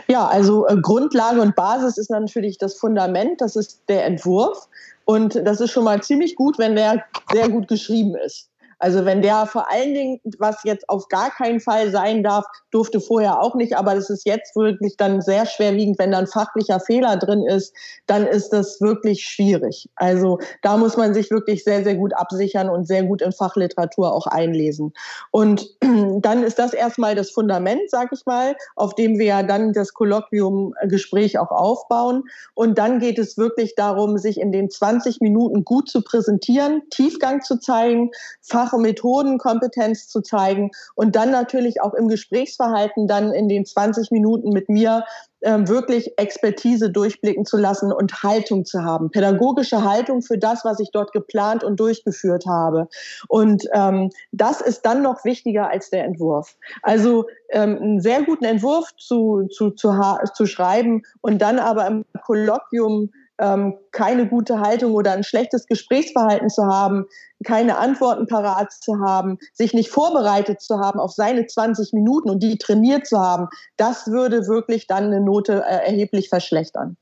Ja, 0.09 0.27
also 0.29 0.69
äh, 0.69 0.77
Grundlage 0.81 1.41
und 1.41 1.57
Basis 1.57 1.99
ist 1.99 2.11
natürlich 2.11 2.59
das 2.59 2.75
Fundament, 2.75 3.41
das 3.41 3.57
ist 3.57 3.81
der 3.89 4.07
Entwurf. 4.07 4.69
Und 5.05 5.35
das 5.35 5.61
ist 5.61 5.73
schon 5.73 5.85
mal 5.85 6.01
ziemlich 6.01 6.37
gut, 6.37 6.59
wenn 6.59 6.77
der 6.77 7.05
sehr 7.33 7.49
gut 7.49 7.67
geschrieben 7.67 8.15
ist. 8.15 8.52
Also 8.83 9.05
wenn 9.05 9.23
der 9.23 9.47
vor 9.47 9.71
allen 9.71 9.95
Dingen, 9.95 10.21
was 10.39 10.57
jetzt 10.65 10.89
auf 10.89 11.07
gar 11.07 11.31
keinen 11.31 11.61
Fall 11.61 11.93
sein 11.93 12.25
darf, 12.25 12.45
durfte 12.73 13.01
vorher 13.01 13.41
auch 13.41 13.55
nicht, 13.55 13.77
aber 13.77 13.95
das 13.95 14.11
ist 14.11 14.27
jetzt 14.27 14.57
wirklich 14.57 14.97
dann 14.97 15.21
sehr 15.21 15.47
schwerwiegend, 15.47 16.01
wenn 16.01 16.11
dann 16.11 16.27
fachlicher 16.27 16.81
Fehler 16.81 17.17
drin 17.17 17.47
ist, 17.47 17.73
dann 18.09 18.27
ist 18.27 18.49
das 18.49 18.81
wirklich 18.81 19.25
schwierig. 19.25 19.89
Also 19.95 20.41
da 20.63 20.77
muss 20.77 20.97
man 20.97 21.15
sich 21.15 21.31
wirklich 21.31 21.63
sehr, 21.63 21.85
sehr 21.85 21.95
gut 21.95 22.13
absichern 22.17 22.69
und 22.69 22.89
sehr 22.89 23.05
gut 23.05 23.23
in 23.23 23.31
Fachliteratur 23.31 24.13
auch 24.13 24.27
einlesen. 24.27 24.93
Und 25.31 25.77
dann 25.81 26.43
ist 26.43 26.59
das 26.59 26.73
erstmal 26.73 27.15
das 27.15 27.31
Fundament, 27.31 27.89
sag 27.89 28.13
ich 28.13 28.27
mal, 28.27 28.57
auf 28.75 28.97
dem 28.97 29.17
wir 29.17 29.27
ja 29.27 29.43
dann 29.45 29.73
das 29.73 29.95
Kolloquium-Gespräch 29.95 31.39
auch 31.39 31.53
aufbauen. 31.53 32.25
Und 32.55 32.79
dann 32.79 32.99
geht 32.99 33.21
es 33.21 33.39
wirklich 33.39 33.77
darum, 33.77 34.19
sich 34.19 34.41
in 34.41 34.51
den 34.51 34.71
20 34.71 35.21
Minuten 35.21 35.65
gut 35.65 35.89
zu 35.89 36.03
präsentieren, 36.03 36.83
Tiefgang 36.91 37.43
zu 37.43 37.61
zeigen, 37.61 38.11
Fach 38.41 38.72
Fach- 38.73 38.79
Methodenkompetenz 38.79 40.09
zu 40.09 40.21
zeigen 40.21 40.71
und 40.95 41.17
dann 41.17 41.31
natürlich 41.31 41.81
auch 41.81 41.95
im 41.95 42.09
Gesprächsverhalten 42.09 43.07
dann 43.07 43.33
in 43.33 43.49
den 43.49 43.65
20 43.65 44.11
Minuten 44.11 44.51
mit 44.51 44.69
mir 44.69 45.05
ähm, 45.43 45.69
wirklich 45.69 46.19
Expertise 46.19 46.91
durchblicken 46.91 47.45
zu 47.45 47.57
lassen 47.57 47.93
und 47.93 48.23
Haltung 48.23 48.65
zu 48.65 48.85
haben, 48.85 49.11
pädagogische 49.11 49.85
Haltung 49.85 50.23
für 50.23 50.39
das, 50.39 50.65
was 50.65 50.79
ich 50.81 50.91
dort 50.93 51.13
geplant 51.13 51.65
und 51.65 51.81
durchgeführt 51.81 52.47
habe. 52.47 52.89
Und 53.29 53.65
ähm, 53.75 54.11
das 54.31 54.61
ist 54.61 54.83
dann 54.83 55.03
noch 55.03 55.25
wichtiger 55.25 55.69
als 55.69 55.91
der 55.91 56.05
Entwurf. 56.05 56.57
Also 56.83 57.27
ähm, 57.51 57.79
einen 57.81 58.01
sehr 58.01 58.23
guten 58.23 58.45
Entwurf 58.45 58.95
zu, 58.97 59.49
zu, 59.51 59.71
zu, 59.71 59.93
zu 60.35 60.47
schreiben 60.47 61.03
und 61.21 61.43
dann 61.43 61.59
aber 61.59 61.87
im 61.87 62.05
Kolloquium 62.25 63.11
ähm, 63.39 63.79
keine 63.91 64.29
gute 64.29 64.61
Haltung 64.61 64.95
oder 64.95 65.13
ein 65.13 65.25
schlechtes 65.25 65.67
Gesprächsverhalten 65.67 66.49
zu 66.49 66.65
haben, 66.65 67.07
keine 67.45 67.79
Antworten 67.79 68.27
parat 68.27 68.73
zu 68.73 69.01
haben, 69.01 69.39
sich 69.53 69.75
nicht 69.75 69.91
vorbereitet 69.91 70.61
zu 70.61 70.79
haben 70.79 71.01
auf 71.01 71.13
seine 71.13 71.47
20 71.47 71.93
Minuten 71.93 72.31
und 72.31 72.43
die 72.43 72.59
trainiert 72.59 73.07
zu 73.07 73.19
haben, 73.19 73.49
das 73.77 74.07
würde 74.09 74.47
wirklich 74.47 74.87
dann 74.87 75.05
eine 75.05 75.21
Note 75.21 75.65
äh, 75.67 75.87
erheblich 75.87 76.29
verschlechtern. 76.29 76.97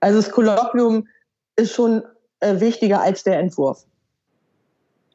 Also 0.00 0.20
das 0.20 0.30
Kolloquium 0.30 1.08
ist 1.56 1.72
schon 1.72 2.02
äh, 2.40 2.60
wichtiger 2.60 3.00
als 3.00 3.24
der 3.24 3.38
Entwurf. 3.38 3.84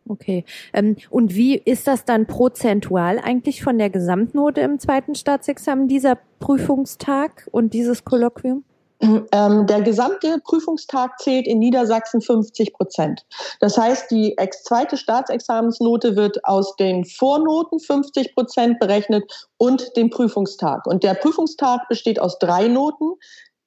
Okay. 0.07 0.43
Ähm, 0.73 0.95
und 1.11 1.35
wie 1.35 1.55
ist 1.55 1.85
das 1.85 2.03
dann 2.03 2.25
prozentual 2.25 3.19
eigentlich 3.19 3.63
von 3.63 3.77
der 3.77 3.91
Gesamtnote 3.91 4.61
im 4.61 4.79
zweiten 4.79 5.13
Staatsexamen, 5.13 5.87
dieser 5.87 6.17
Prüfungstag 6.39 7.47
und 7.51 7.73
dieses 7.73 8.03
Kolloquium? 8.03 8.63
Ähm, 9.01 9.65
der 9.65 9.81
gesamte 9.81 10.39
Prüfungstag 10.43 11.19
zählt 11.19 11.47
in 11.47 11.59
Niedersachsen 11.59 12.21
50 12.21 12.73
Prozent. 12.73 13.25
Das 13.61 13.77
heißt, 13.77 14.11
die 14.11 14.35
zweite 14.63 14.97
Staatsexamensnote 14.97 16.17
wird 16.17 16.43
aus 16.43 16.75
den 16.75 17.05
Vornoten 17.05 17.79
50 17.79 18.35
Prozent 18.35 18.79
berechnet 18.79 19.23
und 19.57 19.95
dem 19.95 20.09
Prüfungstag. 20.09 20.85
Und 20.85 21.03
der 21.03 21.13
Prüfungstag 21.13 21.87
besteht 21.87 22.19
aus 22.19 22.39
drei 22.39 22.67
Noten. 22.67 23.13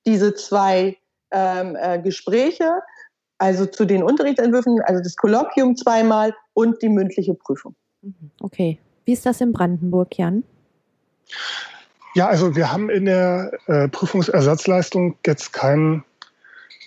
Diese 0.04 0.34
zwei 0.34 0.98
ähm, 1.30 1.76
äh, 1.80 1.98
Gespräche, 1.98 2.82
also 3.38 3.64
zu 3.64 3.86
den 3.86 4.02
Unterrichtsentwürfen, 4.02 4.82
also 4.84 5.02
das 5.02 5.16
Kolloquium 5.16 5.76
zweimal 5.76 6.34
und 6.52 6.82
die 6.82 6.90
mündliche 6.90 7.34
Prüfung. 7.34 7.74
Okay. 8.40 8.78
Wie 9.04 9.12
ist 9.14 9.24
das 9.24 9.40
in 9.40 9.52
Brandenburg, 9.52 10.18
Jan? 10.18 10.44
Ja, 12.14 12.28
also 12.28 12.54
wir 12.54 12.70
haben 12.70 12.90
in 12.90 13.06
der 13.06 13.52
äh, 13.66 13.88
Prüfungsersatzleistung 13.88 15.16
jetzt 15.26 15.52
kein, 15.52 16.04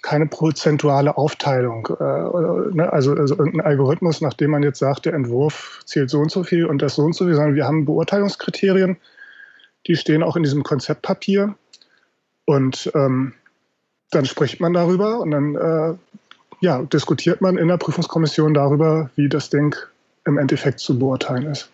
keine 0.04 0.28
prozentuale 0.28 1.18
Aufteilung. 1.18 1.88
Äh, 2.00 2.76
ne, 2.76 2.90
also, 2.92 3.14
also 3.14 3.36
irgendein 3.36 3.66
Algorithmus, 3.66 4.22
nachdem 4.22 4.52
man 4.52 4.62
jetzt 4.62 4.80
sagt, 4.80 5.06
der 5.06 5.14
Entwurf 5.14 5.82
zählt 5.86 6.12
so 6.12 6.20
und 6.20 6.32
so 6.32 6.44
viel 6.44 6.66
und 6.66 6.82
das 6.82 6.96
so 6.96 7.04
und 7.04 7.16
so 7.16 7.26
viel, 7.26 7.34
sondern 7.34 7.56
wir 7.56 7.66
haben 7.66 7.86
Beurteilungskriterien, 7.86 8.98
die 9.88 9.96
stehen 9.96 10.22
auch 10.22 10.36
in 10.36 10.44
diesem 10.44 10.64
Konzeptpapier. 10.64 11.56
Und 12.46 12.92
ähm, 12.94 13.34
dann 14.12 14.26
spricht 14.26 14.60
man 14.60 14.74
darüber 14.74 15.20
und 15.20 15.32
dann 15.32 15.56
äh, 15.56 15.96
ja, 16.60 16.84
diskutiert 16.84 17.42
man 17.42 17.58
in 17.58 17.68
der 17.68 17.78
Prüfungskommission 17.78 18.54
darüber, 18.54 19.10
wie 19.16 19.28
das 19.28 19.50
Ding 19.50 19.76
im 20.26 20.38
Endeffekt 20.38 20.80
zu 20.80 20.98
beurteilen 21.00 21.48
ist. 21.48 21.70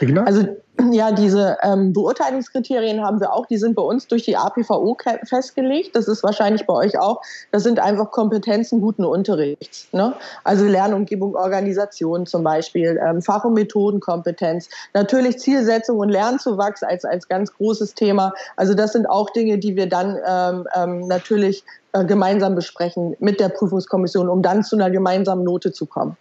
Regina? 0.00 0.24
Also 0.24 0.46
ja, 0.92 1.12
diese 1.12 1.58
ähm, 1.62 1.92
Beurteilungskriterien 1.92 3.04
haben 3.04 3.20
wir 3.20 3.32
auch. 3.32 3.46
Die 3.46 3.58
sind 3.58 3.74
bei 3.74 3.82
uns 3.82 4.06
durch 4.06 4.24
die 4.24 4.36
APVO 4.36 4.96
festgelegt. 5.24 5.94
Das 5.94 6.08
ist 6.08 6.22
wahrscheinlich 6.22 6.66
bei 6.66 6.72
euch 6.72 6.98
auch. 6.98 7.20
Das 7.50 7.64
sind 7.64 7.78
einfach 7.78 8.10
Kompetenzen 8.10 8.80
guten 8.80 9.04
Unterrichts. 9.04 9.88
Ne? 9.92 10.14
Also 10.44 10.64
Lernumgebung, 10.64 11.34
Organisation 11.34 12.24
zum 12.26 12.44
Beispiel, 12.44 12.98
ähm, 13.04 13.20
Fach- 13.20 13.44
und 13.44 13.54
Methodenkompetenz. 13.54 14.68
Natürlich 14.94 15.38
Zielsetzung 15.38 15.98
und 15.98 16.08
Lernzuwachs 16.08 16.82
als, 16.82 17.04
als 17.04 17.28
ganz 17.28 17.52
großes 17.52 17.94
Thema. 17.94 18.32
Also 18.56 18.74
das 18.74 18.92
sind 18.92 19.08
auch 19.08 19.30
Dinge, 19.30 19.58
die 19.58 19.76
wir 19.76 19.88
dann 19.88 20.18
ähm, 20.26 20.66
ähm, 20.74 21.08
natürlich 21.08 21.64
äh, 21.92 22.04
gemeinsam 22.04 22.54
besprechen 22.54 23.16
mit 23.18 23.38
der 23.40 23.50
Prüfungskommission, 23.50 24.28
um 24.28 24.42
dann 24.42 24.64
zu 24.64 24.76
einer 24.76 24.90
gemeinsamen 24.90 25.44
Note 25.44 25.72
zu 25.72 25.86
kommen. 25.86 26.16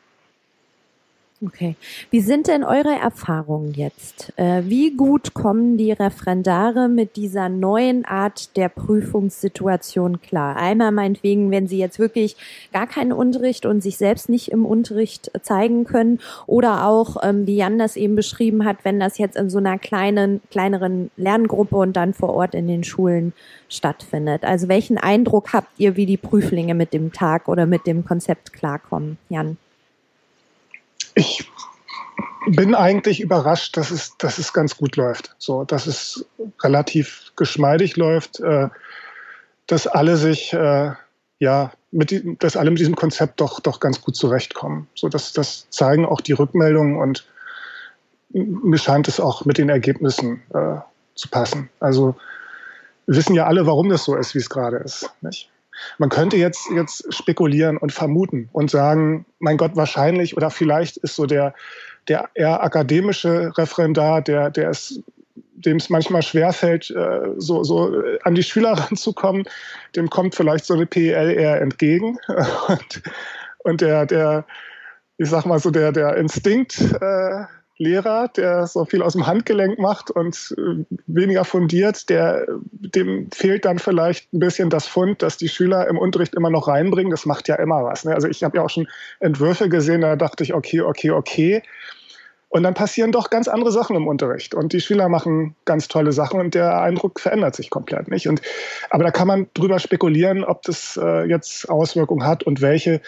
Okay. 1.42 1.78
Wie 2.12 2.20
sind 2.20 2.48
denn 2.48 2.66
eure 2.66 2.94
Erfahrungen 3.00 3.74
jetzt? 3.74 4.34
Äh, 4.36 4.64
wie 4.66 4.92
gut 4.98 5.34
kommen 5.34 5.78
die 5.78 5.94
Referendare 5.94 6.90
mit 6.90 7.16
dieser 7.16 7.48
neuen 7.48 8.04
Art 8.04 8.58
der 8.58 8.68
Prüfungssituation 8.68 10.20
klar? 10.20 10.58
Einmal 10.58 10.92
meinetwegen, 10.92 11.50
wenn 11.50 11.66
sie 11.66 11.78
jetzt 11.78 11.98
wirklich 11.98 12.36
gar 12.74 12.88
keinen 12.88 13.14
Unterricht 13.14 13.66
und 13.66 13.80
sich 13.80 13.96
selbst 13.96 14.28
nicht 14.28 14.52
im 14.52 14.66
Unterricht 14.66 15.32
zeigen 15.42 15.86
können 15.86 16.20
oder 16.46 16.86
auch, 16.86 17.16
ähm, 17.24 17.48
wie 17.48 17.56
Jan 17.56 17.80
das 17.80 17.96
eben 17.96 18.18
beschrieben 18.18 18.66
hat, 18.66 18.84
wenn 18.84 19.00
das 19.00 19.18
jetzt 19.18 19.38
in 19.38 19.50
so 19.50 19.60
einer 19.60 19.78
kleinen, 19.78 20.42
kleineren 20.52 21.10
Lerngruppe 21.16 21.78
und 21.78 21.94
dann 21.94 22.14
vor 22.14 22.34
Ort 22.34 22.54
in 22.54 22.68
den 22.68 22.84
Schulen 22.84 23.32
stattfindet. 23.70 24.44
Also 24.44 24.68
welchen 24.68 24.98
Eindruck 24.98 25.54
habt 25.54 25.80
ihr, 25.80 25.96
wie 25.96 26.06
die 26.06 26.18
Prüflinge 26.18 26.74
mit 26.74 26.92
dem 26.92 27.14
Tag 27.14 27.48
oder 27.48 27.66
mit 27.66 27.88
dem 27.88 28.04
Konzept 28.04 28.52
klarkommen? 28.52 29.18
Jan? 29.30 29.58
Ich 31.20 31.52
bin 32.48 32.74
eigentlich 32.76 33.20
überrascht, 33.20 33.76
dass 33.76 33.92
es, 33.92 34.16
dass 34.18 34.38
es 34.38 34.54
ganz 34.54 34.78
gut 34.78 34.96
läuft. 34.96 35.36
So, 35.38 35.66
dass 35.66 35.86
es 35.86 36.26
relativ 36.64 37.34
geschmeidig 37.36 37.98
läuft, 37.98 38.40
äh, 38.40 38.70
dass 39.68 39.86
alle 39.86 40.16
sich, 40.16 40.54
äh, 40.54 40.92
ja, 41.40 41.74
mit, 41.92 42.42
dass 42.42 42.56
alle 42.56 42.70
mit 42.70 42.80
diesem 42.80 42.96
Konzept 42.96 43.42
doch, 43.42 43.60
doch 43.60 43.82
ganz 43.82 44.00
gut 44.00 44.16
zurechtkommen. 44.16 44.88
So, 44.96 45.10
dass, 45.10 45.34
das 45.34 45.70
zeigen 45.70 46.06
auch 46.06 46.22
die 46.22 46.32
Rückmeldungen 46.32 46.96
und 46.98 47.28
mir 48.30 48.78
scheint 48.78 49.10
es 49.10 49.20
auch 49.20 49.44
mit 49.44 49.58
den 49.58 49.68
Ergebnissen 49.68 50.42
äh, 50.54 50.78
zu 51.16 51.28
passen. 51.30 51.70
Also, 51.82 52.16
wir 53.08 53.18
wissen 53.18 53.36
ja 53.36 53.46
alle, 53.46 53.66
warum 53.66 53.90
das 53.90 54.06
so 54.06 54.16
ist, 54.16 54.36
wie 54.36 54.40
es 54.40 54.50
gerade 54.50 54.78
ist. 54.78 55.10
Nicht? 55.20 55.50
Man 55.98 56.10
könnte 56.10 56.38
jetzt, 56.38 56.70
jetzt 56.76 57.14
spekulieren 57.14 57.78
und 57.78 57.92
vermuten 57.92 58.50
und 58.52 58.70
sagen, 58.70 59.26
mein 59.40 59.58
Gott, 59.58 59.76
wahrscheinlich 59.76 60.36
oder 60.36 60.50
vielleicht 60.50 60.98
ist 60.98 61.16
so 61.16 61.26
der, 61.26 61.54
der 62.08 62.30
eher 62.34 62.64
akademische 62.64 63.52
Referendar, 63.58 64.22
der, 64.22 64.50
der 64.50 64.70
es 64.70 65.02
dem 65.60 65.78
es 65.78 65.90
manchmal 65.90 66.22
schwerfällt, 66.22 66.90
äh, 66.92 67.34
so, 67.38 67.64
so 67.64 67.94
an 68.24 68.36
die 68.36 68.44
Schüler 68.44 68.72
ranzukommen, 68.78 69.44
dem 69.96 70.10
kommt 70.10 70.36
vielleicht 70.36 70.66
so 70.66 70.74
eine 70.74 70.86
PEL 70.86 71.32
eher 71.32 71.62
entgegen. 71.62 72.18
Und, 72.68 73.02
und 73.66 73.82
der, 73.82 74.06
der, 74.06 74.46
ich 75.18 75.30
sag 75.30 75.46
mal 75.46 75.60
so, 75.60 75.70
der, 75.70 75.92
der 75.92 76.16
Instinkt, 76.16 76.80
äh, 76.80 77.44
Lehrer, 77.80 78.28
der 78.28 78.68
so 78.68 78.84
viel 78.84 79.02
aus 79.02 79.14
dem 79.14 79.26
Handgelenk 79.26 79.80
macht 79.80 80.12
und 80.12 80.54
äh, 80.58 80.84
weniger 81.08 81.46
fundiert, 81.46 82.10
der, 82.10 82.46
dem 82.72 83.32
fehlt 83.32 83.64
dann 83.64 83.80
vielleicht 83.80 84.34
ein 84.34 84.40
bisschen 84.40 84.70
das 84.70 84.86
Fund, 84.86 85.22
dass 85.22 85.38
die 85.38 85.48
Schüler 85.48 85.88
im 85.88 85.98
Unterricht 85.98 86.36
immer 86.36 86.50
noch 86.50 86.68
reinbringen. 86.68 87.10
Das 87.10 87.26
macht 87.26 87.48
ja 87.48 87.56
immer 87.56 87.86
was. 87.86 88.04
Ne? 88.04 88.14
Also 88.14 88.28
ich 88.28 88.44
habe 88.44 88.58
ja 88.58 88.64
auch 88.64 88.70
schon 88.70 88.88
Entwürfe 89.22 89.70
gesehen, 89.70 90.02
da 90.02 90.18
dachte 90.18 90.44
ich, 90.44 90.54
okay, 90.54 90.82
okay, 90.82 91.12
okay. 91.12 91.64
Und 92.50 92.64
dann 92.64 92.74
passieren 92.74 93.14
doch 93.14 93.30
ganz 93.30 93.48
andere 93.48 93.72
Sachen 93.72 93.96
im 93.96 94.08
Unterricht. 94.08 94.56
Und 94.56 94.74
die 94.74 94.82
Schüler 94.82 95.08
machen 95.08 95.56
ganz 95.66 95.88
tolle 95.88 96.12
Sachen 96.12 96.42
und 96.42 96.56
der 96.56 96.82
Eindruck 96.82 97.20
verändert 97.20 97.56
sich 97.56 97.70
komplett 97.70 98.10
nicht. 98.10 98.28
Und, 98.28 98.42
aber 98.90 99.06
da 99.06 99.12
kann 99.12 99.28
man 99.28 99.48
drüber 99.54 99.80
spekulieren, 99.80 100.44
ob 100.44 100.64
das 100.64 101.00
äh, 101.02 101.30
jetzt 101.30 101.70
Auswirkungen 101.70 102.26
hat 102.26 102.44
und 102.44 102.62
welche. 102.62 103.02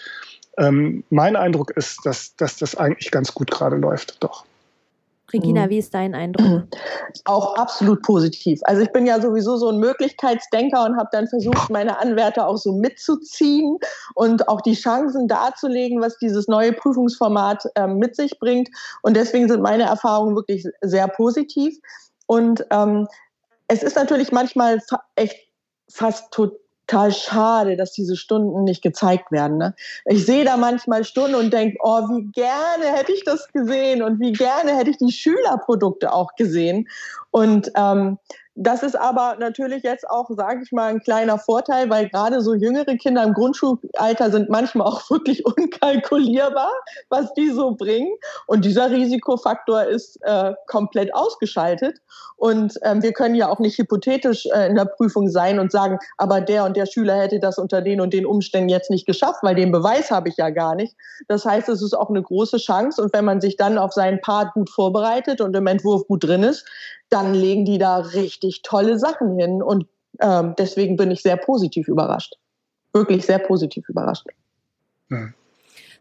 Ähm, 0.57 1.03
mein 1.09 1.36
Eindruck 1.36 1.72
ist, 1.72 2.05
dass, 2.05 2.36
dass 2.36 2.57
das 2.57 2.76
eigentlich 2.76 3.09
ganz 3.09 3.34
gut 3.34 3.49
gerade 3.49 3.78
läuft, 3.78 4.22
doch. 4.24 4.45
Regina, 5.34 5.66
mhm. 5.66 5.70
wie 5.70 5.78
ist 5.78 5.94
dein 5.94 6.16
Eindruck? 6.16 6.64
Auch 7.26 7.56
absolut 7.56 8.02
positiv. 8.04 8.60
Also 8.64 8.82
ich 8.82 8.92
bin 8.92 9.06
ja 9.06 9.20
sowieso 9.20 9.58
so 9.58 9.70
ein 9.70 9.80
Möglichkeitsdenker 9.80 10.86
und 10.86 10.98
habe 10.98 11.10
dann 11.12 11.28
versucht, 11.28 11.70
meine 11.70 12.00
Anwärter 12.00 12.48
auch 12.48 12.58
so 12.58 12.74
mitzuziehen 12.74 13.78
und 14.16 14.48
auch 14.48 14.62
die 14.62 14.74
Chancen 14.74 15.28
darzulegen, 15.28 16.02
was 16.02 16.18
dieses 16.18 16.48
neue 16.48 16.74
Prüfungsformat 16.74 17.66
äh, 17.76 17.88
mit 17.88 18.16
sich 18.16 18.40
bringt. 18.40 18.70
Und 19.02 19.16
deswegen 19.16 19.50
sind 19.50 19.62
meine 19.62 19.84
Erfahrungen 19.84 20.36
wirklich 20.36 20.66
sehr 20.82 21.08
positiv. 21.08 21.78
Und 22.28 22.66
ähm, 22.72 23.08
es 23.68 23.84
ist 23.84 23.96
natürlich 23.96 24.32
manchmal 24.32 24.82
echt 25.16 25.36
fast 25.90 26.32
total 26.32 26.58
total 26.88 27.12
schade, 27.14 27.78
dass 27.78 27.94
diese 27.94 28.16
Stunden 28.16 28.64
nicht 28.64 28.82
gezeigt 28.82 29.32
werden. 29.32 29.58
Ne? 29.58 29.76
Ich 30.06 30.26
sehe 30.26 30.44
da 30.44 30.58
manchmal 30.58 31.04
Stunden 31.04 31.36
und 31.36 31.54
denke, 31.54 31.78
oh, 31.82 32.02
wie 32.10 32.32
gerne 32.32 32.98
hätte 32.98 33.14
ich 33.14 33.24
das 33.24 33.48
gesehen 33.50 34.02
und 34.02 34.20
wie 34.20 34.34
gerne 34.34 34.76
hätte 34.76 34.90
ich 34.90 34.98
die 34.98 35.12
Schülerprodukte 35.12 36.12
auch 36.12 36.36
gesehen. 36.36 36.88
Und 37.32 37.72
ähm, 37.76 38.18
das 38.56 38.84
ist 38.84 38.96
aber 38.96 39.38
natürlich 39.40 39.84
jetzt 39.84 40.10
auch, 40.10 40.30
sage 40.30 40.62
ich 40.64 40.74
mal, 40.74 40.90
ein 40.90 41.00
kleiner 41.00 41.40
Vorteil, 41.40 41.90
weil 41.90 42.10
gerade 42.10 42.42
so 42.42 42.54
jüngere 42.54 42.98
Kinder 42.98 43.24
im 43.24 43.34
Grundschulalter 43.34 44.30
sind 44.30 44.50
manchmal 44.50 44.88
auch 44.88 45.02
wirklich 45.10 45.46
unkalkulierbar, 45.46 46.72
was 47.10 47.34
die 47.34 47.50
so 47.50 47.76
bringen. 47.76 48.14
Und 48.48 48.66
dieser 48.66 48.92
Risikofaktor 48.92 49.84
ist 49.84 50.18
äh, 50.24 50.54
komplett 50.68 51.16
ausgeschaltet. 51.16 52.00
Und 52.36 52.78
ähm, 52.84 53.02
wir 53.02 53.14
können 53.14 53.36
ja 53.36 53.48
auch 53.48 53.60
nicht 53.60 53.78
hypothetisch 53.78 54.46
äh, 54.48 54.68
in 54.68 54.76
der 54.76 54.86
Prüfung 54.86 55.30
sein 55.30 55.60
und 55.60 55.72
sagen, 55.72 56.00
aber 56.18 56.42
der 56.42 56.66
und 56.66 56.76
der 56.76 56.88
Schüler 56.88 57.16
hätte 57.16 57.40
das 57.40 57.58
unter 57.58 57.82
den 57.82 58.02
und 58.02 58.14
den 58.14 58.26
Umständen 58.26 58.68
jetzt 58.68 58.90
nicht 58.90 59.06
geschafft, 59.06 59.44
weil 59.44 59.56
den 59.56 59.72
Beweis 59.72 60.12
habe 60.12 60.28
ich 60.28 60.38
ja 60.38 60.50
gar 60.50 60.76
nicht. 60.76 60.96
Das 61.30 61.46
heißt, 61.46 61.70
es 61.70 61.82
ist 61.82 61.94
auch 61.94 62.10
eine 62.10 62.22
große 62.22 62.58
Chance. 62.58 63.02
Und 63.02 63.14
wenn 63.14 63.24
man 63.24 63.40
sich 63.40 63.56
dann 63.56 63.78
auf 63.78 63.94
seinen 63.94 64.20
Part 64.20 64.54
gut 64.54 64.70
vorbereitet 64.70 65.40
und 65.40 65.56
im 65.56 65.68
Entwurf 65.68 66.06
gut 66.08 66.24
drin 66.24 66.44
ist, 66.44 66.66
dann 67.12 67.34
legen 67.34 67.66
die 67.66 67.78
da 67.78 67.97
richtig 67.97 68.62
tolle 68.64 68.97
Sachen 68.97 69.38
hin. 69.38 69.62
Und 69.62 69.86
ähm, 70.20 70.55
deswegen 70.57 70.97
bin 70.97 71.12
ich 71.12 71.22
sehr 71.22 71.38
positiv 71.38 71.88
überrascht. 71.88 72.36
Wirklich 72.93 73.26
sehr 73.26 73.39
positiv 73.39 73.88
überrascht. 73.89 74.26
Hm. 75.09 75.34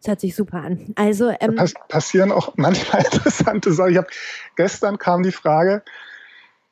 Das 0.00 0.08
hört 0.08 0.20
sich 0.20 0.34
super 0.34 0.62
an. 0.62 0.94
Also 0.96 1.30
ähm, 1.40 1.56
Pass 1.56 1.74
passieren 1.88 2.32
auch 2.32 2.54
manchmal 2.56 3.04
interessante 3.12 3.72
Sachen. 3.72 3.90
Ich 3.90 3.98
habe 3.98 4.08
gestern 4.56 4.98
kam 4.98 5.22
die 5.22 5.32
Frage, 5.32 5.82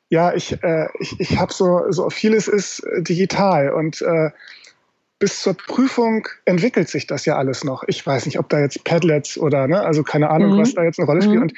ja, 0.09 0.33
ich, 0.33 0.61
äh, 0.63 0.87
ich, 0.99 1.19
ich 1.19 1.37
habe 1.37 1.53
so, 1.53 1.83
so 1.91 2.09
vieles 2.09 2.47
ist 2.47 2.79
äh, 2.79 3.03
digital 3.03 3.71
und 3.71 4.01
äh, 4.01 4.31
bis 5.19 5.41
zur 5.41 5.53
Prüfung 5.53 6.27
entwickelt 6.45 6.89
sich 6.89 7.05
das 7.05 7.25
ja 7.25 7.35
alles 7.35 7.63
noch. 7.63 7.83
Ich 7.87 8.05
weiß 8.05 8.25
nicht, 8.25 8.39
ob 8.39 8.49
da 8.49 8.59
jetzt 8.59 8.83
Padlets 8.85 9.37
oder, 9.37 9.67
ne, 9.67 9.81
also 9.81 10.01
keine 10.01 10.29
Ahnung, 10.29 10.55
mhm. 10.55 10.61
was 10.61 10.73
da 10.73 10.83
jetzt 10.83 10.97
eine 10.97 11.05
Rolle 11.05 11.21
spielt. 11.21 11.35
Mhm. 11.35 11.41
Und 11.43 11.53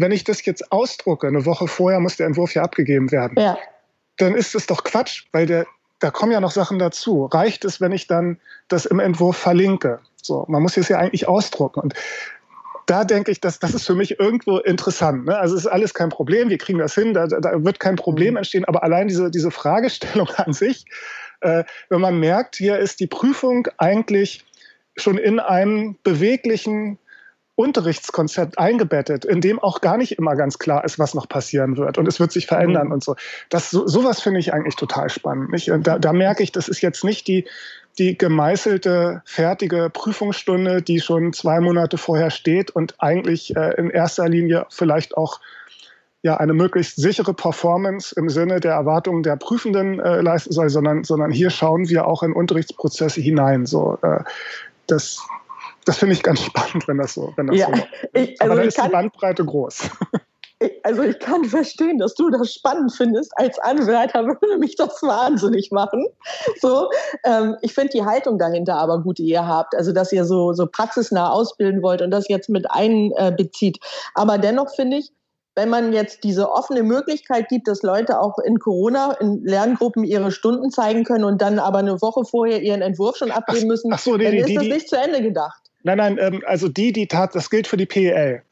wenn 0.00 0.12
ich 0.12 0.24
das 0.24 0.44
jetzt 0.46 0.72
ausdrucke, 0.72 1.26
eine 1.26 1.44
Woche 1.44 1.68
vorher 1.68 2.00
muss 2.00 2.16
der 2.16 2.26
Entwurf 2.26 2.54
ja 2.54 2.62
abgegeben 2.62 3.12
werden, 3.12 3.38
ja. 3.38 3.58
dann 4.16 4.34
ist 4.34 4.54
es 4.54 4.66
doch 4.66 4.82
Quatsch, 4.82 5.24
weil 5.32 5.46
der, 5.46 5.66
da 5.98 6.10
kommen 6.10 6.32
ja 6.32 6.40
noch 6.40 6.52
Sachen 6.52 6.78
dazu. 6.78 7.26
Reicht 7.26 7.66
es, 7.66 7.80
wenn 7.80 7.92
ich 7.92 8.06
dann 8.06 8.40
das 8.68 8.86
im 8.86 8.98
Entwurf 8.98 9.36
verlinke? 9.36 10.00
So, 10.22 10.46
man 10.48 10.62
muss 10.62 10.76
es 10.78 10.88
ja 10.88 10.98
eigentlich 10.98 11.28
ausdrucken. 11.28 11.80
Und 11.80 11.94
da 12.86 13.04
denke 13.04 13.30
ich, 13.30 13.40
dass 13.40 13.58
das 13.58 13.74
ist 13.74 13.86
für 13.86 13.94
mich 13.94 14.18
irgendwo 14.18 14.58
interessant. 14.58 15.26
Ne? 15.26 15.38
Also 15.38 15.54
es 15.54 15.62
ist 15.62 15.70
alles 15.70 15.92
kein 15.92 16.08
Problem, 16.08 16.48
wir 16.48 16.58
kriegen 16.58 16.78
das 16.78 16.94
hin, 16.94 17.12
da, 17.12 17.26
da 17.26 17.62
wird 17.62 17.78
kein 17.78 17.96
Problem 17.96 18.32
mhm. 18.32 18.38
entstehen. 18.38 18.64
Aber 18.64 18.82
allein 18.82 19.06
diese, 19.06 19.30
diese 19.30 19.50
Fragestellung 19.50 20.28
an 20.36 20.54
sich, 20.54 20.86
äh, 21.42 21.64
wenn 21.90 22.00
man 22.00 22.18
merkt, 22.18 22.56
hier 22.56 22.78
ist 22.78 23.00
die 23.00 23.06
Prüfung 23.06 23.68
eigentlich 23.76 24.46
schon 24.96 25.18
in 25.18 25.40
einem 25.40 25.96
beweglichen 26.02 26.98
Unterrichtskonzept 27.60 28.58
eingebettet, 28.58 29.24
in 29.24 29.40
dem 29.40 29.58
auch 29.58 29.82
gar 29.82 29.98
nicht 29.98 30.12
immer 30.12 30.34
ganz 30.34 30.58
klar 30.58 30.84
ist, 30.84 30.98
was 30.98 31.14
noch 31.14 31.28
passieren 31.28 31.76
wird 31.76 31.98
und 31.98 32.08
es 32.08 32.18
wird 32.18 32.32
sich 32.32 32.46
verändern 32.46 32.86
mhm. 32.86 32.94
und 32.94 33.04
so. 33.04 33.16
Das 33.50 33.70
so, 33.70 33.86
sowas 33.86 34.20
finde 34.20 34.40
ich 34.40 34.54
eigentlich 34.54 34.76
total 34.76 35.10
spannend. 35.10 35.50
Nicht? 35.50 35.70
Da, 35.82 35.98
da 35.98 36.12
merke 36.12 36.42
ich, 36.42 36.52
das 36.52 36.68
ist 36.68 36.80
jetzt 36.80 37.04
nicht 37.04 37.28
die 37.28 37.44
die 37.98 38.16
gemeißelte, 38.16 39.20
fertige 39.24 39.90
Prüfungsstunde, 39.92 40.80
die 40.80 41.00
schon 41.00 41.32
zwei 41.32 41.60
Monate 41.60 41.98
vorher 41.98 42.30
steht 42.30 42.70
und 42.70 42.94
eigentlich 42.98 43.54
äh, 43.56 43.74
in 43.74 43.90
erster 43.90 44.28
Linie 44.28 44.66
vielleicht 44.70 45.16
auch 45.16 45.40
ja, 46.22 46.36
eine 46.36 46.54
möglichst 46.54 46.96
sichere 46.96 47.34
Performance 47.34 48.14
im 48.16 48.28
Sinne 48.28 48.60
der 48.60 48.72
Erwartungen 48.72 49.22
der 49.22 49.36
Prüfenden 49.36 49.98
äh, 50.00 50.20
leisten 50.20 50.52
soll, 50.52 50.70
sondern, 50.70 51.02
sondern 51.04 51.30
hier 51.30 51.50
schauen 51.50 51.88
wir 51.88 52.06
auch 52.06 52.22
in 52.22 52.32
Unterrichtsprozesse 52.32 53.20
hinein. 53.20 53.66
So, 53.66 53.98
äh, 54.02 54.20
das, 54.86 55.26
das 55.84 55.98
finde 55.98 56.14
ich 56.14 56.22
ganz 56.22 56.40
spannend, 56.40 56.86
wenn 56.88 56.98
das 56.98 57.14
so, 57.14 57.32
wenn 57.36 57.48
das 57.48 57.56
ja, 57.56 57.66
so 57.66 57.82
ich, 58.14 58.40
also 58.40 58.52
Aber 58.52 58.62
da 58.62 58.68
ist 58.68 58.82
die 58.82 58.88
Bandbreite 58.88 59.44
groß. 59.44 59.90
also 60.82 61.02
ich 61.02 61.18
kann 61.18 61.44
verstehen, 61.44 61.98
dass 61.98 62.14
du 62.14 62.30
das 62.30 62.52
spannend 62.52 62.92
findest. 62.92 63.32
Als 63.36 63.58
Anwärter 63.58 64.24
würde 64.26 64.58
mich 64.58 64.76
das 64.76 65.02
wahnsinnig 65.02 65.70
machen. 65.70 66.06
So, 66.60 66.90
ähm, 67.24 67.56
ich 67.62 67.74
finde 67.74 67.90
die 67.94 68.04
Haltung 68.04 68.38
dahinter 68.38 68.76
aber 68.76 69.02
gut, 69.02 69.18
die 69.18 69.24
ihr 69.24 69.46
habt. 69.46 69.74
Also 69.74 69.92
dass 69.92 70.12
ihr 70.12 70.24
so 70.24 70.52
so 70.52 70.66
praxisnah 70.66 71.30
ausbilden 71.30 71.82
wollt 71.82 72.02
und 72.02 72.10
das 72.10 72.28
jetzt 72.28 72.48
mit 72.48 72.70
einbezieht. 72.70 73.78
Aber 74.14 74.38
dennoch 74.38 74.74
finde 74.74 74.98
ich, 74.98 75.12
wenn 75.56 75.68
man 75.68 75.92
jetzt 75.92 76.24
diese 76.24 76.50
offene 76.50 76.82
Möglichkeit 76.82 77.48
gibt, 77.48 77.66
dass 77.66 77.82
Leute 77.82 78.20
auch 78.20 78.38
in 78.38 78.58
Corona 78.58 79.12
in 79.20 79.44
Lerngruppen 79.44 80.04
ihre 80.04 80.30
Stunden 80.30 80.70
zeigen 80.70 81.04
können 81.04 81.24
und 81.24 81.42
dann 81.42 81.58
aber 81.58 81.78
eine 81.78 82.00
Woche 82.00 82.24
vorher 82.24 82.62
ihren 82.62 82.82
Entwurf 82.82 83.16
schon 83.16 83.30
abgeben 83.30 83.66
müssen, 83.66 83.92
ach, 83.92 83.96
ach 83.96 84.02
so, 84.02 84.16
nee, 84.16 84.24
dann 84.24 84.34
ist 84.34 84.48
die, 84.48 84.54
das 84.54 84.64
nicht 84.64 84.88
zu 84.88 84.96
Ende 84.96 85.22
gedacht. 85.22 85.69
Nein, 85.82 85.98
nein, 85.98 86.18
ähm, 86.20 86.42
also 86.46 86.68
die, 86.68 86.92
die 86.92 87.06
tat, 87.06 87.34
das 87.34 87.50
gilt 87.50 87.66
für 87.66 87.76
die 87.76 87.86
PEL. 87.86 88.42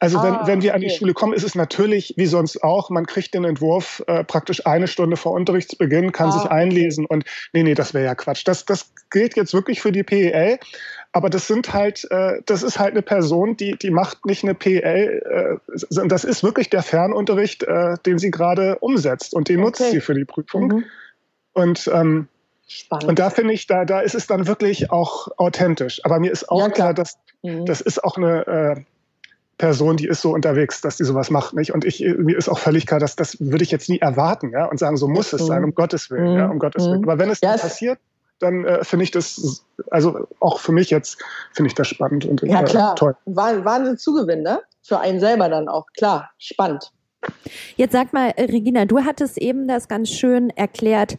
Also 0.00 0.22
wenn, 0.22 0.34
ah, 0.34 0.46
wenn 0.46 0.62
wir 0.62 0.74
an 0.74 0.80
die 0.80 0.90
Schule 0.90 1.12
kommen, 1.12 1.32
ist 1.32 1.42
es 1.42 1.56
natürlich 1.56 2.14
wie 2.16 2.26
sonst 2.26 2.62
auch, 2.62 2.88
man 2.88 3.06
kriegt 3.06 3.34
den 3.34 3.44
Entwurf 3.44 4.02
äh, 4.06 4.22
praktisch 4.22 4.64
eine 4.64 4.86
Stunde 4.86 5.16
vor 5.16 5.32
Unterrichtsbeginn, 5.32 6.12
kann 6.12 6.28
ah, 6.28 6.32
sich 6.38 6.48
einlesen 6.48 7.04
und 7.04 7.24
nee, 7.52 7.64
nee, 7.64 7.74
das 7.74 7.94
wäre 7.94 8.04
ja 8.04 8.14
Quatsch. 8.14 8.46
Das, 8.46 8.64
das 8.64 8.92
gilt 9.10 9.36
jetzt 9.36 9.54
wirklich 9.54 9.80
für 9.80 9.90
die 9.90 10.04
PEL, 10.04 10.60
aber 11.12 11.30
das 11.30 11.48
sind 11.48 11.72
halt, 11.72 12.06
äh, 12.12 12.40
das 12.46 12.62
ist 12.62 12.78
halt 12.78 12.92
eine 12.92 13.02
Person, 13.02 13.56
die, 13.56 13.76
die 13.76 13.90
macht 13.90 14.24
nicht 14.24 14.44
eine 14.44 14.54
PEL, 14.54 15.60
äh, 15.64 16.06
das 16.06 16.24
ist 16.24 16.44
wirklich 16.44 16.70
der 16.70 16.84
Fernunterricht, 16.84 17.64
äh, 17.64 17.96
den 18.06 18.18
sie 18.18 18.30
gerade 18.30 18.78
umsetzt 18.78 19.34
und 19.34 19.48
den 19.48 19.56
okay. 19.56 19.64
nutzt 19.64 19.90
sie 19.90 20.00
für 20.00 20.14
die 20.14 20.24
Prüfung. 20.24 20.68
Mhm. 20.68 20.84
Und 21.54 21.90
ähm, 21.92 22.28
Spannend. 22.68 23.08
Und 23.08 23.18
da 23.18 23.30
finde 23.30 23.54
ich, 23.54 23.66
da, 23.66 23.84
da 23.84 24.00
ist 24.00 24.14
es 24.14 24.26
dann 24.26 24.46
wirklich 24.46 24.90
auch 24.90 25.28
authentisch. 25.38 26.00
Aber 26.04 26.20
mir 26.20 26.30
ist 26.30 26.48
auch 26.50 26.60
ja, 26.60 26.68
klar, 26.68 26.92
klar 26.92 26.94
dass 26.94 27.18
mhm. 27.42 27.64
das 27.64 27.80
ist 27.80 28.04
auch 28.04 28.16
eine, 28.16 28.46
äh, 28.46 28.80
Person, 29.58 29.96
die 29.96 30.06
ist 30.06 30.22
so 30.22 30.32
unterwegs, 30.32 30.80
dass 30.80 30.96
die 30.96 31.04
sowas 31.04 31.30
macht, 31.30 31.52
nicht? 31.52 31.74
Und 31.74 31.84
ich, 31.84 32.00
mir 32.00 32.38
ist 32.38 32.48
auch 32.48 32.60
völlig 32.60 32.86
klar, 32.86 33.00
dass 33.00 33.16
das 33.16 33.40
würde 33.40 33.64
ich 33.64 33.72
jetzt 33.72 33.88
nie 33.88 33.98
erwarten, 33.98 34.52
ja, 34.52 34.66
und 34.66 34.78
sagen, 34.78 34.96
so 34.96 35.08
muss 35.08 35.32
es 35.32 35.44
sein, 35.46 35.64
um 35.64 35.74
Gottes 35.74 36.10
Willen, 36.10 36.38
ja, 36.38 36.46
um 36.46 36.60
Gottes 36.60 36.86
Willen. 36.86 37.00
Mhm. 37.00 37.08
Aber 37.08 37.18
wenn 37.18 37.28
es 37.28 37.40
dann 37.40 37.58
passiert, 37.58 37.98
dann 38.38 38.64
äh, 38.64 38.84
finde 38.84 39.02
ich 39.02 39.10
das, 39.10 39.64
also 39.90 40.28
auch 40.38 40.60
für 40.60 40.70
mich 40.70 40.90
jetzt, 40.90 41.18
finde 41.52 41.68
ich 41.68 41.74
das 41.74 41.88
spannend 41.88 42.24
und 42.24 42.40
ja, 42.42 42.60
äh, 42.60 42.64
klar. 42.64 42.94
toll. 42.94 43.16
Wahnsinn 43.26 43.98
Zugewinn, 43.98 44.42
ne? 44.42 44.60
Für 44.82 45.00
einen 45.00 45.18
selber 45.18 45.48
dann 45.48 45.68
auch, 45.68 45.86
klar, 45.96 46.30
spannend. 46.38 46.92
Jetzt 47.76 47.92
sag 47.92 48.12
mal, 48.12 48.30
äh, 48.36 48.44
Regina, 48.44 48.84
du 48.84 49.04
hattest 49.04 49.38
eben 49.38 49.66
das 49.66 49.88
ganz 49.88 50.10
schön 50.10 50.50
erklärt. 50.50 51.18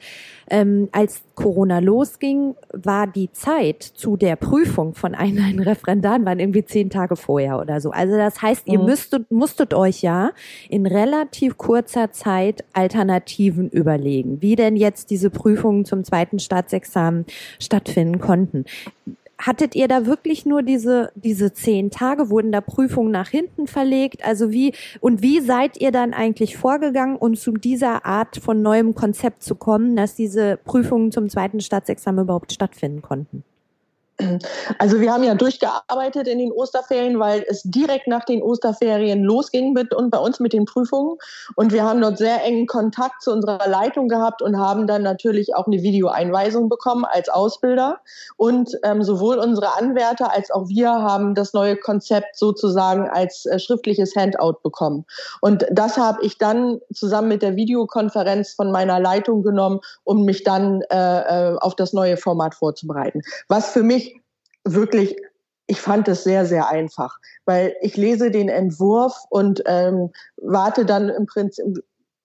Ähm, 0.52 0.90
als 0.92 1.22
Corona 1.36 1.80
losging, 1.80 2.56
war 2.74 3.06
die 3.06 3.32
Zeit 3.32 3.84
zu 3.84 4.18
der 4.18 4.36
Prüfung 4.36 4.96
von 4.96 5.14
einem 5.14 5.60
Referendaren 5.60 6.26
waren 6.26 6.40
irgendwie 6.40 6.66
zehn 6.66 6.90
Tage 6.90 7.16
vorher 7.16 7.60
oder 7.60 7.82
so. 7.82 7.92
Also 7.92 8.18
das 8.18 8.42
heißt, 8.42 8.68
ihr 8.68 8.80
mhm. 8.80 8.86
müsstet, 8.86 9.32
musstet 9.32 9.74
euch 9.74 10.02
ja 10.02 10.32
in 10.70 10.86
relativ 10.86 11.58
kurzer 11.58 12.12
Zeit 12.12 12.64
Alternativen 12.74 13.70
überlegen, 13.70 14.42
wie 14.42 14.56
denn 14.56 14.76
jetzt 14.76 15.12
diese 15.12 15.30
Prüfungen 15.30 15.86
zum 15.86 16.04
zweiten 16.04 16.40
Staatsexamen 16.40 17.26
stattfinden 17.60 18.20
konnten 18.20 18.66
hattet 19.40 19.74
ihr 19.76 19.88
da 19.88 20.06
wirklich 20.06 20.46
nur 20.46 20.62
diese, 20.62 21.12
diese 21.16 21.54
zehn 21.54 21.90
Tage? 21.90 22.30
Wurden 22.30 22.52
da 22.52 22.62
Prüfungen 22.62 23.12
nach 23.12 23.30
hinten 23.30 23.68
verlegt? 23.68 24.24
Also 24.24 24.52
wie, 24.52 24.74
und 25.00 25.22
wie 25.22 25.40
seid 25.40 25.80
ihr 25.82 25.92
dann 25.92 26.14
eigentlich 26.14 26.58
vorgegangen, 26.58 27.16
um 27.16 27.36
zu 27.36 27.54
dieser 27.54 28.06
Art 28.06 28.38
von 28.38 28.62
neuem 28.62 28.94
Konzept 28.94 29.42
zu 29.42 29.56
kommen, 29.56 29.96
dass 29.96 30.16
diese 30.16 30.58
Prüfungen 30.58 31.12
zum 31.12 31.30
zweiten 31.30 31.62
Staatsexamen 31.62 32.26
überhaupt 32.26 32.52
stattfinden 32.52 33.02
konnten? 33.02 33.44
Also 34.80 35.00
wir 35.00 35.14
haben 35.14 35.24
ja 35.24 35.34
durchgearbeitet 35.34 36.28
in 36.28 36.40
den 36.40 36.52
Osterferien, 36.52 37.20
weil 37.20 37.46
es 37.48 37.64
direkt 37.64 38.08
nach 38.08 38.26
den 38.26 38.42
Osterferien 38.42 39.24
losging 39.24 39.72
mit 39.72 39.94
und 39.94 40.10
bei 40.10 40.18
uns 40.18 40.42
mit 40.42 40.52
den 40.52 40.66
Prüfungen. 40.66 41.18
Und 41.56 41.72
wir 41.72 41.84
haben 41.84 42.02
dort 42.02 42.18
sehr 42.18 42.44
engen 42.44 42.68
Kontakt 42.68 43.22
zu 43.22 43.32
unserer 43.32 43.68
Leitung 43.70 44.10
gehabt 44.10 44.42
und 44.42 44.58
haben 44.58 44.88
dann 44.88 45.04
natürlich 45.04 45.56
auch 45.56 45.68
eine 45.68 45.82
Videoeinweisung 45.82 46.68
bekommen 46.68 47.06
als 47.06 47.30
Ausbilder. 47.30 48.00
Und 48.36 48.78
ähm, 48.84 49.04
sowohl 49.04 49.38
unsere 49.38 49.78
Anwärter 49.78 50.34
als 50.34 50.52
auch 50.52 50.68
wir 50.68 50.90
haben 50.90 51.34
das 51.34 51.54
neue 51.54 51.78
Konzept 51.78 52.38
sozusagen 52.38 53.10
als 53.10 53.46
äh, 53.46 53.58
schriftliches 53.58 54.16
Handout 54.16 54.58
bekommen. 54.64 55.06
Und 55.40 55.66
das 55.72 55.98
habe 55.98 56.24
ich 56.24 56.38
dann 56.38 56.82
zusammen 56.94 57.30
mit 57.30 57.42
der 57.42 57.56
Videokonferenz 57.56 58.54
von 58.54 58.72
meiner 58.72 59.00
Leitung 59.00 59.44
genommen, 59.44 59.80
um 60.04 60.26
mich 60.26 60.44
dann 60.44 60.82
äh, 60.92 61.54
äh 61.54 61.58
auf 61.60 61.76
das 61.76 61.94
neue 61.94 62.18
Format 62.18 62.56
vorzubereiten. 62.56 63.22
Was 63.48 63.70
für 63.70 63.84
mich 63.84 64.09
wirklich, 64.64 65.16
ich 65.68 65.82
fand 65.82 66.08
es 66.08 66.24
sehr, 66.24 66.46
sehr 66.46 66.68
einfach, 66.68 67.18
weil 67.46 67.76
ich 67.82 67.98
lese 67.98 68.32
den 68.32 68.50
Entwurf 68.50 69.16
und 69.30 69.62
ähm, 69.66 70.12
warte 70.38 70.86
dann 70.86 71.10
im 71.10 71.26
Prinzip, 71.26 71.66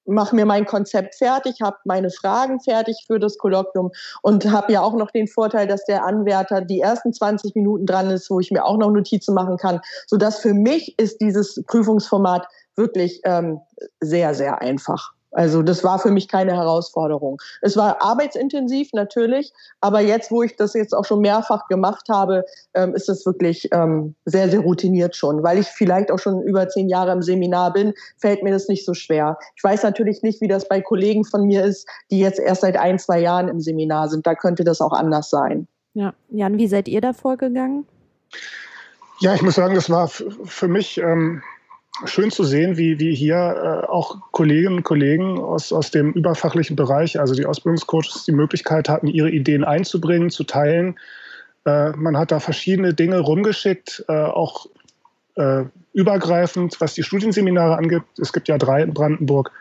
mache 0.07 0.37
mir 0.37 0.47
mein 0.47 0.66
Konzept 0.66 1.14
fertig, 1.14 1.61
habe 1.62 1.76
meine 1.85 2.11
Fragen 2.11 2.61
fertig 2.61 3.05
für 3.07 3.18
das 3.18 3.39
Kolloquium 3.39 3.91
und 4.22 4.51
habe 4.51 4.72
ja 4.72 4.82
auch 4.82 4.95
noch 4.95 5.11
den 5.11 5.28
Vorteil, 5.28 5.66
dass 5.66 5.85
der 5.85 6.05
Anwärter 6.05 6.61
die 6.61 6.80
ersten 6.80 7.12
20 7.12 7.55
Minuten 7.55 7.87
dran 7.87 8.11
ist, 8.11 8.30
wo 8.30 8.41
ich 8.41 8.51
mir 8.51 8.64
auch 8.64 8.76
noch 8.76 8.91
Notizen 8.91 9.35
machen 9.35 9.57
kann, 9.57 9.80
so 10.07 10.16
dass 10.16 10.41
für 10.41 10.55
mich 10.55 10.99
ist 10.99 11.20
dieses 11.20 11.62
Prüfungsformat 11.66 12.47
wirklich 12.76 13.20
ähm, 13.24 13.61
sehr, 14.01 14.35
sehr 14.35 14.61
einfach. 14.61 15.12
Also 15.35 15.62
das 15.62 15.82
war 15.82 15.99
für 15.99 16.11
mich 16.11 16.28
keine 16.28 16.53
Herausforderung. 16.53 17.41
Es 17.61 17.76
war 17.76 18.01
arbeitsintensiv 18.01 18.91
natürlich, 18.93 19.53
aber 19.80 20.01
jetzt, 20.01 20.30
wo 20.30 20.43
ich 20.43 20.57
das 20.57 20.74
jetzt 20.74 20.95
auch 20.95 21.05
schon 21.05 21.20
mehrfach 21.20 21.66
gemacht 21.66 22.09
habe, 22.09 22.45
ähm, 22.74 22.95
ist 22.95 23.09
es 23.09 23.26
wirklich 23.26 23.68
ähm, 23.72 24.14
sehr, 24.24 24.49
sehr 24.49 24.61
routiniert 24.61 25.16
schon. 25.16 25.43
Weil 25.43 25.59
ich 25.59 25.66
vielleicht 25.66 26.12
auch 26.12 26.18
schon 26.18 26.41
über 26.43 26.68
zehn 26.68 26.89
Jahre 26.89 27.12
im 27.12 27.22
Seminar 27.22 27.72
bin, 27.72 27.95
fällt 28.16 28.43
mir 28.45 28.53
das 28.53 28.68
nicht 28.68 28.87
so 28.87 28.95
schwer. 28.95 29.37
Ich 29.57 29.64
weiß 29.64 29.82
natürlich 29.82 30.22
nicht, 30.22 30.41
wie 30.41 30.49
das 30.49 30.68
bei 30.68 30.80
Kollegen 30.80 31.24
von 31.24 31.45
mir 31.47 31.64
ist, 31.64 31.89
die 32.11 32.20
jetzt 32.20 32.39
erst 32.39 32.61
seit 32.62 32.76
ein, 32.76 32.99
zwei 32.99 33.18
Jahren 33.20 33.49
im 33.49 33.61
Seminar 33.61 34.09
sind. 34.09 34.26
Da 34.26 34.37
könnte 34.37 34.62
das 34.62 34.80
auch 34.80 34.93
anders 34.93 35.30
sein. 35.30 35.66
Ja, 35.95 36.14
Jan, 36.30 36.59
wie 36.59 36.68
seid 36.68 36.89
ihr 36.89 37.01
da 37.01 37.12
vorgegangen? 37.12 37.87
Ja, 39.20 39.35
ich 39.35 39.43
muss 39.43 39.55
sagen, 39.55 39.74
das 39.74 39.91
war 39.91 40.09
für 40.09 40.68
mich 40.68 40.99
ähm, 40.99 41.43
schön 42.05 42.31
zu 42.31 42.45
sehen, 42.45 42.77
wie, 42.77 42.99
wie 42.99 43.15
hier 43.15 43.37
äh, 43.37 43.87
auch 43.87 44.19
Kolleginnen 44.33 44.79
und 44.79 44.83
Kollegen 44.83 45.39
aus, 45.39 45.73
aus 45.73 45.91
dem 45.91 46.13
überfachlichen 46.13 46.77
Bereich, 46.77 47.19
also 47.21 47.35
die 47.35 47.47
Ausbildungscoaches, 47.47 48.25
die 48.25 48.33
Möglichkeit 48.33 48.89
hatten, 48.89 49.07
ihre 49.07 49.31
Ideen 49.31 49.65
einzubringen, 49.65 50.31
zu 50.31 50.45
teilen. 50.45 50.99
Äh, 51.65 51.91
man 51.91 52.17
hat 52.17 52.33
da 52.33 52.41
verschiedene 52.41 52.95
Dinge 52.95 53.21
rumgeschickt, 53.21 54.05
äh, 54.09 54.13
auch 54.13 54.67
äh, 55.37 55.65
übergreifend, 55.93 56.81
was 56.81 56.95
die 56.95 57.05
Studienseminare 57.05 57.77
angeht. 57.77 58.03
Es 58.21 58.33
gibt 58.33 58.49
ja 58.49 58.59
drei 58.59 58.83
in 58.83 58.93
Brandenburg. 58.93 59.53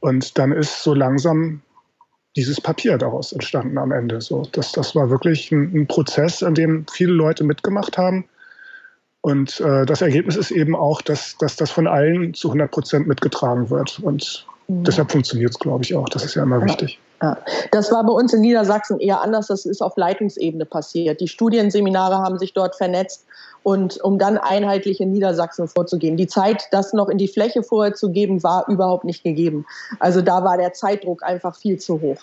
Und 0.00 0.36
dann 0.38 0.50
ist 0.50 0.82
so 0.82 0.94
langsam 0.94 1.62
dieses 2.34 2.60
Papier 2.60 2.98
daraus 2.98 3.32
entstanden 3.32 3.78
am 3.78 3.92
Ende. 3.92 4.20
So, 4.20 4.48
das, 4.50 4.72
das 4.72 4.96
war 4.96 5.10
wirklich 5.10 5.52
ein, 5.52 5.72
ein 5.74 5.86
Prozess, 5.86 6.42
an 6.42 6.54
dem 6.54 6.86
viele 6.90 7.12
Leute 7.12 7.44
mitgemacht 7.44 7.98
haben 7.98 8.24
und 9.22 9.60
äh, 9.60 9.86
das 9.86 10.02
Ergebnis 10.02 10.36
ist 10.36 10.50
eben 10.50 10.74
auch, 10.74 11.00
dass, 11.00 11.36
dass 11.38 11.54
das 11.54 11.70
von 11.70 11.86
allen 11.86 12.34
zu 12.34 12.48
100 12.48 12.70
Prozent 12.70 13.06
mitgetragen 13.06 13.70
wird. 13.70 14.00
Und 14.00 14.46
mhm. 14.66 14.82
deshalb 14.82 15.12
funktioniert 15.12 15.52
es, 15.52 15.58
glaube 15.60 15.84
ich, 15.84 15.94
auch. 15.94 16.08
Das 16.08 16.24
ist 16.24 16.34
ja 16.34 16.42
immer 16.42 16.62
wichtig. 16.62 16.98
Ja. 17.22 17.38
Das 17.70 17.92
war 17.92 18.04
bei 18.04 18.12
uns 18.12 18.34
in 18.34 18.40
Niedersachsen 18.40 18.98
eher 18.98 19.20
anders. 19.20 19.46
Das 19.46 19.64
ist 19.64 19.80
auf 19.80 19.96
Leitungsebene 19.96 20.64
passiert. 20.64 21.20
Die 21.20 21.28
Studienseminare 21.28 22.16
haben 22.16 22.36
sich 22.40 22.52
dort 22.52 22.74
vernetzt 22.74 23.24
und 23.62 24.02
um 24.02 24.18
dann 24.18 24.38
einheitlich 24.38 25.00
in 25.00 25.12
Niedersachsen 25.12 25.68
vorzugehen. 25.68 26.16
Die 26.16 26.26
Zeit, 26.26 26.64
das 26.72 26.92
noch 26.92 27.08
in 27.08 27.18
die 27.18 27.28
Fläche 27.28 27.62
vorher 27.62 27.94
zu 27.94 28.10
geben, 28.10 28.42
war 28.42 28.66
überhaupt 28.66 29.04
nicht 29.04 29.22
gegeben. 29.22 29.66
Also 30.00 30.20
da 30.20 30.42
war 30.42 30.58
der 30.58 30.72
Zeitdruck 30.72 31.22
einfach 31.22 31.54
viel 31.54 31.78
zu 31.78 32.00
hoch. 32.00 32.18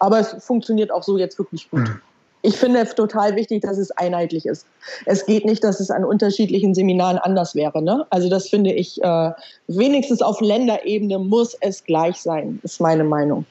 Aber 0.00 0.18
es 0.18 0.34
funktioniert 0.44 0.90
auch 0.90 1.04
so 1.04 1.16
jetzt 1.16 1.38
wirklich 1.38 1.70
gut. 1.70 1.82
Mhm 1.82 2.00
ich 2.44 2.58
finde 2.58 2.80
es 2.80 2.94
total 2.94 3.36
wichtig, 3.36 3.62
dass 3.62 3.78
es 3.78 3.90
einheitlich 3.92 4.44
ist. 4.44 4.66
Es 5.06 5.24
geht 5.24 5.46
nicht, 5.46 5.64
dass 5.64 5.80
es 5.80 5.90
an 5.90 6.04
unterschiedlichen 6.04 6.74
Seminaren 6.74 7.16
anders 7.16 7.54
wäre. 7.54 7.82
Ne? 7.82 8.04
Also 8.10 8.28
das 8.28 8.50
finde 8.50 8.70
ich, 8.70 9.02
äh, 9.02 9.30
wenigstens 9.66 10.20
auf 10.20 10.42
Länderebene 10.42 11.18
muss 11.18 11.56
es 11.62 11.82
gleich 11.84 12.16
sein, 12.18 12.60
ist 12.62 12.82
meine 12.82 13.02
Meinung. 13.02 13.46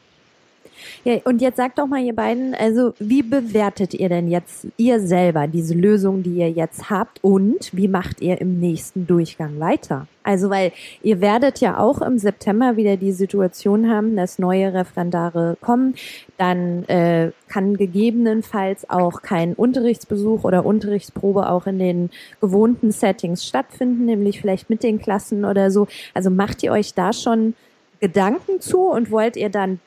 Ja, 1.03 1.17
und 1.25 1.41
jetzt 1.41 1.57
sagt 1.57 1.79
doch 1.79 1.87
mal 1.87 2.03
ihr 2.03 2.15
beiden, 2.15 2.55
also 2.55 2.93
wie 2.99 3.23
bewertet 3.23 3.93
ihr 3.93 4.09
denn 4.09 4.27
jetzt 4.27 4.67
ihr 4.77 4.99
selber 4.99 5.47
diese 5.47 5.73
Lösung, 5.73 6.23
die 6.23 6.35
ihr 6.35 6.49
jetzt 6.49 6.89
habt 6.89 7.23
und 7.23 7.69
wie 7.73 7.87
macht 7.87 8.21
ihr 8.21 8.39
im 8.39 8.59
nächsten 8.59 9.07
Durchgang 9.07 9.59
weiter? 9.59 10.07
Also 10.23 10.49
weil 10.49 10.71
ihr 11.01 11.19
werdet 11.19 11.59
ja 11.59 11.77
auch 11.77 12.01
im 12.01 12.17
September 12.17 12.77
wieder 12.77 12.95
die 12.95 13.11
Situation 13.11 13.89
haben, 13.89 14.15
dass 14.15 14.39
neue 14.39 14.73
Referendare 14.73 15.57
kommen, 15.59 15.95
dann 16.37 16.85
äh, 16.85 17.31
kann 17.49 17.75
gegebenenfalls 17.75 18.89
auch 18.89 19.21
kein 19.21 19.53
Unterrichtsbesuch 19.53 20.45
oder 20.45 20.65
Unterrichtsprobe 20.65 21.49
auch 21.49 21.67
in 21.67 21.77
den 21.77 22.09
gewohnten 22.39 22.91
Settings 22.91 23.45
stattfinden, 23.45 24.05
nämlich 24.05 24.39
vielleicht 24.39 24.69
mit 24.69 24.81
den 24.81 24.99
Klassen 24.99 25.43
oder 25.43 25.71
so. 25.71 25.87
Also 26.13 26.29
macht 26.29 26.63
ihr 26.63 26.71
euch 26.71 26.93
da 26.93 27.11
schon 27.11 27.53
Gedanken 27.99 28.59
zu 28.59 28.89
und 28.89 29.11
wollt 29.11 29.35
ihr 29.35 29.49
dann 29.49 29.79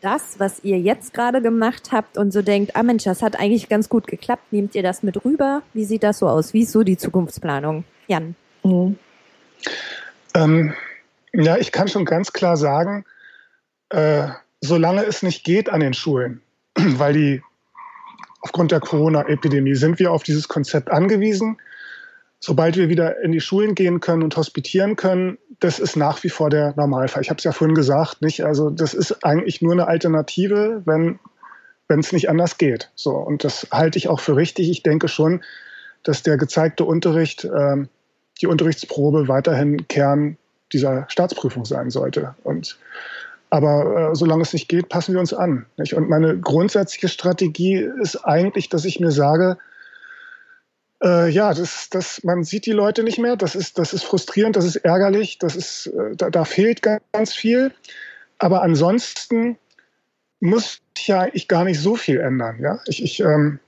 das, 0.00 0.38
was 0.38 0.64
ihr 0.64 0.78
jetzt 0.78 1.14
gerade 1.14 1.42
gemacht 1.42 1.90
habt 1.92 2.16
und 2.16 2.32
so 2.32 2.42
denkt, 2.42 2.76
ah 2.76 2.82
Mensch, 2.82 3.04
das 3.04 3.22
hat 3.22 3.38
eigentlich 3.38 3.68
ganz 3.68 3.88
gut 3.88 4.06
geklappt, 4.06 4.52
nehmt 4.52 4.74
ihr 4.74 4.82
das 4.82 5.02
mit 5.02 5.24
rüber? 5.24 5.62
Wie 5.74 5.84
sieht 5.84 6.02
das 6.02 6.18
so 6.18 6.28
aus? 6.28 6.54
Wie 6.54 6.62
ist 6.62 6.72
so 6.72 6.82
die 6.82 6.96
Zukunftsplanung? 6.96 7.84
Jan. 8.06 8.34
Mhm. 8.62 8.96
Ähm, 10.34 10.74
ja, 11.32 11.56
ich 11.56 11.72
kann 11.72 11.88
schon 11.88 12.04
ganz 12.04 12.32
klar 12.32 12.56
sagen, 12.56 13.04
äh, 13.90 14.28
solange 14.60 15.04
es 15.04 15.22
nicht 15.22 15.44
geht 15.44 15.68
an 15.68 15.80
den 15.80 15.94
Schulen, 15.94 16.42
weil 16.74 17.12
die 17.12 17.42
aufgrund 18.40 18.72
der 18.72 18.80
Corona-Epidemie 18.80 19.74
sind 19.74 19.98
wir 19.98 20.12
auf 20.12 20.22
dieses 20.22 20.48
Konzept 20.48 20.90
angewiesen 20.90 21.58
sobald 22.40 22.76
wir 22.76 22.88
wieder 22.88 23.20
in 23.20 23.32
die 23.32 23.40
Schulen 23.40 23.74
gehen 23.74 24.00
können 24.00 24.22
und 24.22 24.36
hospitieren 24.36 24.96
können, 24.96 25.38
das 25.60 25.78
ist 25.78 25.96
nach 25.96 26.22
wie 26.24 26.30
vor 26.30 26.50
der 26.50 26.74
Normalfall. 26.76 27.22
Ich 27.22 27.30
habe 27.30 27.38
es 27.38 27.44
ja 27.44 27.52
vorhin 27.52 27.74
gesagt, 27.74 28.22
nicht? 28.22 28.44
Also 28.44 28.70
das 28.70 28.94
ist 28.94 29.24
eigentlich 29.24 29.62
nur 29.62 29.72
eine 29.72 29.86
Alternative, 29.86 30.82
wenn 30.84 31.18
wenn 31.86 32.00
es 32.00 32.12
nicht 32.12 32.30
anders 32.30 32.56
geht. 32.56 32.90
So 32.94 33.16
und 33.16 33.44
das 33.44 33.66
halte 33.72 33.98
ich 33.98 34.08
auch 34.08 34.20
für 34.20 34.36
richtig. 34.36 34.70
Ich 34.70 34.82
denke 34.82 35.08
schon, 35.08 35.42
dass 36.02 36.22
der 36.22 36.36
gezeigte 36.36 36.84
Unterricht, 36.84 37.44
äh, 37.44 37.84
die 38.40 38.46
Unterrichtsprobe 38.46 39.28
weiterhin 39.28 39.88
Kern 39.88 40.36
dieser 40.72 41.06
Staatsprüfung 41.08 41.64
sein 41.64 41.90
sollte. 41.90 42.34
Und 42.44 42.78
aber 43.50 44.12
äh, 44.12 44.14
solange 44.14 44.42
es 44.42 44.52
nicht 44.52 44.68
geht, 44.68 44.88
passen 44.88 45.12
wir 45.12 45.20
uns 45.20 45.34
an. 45.34 45.66
Nicht? 45.76 45.94
Und 45.94 46.08
meine 46.08 46.38
grundsätzliche 46.38 47.08
Strategie 47.08 47.88
ist 48.00 48.16
eigentlich, 48.24 48.68
dass 48.68 48.84
ich 48.84 49.00
mir 49.00 49.10
sage, 49.10 49.58
äh, 51.02 51.28
ja, 51.30 51.54
das, 51.54 51.88
das, 51.90 52.22
man 52.24 52.44
sieht 52.44 52.66
die 52.66 52.72
Leute 52.72 53.02
nicht 53.02 53.18
mehr. 53.18 53.36
Das 53.36 53.54
ist, 53.54 53.78
das 53.78 53.92
ist 53.92 54.04
frustrierend, 54.04 54.56
das 54.56 54.64
ist 54.64 54.76
ärgerlich, 54.76 55.38
das 55.38 55.56
ist, 55.56 55.86
äh, 55.86 56.16
da, 56.16 56.30
da 56.30 56.44
fehlt 56.44 56.82
ganz 56.82 57.32
viel. 57.32 57.72
Aber 58.38 58.62
ansonsten 58.62 59.58
muss 60.40 60.80
ich 60.96 61.08
ja 61.08 61.26
ich 61.32 61.48
gar 61.48 61.64
nicht 61.64 61.80
so 61.80 61.96
viel 61.96 62.20
ändern. 62.20 62.58
Ja? 62.60 62.80
Ich, 62.86 63.02
ich 63.02 63.20
ähm, 63.20 63.60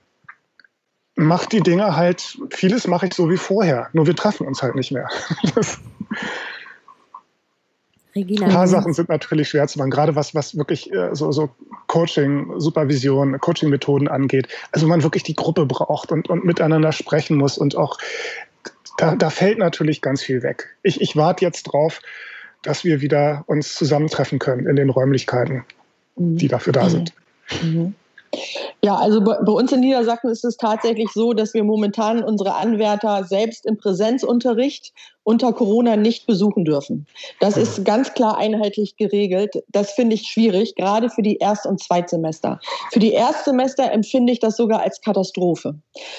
mache 1.15 1.49
die 1.49 1.61
Dinge 1.61 1.95
halt, 1.95 2.37
vieles 2.49 2.87
mache 2.87 3.07
ich 3.07 3.13
so 3.13 3.29
wie 3.29 3.37
vorher, 3.37 3.89
nur 3.93 4.07
wir 4.07 4.15
treffen 4.15 4.47
uns 4.47 4.61
halt 4.61 4.75
nicht 4.75 4.91
mehr. 4.91 5.07
Das, 5.55 5.79
Regina. 8.15 8.45
Ein 8.45 8.53
paar 8.53 8.67
Sachen 8.67 8.93
sind 8.93 9.09
natürlich 9.09 9.49
schwer 9.49 9.67
zu 9.67 9.79
machen, 9.79 9.91
gerade 9.91 10.15
was, 10.15 10.35
was 10.35 10.55
wirklich 10.55 10.91
äh, 10.93 11.15
so, 11.15 11.31
so 11.31 11.49
Coaching, 11.87 12.59
Supervision, 12.59 13.39
Coaching-Methoden 13.39 14.07
angeht. 14.07 14.47
Also 14.71 14.87
man 14.87 15.03
wirklich 15.03 15.23
die 15.23 15.35
Gruppe 15.35 15.65
braucht 15.65 16.11
und, 16.11 16.29
und 16.29 16.45
miteinander 16.45 16.91
sprechen 16.91 17.37
muss 17.37 17.57
und 17.57 17.75
auch 17.75 17.97
da, 18.97 19.15
da 19.15 19.29
fällt 19.29 19.57
natürlich 19.57 20.01
ganz 20.01 20.21
viel 20.21 20.43
weg. 20.43 20.75
Ich, 20.83 21.01
ich 21.01 21.15
warte 21.15 21.43
jetzt 21.43 21.63
drauf, 21.63 22.01
dass 22.61 22.83
wir 22.83 23.01
wieder 23.01 23.43
uns 23.47 23.75
zusammentreffen 23.75 24.39
können 24.39 24.67
in 24.67 24.75
den 24.75 24.89
Räumlichkeiten, 24.89 25.65
die 26.15 26.47
dafür 26.47 26.73
da 26.73 26.89
sind. 26.89 27.13
Mhm. 27.61 27.95
Ja, 28.83 28.95
also 28.95 29.21
bei, 29.21 29.37
uns 29.37 29.71
in 29.71 29.79
Niedersachsen 29.79 30.29
ist 30.29 30.43
es 30.43 30.57
tatsächlich 30.57 31.09
so, 31.13 31.33
dass 31.33 31.53
wir 31.53 31.63
momentan 31.63 32.23
unsere 32.23 32.55
Anwärter 32.55 33.23
selbst 33.23 33.65
im 33.65 33.77
Präsenzunterricht 33.77 34.91
unter 35.23 35.53
Corona 35.53 35.95
nicht 35.95 36.27
besuchen 36.27 36.65
dürfen. 36.65 37.07
Das 37.39 37.55
ist 37.55 37.85
ganz 37.85 38.13
klar 38.13 38.37
einheitlich 38.37 38.97
geregelt. 38.97 39.63
Das 39.69 39.91
finde 39.91 40.15
ich 40.15 40.23
schwierig, 40.23 40.75
gerade 40.75 41.09
für 41.09 41.21
die 41.21 41.37
Erst- 41.37 41.65
und 41.65 41.81
Zweitsemester. 41.81 42.59
Für 42.91 42.99
die 42.99 43.13
Erstsemester 43.13 43.89
empfinde 43.91 44.33
ich 44.33 44.39
das 44.39 44.57
sogar 44.57 44.81
als 44.81 44.99
Katastrophe, 44.99 45.75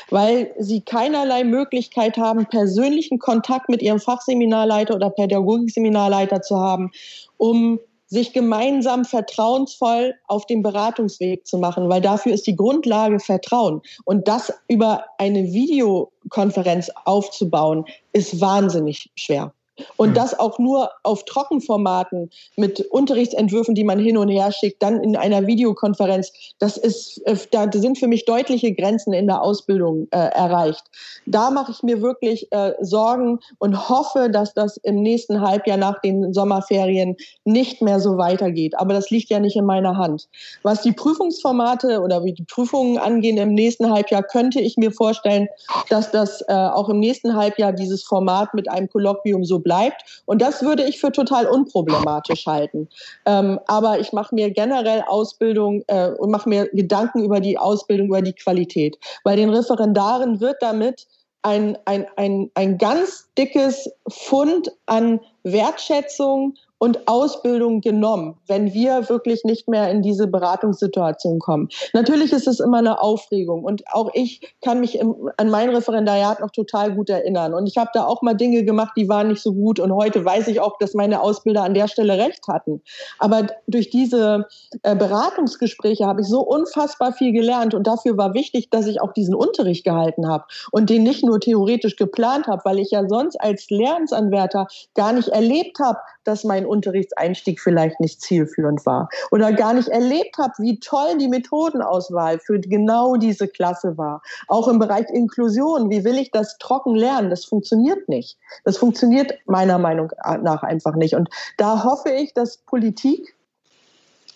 weil 0.09 0.55
sie 0.59 0.81
keinerlei 0.81 1.45
Möglichkeit 1.45 2.17
haben, 2.17 2.47
persönlichen 2.47 3.19
Kontakt 3.19 3.69
mit 3.69 3.83
ihrem 3.83 4.01
Fachseminarleiter 4.01 4.95
oder 4.95 5.11
Pädagogikseminarleiter 5.11 6.41
zu 6.41 6.59
haben, 6.59 6.91
um 7.37 7.79
sich 8.15 8.33
gemeinsam 8.33 9.05
vertrauensvoll 9.05 10.15
auf 10.29 10.47
den 10.47 10.63
Beratungsweg 10.63 11.47
zu 11.47 11.59
machen, 11.59 11.89
weil 11.89 12.01
dafür 12.01 12.33
ist 12.33 12.47
die 12.47 12.57
Grundlage 12.57 13.21
Vertrauen. 13.21 13.83
Und 14.05 14.29
das 14.29 14.53
über 14.69 15.05
eine 15.19 15.53
Videokonferenz 15.53 16.91
aufzubauen, 17.05 17.85
ist 18.13 18.41
wahnsinnig 18.41 19.11
schwer. 19.17 19.53
Und 19.97 20.11
mhm. 20.11 20.15
das 20.15 20.39
auch 20.39 20.59
nur 20.59 20.91
auf 21.03 21.25
Trockenformaten 21.25 22.31
mit 22.57 22.81
Unterrichtsentwürfen, 22.81 23.75
die 23.75 23.85
man 23.85 23.99
hin 23.99 24.17
und 24.17 24.29
her 24.29 24.53
schickt, 24.53 24.83
dann 24.83 25.03
in 25.03 25.17
einer 25.17 25.47
Videokonferenz. 25.47 26.33
Das 26.59 26.77
ist, 26.77 27.19
äh, 27.27 27.37
da 27.51 27.71
sind 27.73 27.99
für 27.99 28.07
mich 28.07 28.25
deutliche 28.25 28.73
Grenzen 28.73 29.13
in 29.13 29.27
der 29.27 29.43
Ausbildung 29.43 30.09
äh, 30.11 30.19
erreicht. 30.19 30.85
Da 31.27 31.51
mache 31.51 31.73
ich 31.73 31.83
mir 31.83 32.03
wirklich 32.03 32.51
äh, 32.53 32.73
Sorgen 32.81 33.41
und 33.59 33.89
hoffe, 33.89 34.31
dass 34.31 34.55
das 34.55 34.77
im 34.79 35.03
nächsten 35.03 35.41
Halbjahr 35.41 35.77
nach 35.77 36.01
den 36.01 36.33
Sommerferien 36.33 37.17
nicht 37.45 37.83
mehr 37.83 38.01
so 38.01 38.17
weitergeht. 38.17 38.79
Aber 38.79 38.95
das 38.95 39.11
liegt 39.11 39.31
ja 39.31 39.41
nicht 39.41 39.57
in 39.57 39.65
meiner 39.65 39.97
Hand. 39.97 40.29
Was 40.63 40.83
die 40.83 40.93
Prüfungsformate 40.93 42.01
oder 42.01 42.25
wie 42.25 42.33
die 42.33 42.45
Prüfungen 42.45 42.99
angehen 42.99 43.39
im 43.39 43.55
nächsten 43.55 43.91
Halbjahr, 43.91 44.23
könnte 44.23 44.61
ich 44.61 44.77
mir 44.77 44.93
vorstellen, 44.93 45.49
dass 45.89 46.11
das 46.11 46.43
äh, 46.43 46.53
auch 46.53 46.89
im 46.89 47.01
nächsten 47.01 47.35
Halbjahr 47.35 47.73
dieses 47.73 48.03
Format 48.03 48.55
mit 48.55 48.71
einem 48.71 48.89
Kolloquium 48.89 49.45
so 49.45 49.64
bleibt. 49.65 50.23
Und 50.27 50.41
das 50.41 50.63
würde 50.63 50.85
ich 50.85 51.01
für 51.01 51.11
total 51.11 51.47
unproblematisch 51.47 52.47
halten. 52.47 52.89
Ähm, 53.27 53.59
aber 53.67 53.99
ich 53.99 54.13
mache 54.13 54.35
mir 54.35 54.51
generell 54.51 55.03
Ausbildung 55.09 55.83
äh, 55.89 56.11
und 56.11 56.31
mache 56.31 56.49
mir 56.49 56.69
Gedanken 56.69 57.25
über 57.25 57.41
die 57.41 57.59
Ausbildung, 57.59 58.07
über 58.07 58.23
die 58.23 58.35
Qualität. 58.35 58.97
Bei 59.25 59.35
den 59.35 59.51
Referendaren 59.51 60.41
wird 60.41 60.59
damit 60.61 61.09
ein, 61.43 61.77
ein, 61.85 62.07
ein, 62.17 62.51
ein 62.55 62.79
ganz 62.79 63.29
dickes 63.37 63.91
Fund 64.09 64.71
an 64.87 65.21
Wertschätzung 65.43 66.55
und 66.79 67.09
Ausbildung 67.09 67.81
genommen, 67.81 68.37
wenn 68.47 68.75
wir 68.75 69.09
wirklich 69.09 69.45
nicht 69.45 69.69
mehr 69.69 69.91
in 69.91 70.03
diese 70.03 70.27
Beratungssituation 70.27 71.39
kommen. 71.39 71.69
Natürlich 71.93 72.33
ist 72.33 72.47
es 72.47 72.61
immer 72.61 72.79
eine 72.79 73.01
Aufregung 73.01 73.65
und 73.65 73.83
auch 73.93 74.11
ich 74.13 74.55
kann 74.63 74.81
mich 74.81 74.99
im, 74.99 75.31
an 75.37 75.51
mein 75.51 75.71
Referendariat 75.71 76.41
noch 76.41 76.51
total 76.51 76.95
gut 76.95 77.09
erinnern 77.09 77.55
und 77.55 77.67
ich 77.67 77.77
habe 77.77 77.91
da 77.95 78.05
auch 78.05 78.23
mal 78.23 78.35
Dinge 78.35 78.65
gemacht, 78.65 78.93
die 78.97 79.09
waren 79.09 79.29
nicht 79.29 79.43
so 79.43 79.53
gut 79.53 79.81
und 79.81 79.93
heute 79.93 80.25
weiß 80.25 80.49
ich 80.49 80.61
auch, 80.61 80.77
dass 80.79 80.95
meine 80.95 81.21
Ausbilder 81.21 81.63
an 81.63 81.75
der 81.75 81.89
Stelle 81.89 82.19
recht 82.19 82.47
hatten. 82.49 82.83
Aber 83.19 83.47
durch 83.67 83.91
diese 83.91 84.47
äh, 84.83 84.97
Beratungsgespräche 84.97 86.07
habe 86.07 86.21
ich 86.21 86.29
so 86.29 86.41
unfassbar 86.41 87.13
viel 87.13 87.33
gelernt 87.33 87.75
und 87.75 87.87
dafür 87.87 88.17
war 88.17 88.35
wichtig, 88.35 88.71
dass 88.71 88.87
ich 88.87 89.01
auch 89.01 89.13
diesen 89.13 89.35
Unterricht 89.35 89.85
gehalten 89.85 90.29
habe 90.29 90.45
und 90.71 90.91
den 90.91 91.03
nicht 91.03 91.25
nur 91.25 91.41
theoretisch 91.41 91.97
geplant 91.97 92.47
habe, 92.47 92.63
weil 92.65 92.79
ich 92.79 92.91
ja 92.91 93.09
sonst 93.09 93.41
als 93.41 93.71
Lernsanwärter 93.71 94.67
gar 94.95 95.13
nicht 95.13 95.29
erlebt 95.29 95.79
habe, 95.79 95.99
dass 96.25 96.45
mein 96.45 96.67
Unterrichtseinstieg 96.75 97.61
vielleicht 97.61 98.01
nicht 98.01 98.21
zielführend 98.21 98.85
war 98.85 99.09
oder 99.31 99.53
gar 99.53 99.73
nicht 99.75 99.89
erlebt 99.89 100.37
habe, 100.39 100.53
wie 100.59 100.79
toll 100.81 101.17
die 101.19 101.29
Methodenauswahl 101.29 102.39
für 102.39 102.61
genau 102.61 103.17
diese 103.17 103.49
Klasse 103.49 103.97
war. 103.97 104.23
Auch 104.49 104.69
im 104.69 104.79
Bereich 104.79 105.09
Inklusion, 105.11 105.91
wie 105.91 106.05
will 106.05 106.19
ich 106.19 106.31
das 106.31 106.59
trocken 106.59 106.95
lernen? 106.95 107.31
Das 107.31 107.45
funktioniert 107.45 108.09
nicht. 108.09 108.37
Das 108.65 108.77
funktioniert 108.77 109.33
meiner 109.47 109.79
Meinung 109.79 110.13
nach 110.43 110.63
einfach 110.63 110.95
nicht. 110.95 111.15
Und 111.15 111.29
da 111.57 111.85
hoffe 111.85 112.11
ich, 112.11 112.35
dass 112.35 112.59
Politik 112.59 113.35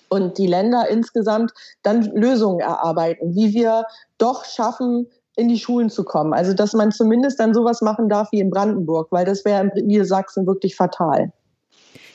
und 0.09 0.39
die 0.39 0.47
Länder 0.47 0.89
insgesamt 0.89 1.53
dann 1.83 2.03
Lösungen 2.03 2.61
erarbeiten, 2.61 3.35
wie 3.35 3.53
wir 3.53 3.85
doch 4.17 4.45
schaffen, 4.45 5.07
in 5.39 5.49
die 5.49 5.59
Schulen 5.59 5.89
zu 5.89 6.03
kommen. 6.03 6.35
Also 6.35 6.53
dass 6.53 6.73
man 6.73 6.91
zumindest 6.91 7.39
dann 7.39 7.55
sowas 7.55 7.81
machen 7.81 8.09
darf 8.09 8.33
wie 8.33 8.41
in 8.41 8.51
Brandenburg, 8.51 9.13
weil 9.13 9.25
das 9.25 9.45
wäre 9.45 9.71
in 9.77 9.87
Niedersachsen 9.87 10.47
wirklich 10.47 10.75
fatal. 10.75 11.33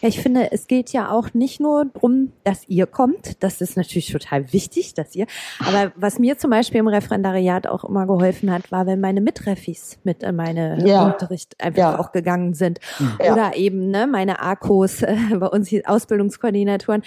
Ja, 0.03 0.09
ich 0.09 0.19
finde, 0.19 0.51
es 0.51 0.67
geht 0.67 0.91
ja 0.91 1.09
auch 1.09 1.33
nicht 1.33 1.61
nur 1.61 1.85
darum, 1.85 2.33
dass 2.43 2.67
ihr 2.67 2.87
kommt. 2.87 3.41
Das 3.41 3.61
ist 3.61 3.77
natürlich 3.77 4.11
total 4.11 4.51
wichtig, 4.51 4.93
dass 4.95 5.15
ihr. 5.15 5.27
Aber 5.65 5.93
was 5.95 6.19
mir 6.19 6.37
zum 6.37 6.49
Beispiel 6.49 6.81
im 6.81 6.89
Referendariat 6.89 7.67
auch 7.67 7.85
immer 7.85 8.05
geholfen 8.05 8.51
hat, 8.51 8.69
war, 8.69 8.85
wenn 8.85 8.99
meine 8.99 9.21
Mitreffis 9.21 9.99
mit 10.03 10.21
in 10.21 10.35
meine 10.35 10.85
ja. 10.85 11.05
Unterricht 11.05 11.55
einfach 11.63 11.77
ja. 11.77 11.99
auch 11.99 12.11
gegangen 12.11 12.53
sind. 12.53 12.81
Ja. 13.23 13.31
Oder 13.31 13.55
eben 13.55 13.91
ne, 13.91 14.05
meine 14.05 14.41
AKOs, 14.41 15.03
äh, 15.03 15.15
bei 15.37 15.47
uns 15.47 15.69
hier 15.69 15.83
Ausbildungskoordinatoren 15.85 17.03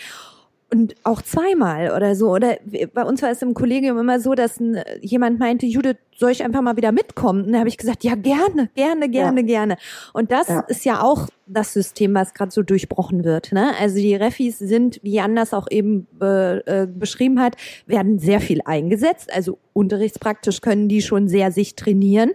und 0.72 0.94
auch 1.04 1.22
zweimal 1.22 1.92
oder 1.92 2.16
so. 2.16 2.30
Oder 2.30 2.56
bei 2.92 3.04
uns 3.04 3.22
war 3.22 3.30
es 3.30 3.40
im 3.40 3.54
Kollegium 3.54 3.98
immer 3.98 4.18
so, 4.18 4.34
dass 4.34 4.58
ein, 4.58 4.82
jemand 5.00 5.38
meinte, 5.38 5.64
Judith, 5.66 5.96
soll 6.16 6.30
ich 6.30 6.42
einfach 6.42 6.62
mal 6.62 6.76
wieder 6.76 6.92
mitkommen? 6.92 7.44
Und 7.44 7.52
da 7.52 7.60
habe 7.60 7.68
ich 7.68 7.76
gesagt, 7.76 8.02
ja, 8.02 8.14
gerne, 8.14 8.68
gerne, 8.74 9.08
gerne, 9.08 9.40
ja. 9.40 9.46
gerne. 9.46 9.76
Und 10.12 10.32
das 10.32 10.48
ja. 10.48 10.60
ist 10.60 10.84
ja 10.84 11.02
auch 11.02 11.28
das 11.46 11.72
System, 11.72 12.14
was 12.14 12.34
gerade 12.34 12.50
so 12.50 12.62
durchbrochen 12.62 13.22
wird. 13.22 13.52
Ne? 13.52 13.74
Also 13.78 13.96
die 13.96 14.16
Refis 14.16 14.58
sind, 14.58 14.98
wie 15.02 15.12
Jan 15.12 15.36
das 15.36 15.54
auch 15.54 15.68
eben 15.70 16.08
äh, 16.20 16.86
beschrieben 16.88 17.40
hat, 17.40 17.56
werden 17.86 18.18
sehr 18.18 18.40
viel 18.40 18.60
eingesetzt. 18.64 19.32
Also 19.32 19.58
unterrichtspraktisch 19.72 20.62
können 20.62 20.88
die 20.88 21.02
schon 21.02 21.28
sehr 21.28 21.52
sich 21.52 21.76
trainieren 21.76 22.32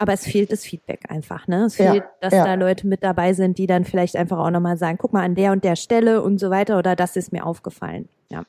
aber 0.00 0.14
es 0.14 0.24
fehlt 0.24 0.50
das 0.50 0.64
Feedback 0.64 1.10
einfach, 1.10 1.46
ne? 1.46 1.66
Es 1.66 1.76
fehlt, 1.76 1.96
ja, 1.96 2.10
dass 2.20 2.32
ja. 2.32 2.44
da 2.44 2.54
Leute 2.54 2.86
mit 2.86 3.04
dabei 3.04 3.34
sind, 3.34 3.58
die 3.58 3.66
dann 3.66 3.84
vielleicht 3.84 4.16
einfach 4.16 4.38
auch 4.38 4.50
nochmal 4.50 4.78
sagen, 4.78 4.96
guck 4.98 5.12
mal 5.12 5.22
an 5.22 5.34
der 5.34 5.52
und 5.52 5.62
der 5.62 5.76
Stelle 5.76 6.22
und 6.22 6.40
so 6.40 6.48
weiter 6.48 6.78
oder 6.78 6.96
das 6.96 7.16
ist 7.16 7.32
mir 7.32 7.44
aufgefallen. 7.44 8.08
Ja 8.30 8.44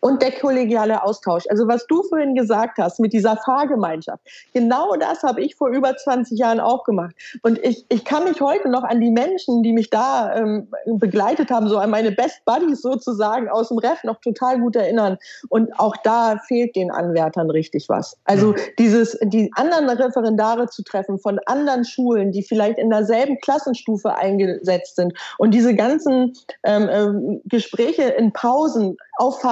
und 0.00 0.22
der 0.22 0.32
kollegiale 0.32 1.02
Austausch. 1.02 1.44
Also 1.48 1.66
was 1.66 1.86
du 1.86 2.02
vorhin 2.04 2.34
gesagt 2.34 2.78
hast 2.78 3.00
mit 3.00 3.12
dieser 3.12 3.36
Fahrgemeinschaft, 3.36 4.22
genau 4.54 4.94
das 4.96 5.22
habe 5.22 5.40
ich 5.40 5.56
vor 5.56 5.68
über 5.68 5.96
20 5.96 6.38
Jahren 6.38 6.60
auch 6.60 6.84
gemacht. 6.84 7.14
Und 7.42 7.58
ich, 7.64 7.84
ich 7.88 8.04
kann 8.04 8.24
mich 8.24 8.40
heute 8.40 8.68
noch 8.68 8.84
an 8.84 9.00
die 9.00 9.10
Menschen, 9.10 9.62
die 9.62 9.72
mich 9.72 9.90
da 9.90 10.34
ähm, 10.36 10.68
begleitet 10.86 11.50
haben, 11.50 11.68
so 11.68 11.78
an 11.78 11.90
meine 11.90 12.12
Best 12.12 12.44
Buddies 12.44 12.82
sozusagen 12.82 13.48
aus 13.48 13.68
dem 13.68 13.78
Ref 13.78 14.04
noch 14.04 14.20
total 14.20 14.60
gut 14.60 14.76
erinnern. 14.76 15.18
Und 15.48 15.76
auch 15.78 15.96
da 16.04 16.38
fehlt 16.46 16.76
den 16.76 16.90
Anwärtern 16.90 17.50
richtig 17.50 17.88
was. 17.88 18.16
Also 18.24 18.54
dieses, 18.78 19.18
die 19.22 19.50
anderen 19.54 19.88
Referendare 19.88 20.68
zu 20.68 20.82
treffen 20.82 21.18
von 21.18 21.40
anderen 21.46 21.84
Schulen, 21.84 22.32
die 22.32 22.42
vielleicht 22.42 22.78
in 22.78 22.90
derselben 22.90 23.38
Klassenstufe 23.40 24.14
eingesetzt 24.14 24.96
sind 24.96 25.14
und 25.38 25.52
diese 25.52 25.74
ganzen 25.74 26.34
ähm, 26.62 26.88
äh, 26.88 27.40
Gespräche 27.44 28.02
in 28.02 28.32
Pausen, 28.32 28.96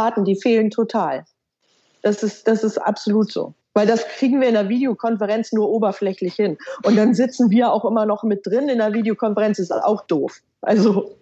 Auffahrten, 0.07 0.25
die 0.25 0.37
fehlen 0.37 0.71
total. 0.71 1.25
Das 2.03 2.23
ist, 2.23 2.47
das 2.47 2.63
ist 2.63 2.79
absolut 2.79 3.33
so. 3.33 3.55
Weil 3.75 3.87
das 3.87 4.07
kriegen 4.07 4.41
wir 4.41 4.49
in 4.49 4.55
der 4.55 4.69
Videokonferenz 4.69 5.53
nur 5.53 5.69
oberflächlich 5.69 6.35
hin. 6.35 6.57
Und 6.83 6.97
dann 6.97 7.15
sitzen 7.15 7.51
wir 7.51 7.73
auch 7.73 7.85
immer 7.85 8.07
noch 8.07 8.23
mit 8.23 8.47
drin 8.47 8.69
in 8.69 8.79
der 8.79 8.93
Videokonferenz, 8.93 9.59
ist 9.59 9.73
auch 9.73 10.07
doof. 10.07 10.41
Also 10.63 11.15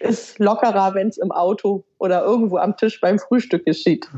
ist 0.00 0.38
lockerer, 0.38 0.94
wenn 0.94 1.08
es 1.08 1.18
im 1.18 1.32
Auto 1.32 1.84
oder 1.98 2.24
irgendwo 2.24 2.58
am 2.58 2.76
Tisch 2.76 3.00
beim 3.00 3.18
Frühstück 3.18 3.64
geschieht. 3.64 4.08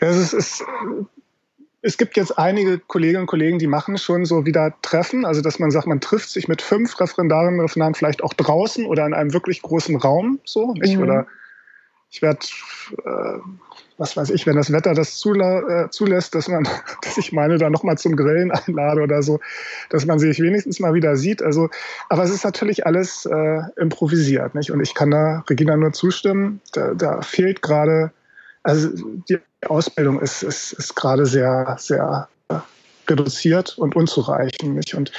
Ja, 0.00 0.08
es, 0.08 0.32
ist, 0.32 0.64
es 1.82 1.98
gibt 1.98 2.16
jetzt 2.16 2.38
einige 2.38 2.78
Kolleginnen 2.78 3.22
und 3.22 3.26
Kollegen, 3.26 3.58
die 3.58 3.66
machen 3.66 3.98
schon 3.98 4.24
so 4.24 4.46
wieder 4.46 4.74
Treffen, 4.80 5.24
also 5.24 5.42
dass 5.42 5.58
man 5.58 5.70
sagt, 5.70 5.86
man 5.86 6.00
trifft 6.00 6.30
sich 6.30 6.48
mit 6.48 6.62
fünf 6.62 6.98
Referendarinnen 6.98 7.58
und 7.58 7.66
Referendaren 7.66 7.94
vielleicht 7.94 8.22
auch 8.22 8.32
draußen 8.32 8.86
oder 8.86 9.04
in 9.06 9.12
einem 9.12 9.32
wirklich 9.32 9.60
großen 9.60 9.96
Raum, 9.96 10.40
so, 10.44 10.72
nicht? 10.74 10.96
Mhm. 10.96 11.02
Oder 11.02 11.26
ich 12.12 12.20
werde, 12.20 12.40
äh, 13.06 13.38
was 13.96 14.16
weiß 14.18 14.28
ich, 14.30 14.46
wenn 14.46 14.56
das 14.56 14.70
Wetter 14.70 14.92
das 14.92 15.16
zula 15.16 15.84
äh, 15.84 15.90
zulässt, 15.90 16.34
dass 16.34 16.46
man, 16.46 16.68
dass 17.02 17.16
ich 17.16 17.32
meine, 17.32 17.56
da 17.56 17.70
nochmal 17.70 17.96
zum 17.96 18.16
Grillen 18.16 18.50
einlade 18.50 19.00
oder 19.00 19.22
so, 19.22 19.40
dass 19.88 20.04
man 20.04 20.18
sich 20.18 20.38
wenigstens 20.38 20.78
mal 20.78 20.92
wieder 20.92 21.16
sieht. 21.16 21.42
Also, 21.42 21.70
aber 22.10 22.22
es 22.22 22.30
ist 22.30 22.44
natürlich 22.44 22.86
alles 22.86 23.24
äh, 23.24 23.62
improvisiert, 23.76 24.54
nicht? 24.54 24.70
Und 24.70 24.80
ich 24.80 24.94
kann 24.94 25.10
da 25.10 25.42
Regina 25.48 25.74
nur 25.76 25.94
zustimmen. 25.94 26.60
Da, 26.72 26.92
da 26.92 27.22
fehlt 27.22 27.62
gerade, 27.62 28.12
also 28.62 28.90
die 29.28 29.38
Ausbildung 29.66 30.20
ist, 30.20 30.42
ist, 30.42 30.74
ist 30.74 30.94
gerade 30.94 31.24
sehr, 31.24 31.76
sehr 31.78 32.28
reduziert 33.08 33.78
und 33.78 33.96
unzureichend, 33.96 34.74
nicht? 34.74 34.94
Und 34.94 35.12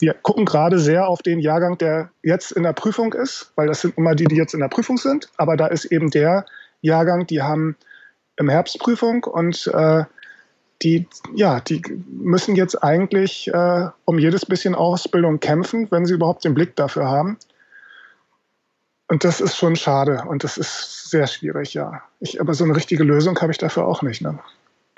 wir 0.00 0.14
gucken 0.14 0.44
gerade 0.44 0.78
sehr 0.78 1.08
auf 1.08 1.22
den 1.22 1.38
Jahrgang, 1.38 1.78
der 1.78 2.10
jetzt 2.22 2.52
in 2.52 2.62
der 2.62 2.72
Prüfung 2.72 3.12
ist, 3.12 3.52
weil 3.56 3.66
das 3.66 3.80
sind 3.80 3.96
immer 3.96 4.14
die, 4.14 4.26
die 4.26 4.36
jetzt 4.36 4.54
in 4.54 4.60
der 4.60 4.68
Prüfung 4.68 4.96
sind. 4.96 5.30
Aber 5.36 5.56
da 5.56 5.66
ist 5.66 5.86
eben 5.86 6.10
der 6.10 6.46
Jahrgang, 6.80 7.26
die 7.26 7.42
haben 7.42 7.76
im 8.36 8.48
Herbst 8.48 8.78
Prüfung 8.78 9.24
und 9.24 9.66
äh, 9.74 10.04
die, 10.82 11.08
ja, 11.34 11.60
die 11.60 11.82
müssen 12.06 12.54
jetzt 12.54 12.82
eigentlich 12.82 13.48
äh, 13.48 13.88
um 14.04 14.18
jedes 14.18 14.46
bisschen 14.46 14.74
Ausbildung 14.74 15.40
kämpfen, 15.40 15.90
wenn 15.90 16.06
sie 16.06 16.14
überhaupt 16.14 16.44
den 16.44 16.54
Blick 16.54 16.76
dafür 16.76 17.08
haben. 17.08 17.36
Und 19.08 19.24
das 19.24 19.40
ist 19.40 19.56
schon 19.56 19.74
schade 19.74 20.24
und 20.28 20.44
das 20.44 20.58
ist 20.58 21.10
sehr 21.10 21.26
schwierig, 21.26 21.74
ja. 21.74 22.02
Ich, 22.20 22.40
aber 22.40 22.54
so 22.54 22.64
eine 22.64 22.76
richtige 22.76 23.04
Lösung 23.04 23.40
habe 23.40 23.50
ich 23.50 23.58
dafür 23.58 23.86
auch 23.86 24.02
nicht. 24.02 24.20
Ne? 24.20 24.38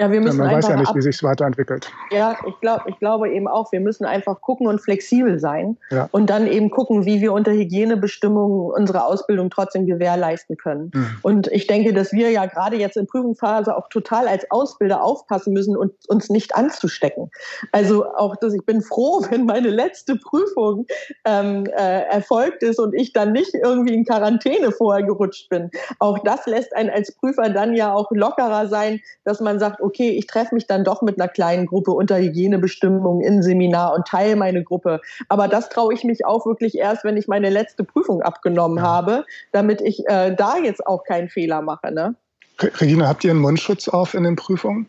Ja, 0.01 0.11
wir 0.11 0.23
müssen 0.23 0.39
man 0.39 0.51
weiß 0.51 0.67
ja 0.69 0.77
nicht, 0.77 0.95
wie 0.95 1.03
sich 1.03 1.17
es 1.17 1.23
weiterentwickelt. 1.23 1.93
Ja, 2.11 2.35
ich 2.47 2.59
glaube 2.61 2.85
ich 2.87 2.99
glaube 3.01 3.29
eben 3.29 3.47
auch, 3.47 3.71
wir 3.71 3.81
müssen 3.81 4.07
einfach 4.07 4.41
gucken 4.41 4.67
und 4.67 4.81
flexibel 4.81 5.39
sein 5.39 5.77
ja. 5.91 6.09
und 6.11 6.31
dann 6.31 6.47
eben 6.47 6.71
gucken, 6.71 7.05
wie 7.05 7.21
wir 7.21 7.35
unter 7.35 7.53
Hygienebestimmungen 7.53 8.73
unsere 8.73 9.05
Ausbildung 9.05 9.51
trotzdem 9.51 9.85
gewährleisten 9.85 10.57
können. 10.57 10.91
Mhm. 10.95 11.17
Und 11.21 11.47
ich 11.49 11.67
denke, 11.67 11.93
dass 11.93 12.13
wir 12.13 12.31
ja 12.31 12.47
gerade 12.47 12.77
jetzt 12.77 12.97
in 12.97 13.07
Prüfungsphase 13.07 13.77
auch 13.77 13.91
total 13.91 14.27
als 14.27 14.51
Ausbilder 14.51 15.03
aufpassen 15.03 15.53
müssen 15.53 15.77
und 15.77 15.93
uns 16.09 16.31
nicht 16.31 16.57
anzustecken. 16.57 17.31
Also 17.71 18.07
auch, 18.07 18.37
dass 18.37 18.55
ich 18.55 18.65
bin 18.65 18.81
froh, 18.81 19.23
wenn 19.31 19.45
meine 19.45 19.69
letzte 19.69 20.17
Prüfung 20.17 20.87
ähm, 21.27 21.67
äh, 21.77 22.05
erfolgt 22.05 22.63
ist 22.63 22.79
und 22.79 22.95
ich 22.95 23.13
dann 23.13 23.33
nicht 23.33 23.53
irgendwie 23.53 23.93
in 23.93 24.07
Quarantäne 24.07 24.73
vorher 24.73 25.05
gerutscht 25.05 25.51
bin. 25.51 25.71
Auch 25.99 26.19
das 26.21 26.47
lässt 26.47 26.75
einen 26.75 26.89
als 26.89 27.13
Prüfer 27.13 27.51
dann 27.51 27.75
ja 27.75 27.93
auch 27.93 28.11
lockerer 28.13 28.67
sein, 28.67 29.01
dass 29.25 29.41
man 29.41 29.59
sagt, 29.59 29.83
okay, 29.83 29.90
ich 29.99 30.27
treffe 30.27 30.55
mich 30.55 30.67
dann 30.67 30.85
doch 30.85 31.03
mit 31.03 31.21
einer 31.21 31.29
kleinen 31.29 31.67
Gruppe 31.67 31.93
unter 31.93 32.19
Hygienebestimmungen 32.19 33.23
in 33.23 33.43
Seminar 33.43 33.95
und 33.95 34.07
teile 34.07 34.37
meine 34.37 34.63
Gruppe. 34.63 35.01
Aber 35.29 35.49
das 35.49 35.69
traue 35.69 35.95
ich 35.95 36.05
mich 36.05 36.25
auch 36.25 36.47
wirklich 36.47 36.77
erst, 36.77 37.05
wenn 37.05 37.17
ich 37.17 37.29
meine 37.29 37.51
letzte 37.51 37.85
Prüfung 37.85 38.23
abgenommen 38.23 38.79
ja. 38.79 38.85
habe, 38.85 39.25
damit 39.53 39.81
ich 39.81 40.07
äh, 40.07 40.35
da 40.35 40.57
jetzt 40.59 40.87
auch 40.87 41.05
keinen 41.05 41.29
Fehler 41.29 41.63
mache. 41.63 41.93
Ne? 41.93 42.15
Regina, 42.61 43.09
habt 43.09 43.25
ihr 43.25 43.31
einen 43.31 43.41
Mundschutz 43.41 43.89
auf 43.89 44.15
in 44.15 44.25
den 44.25 44.37
Prüfungen? 44.37 44.89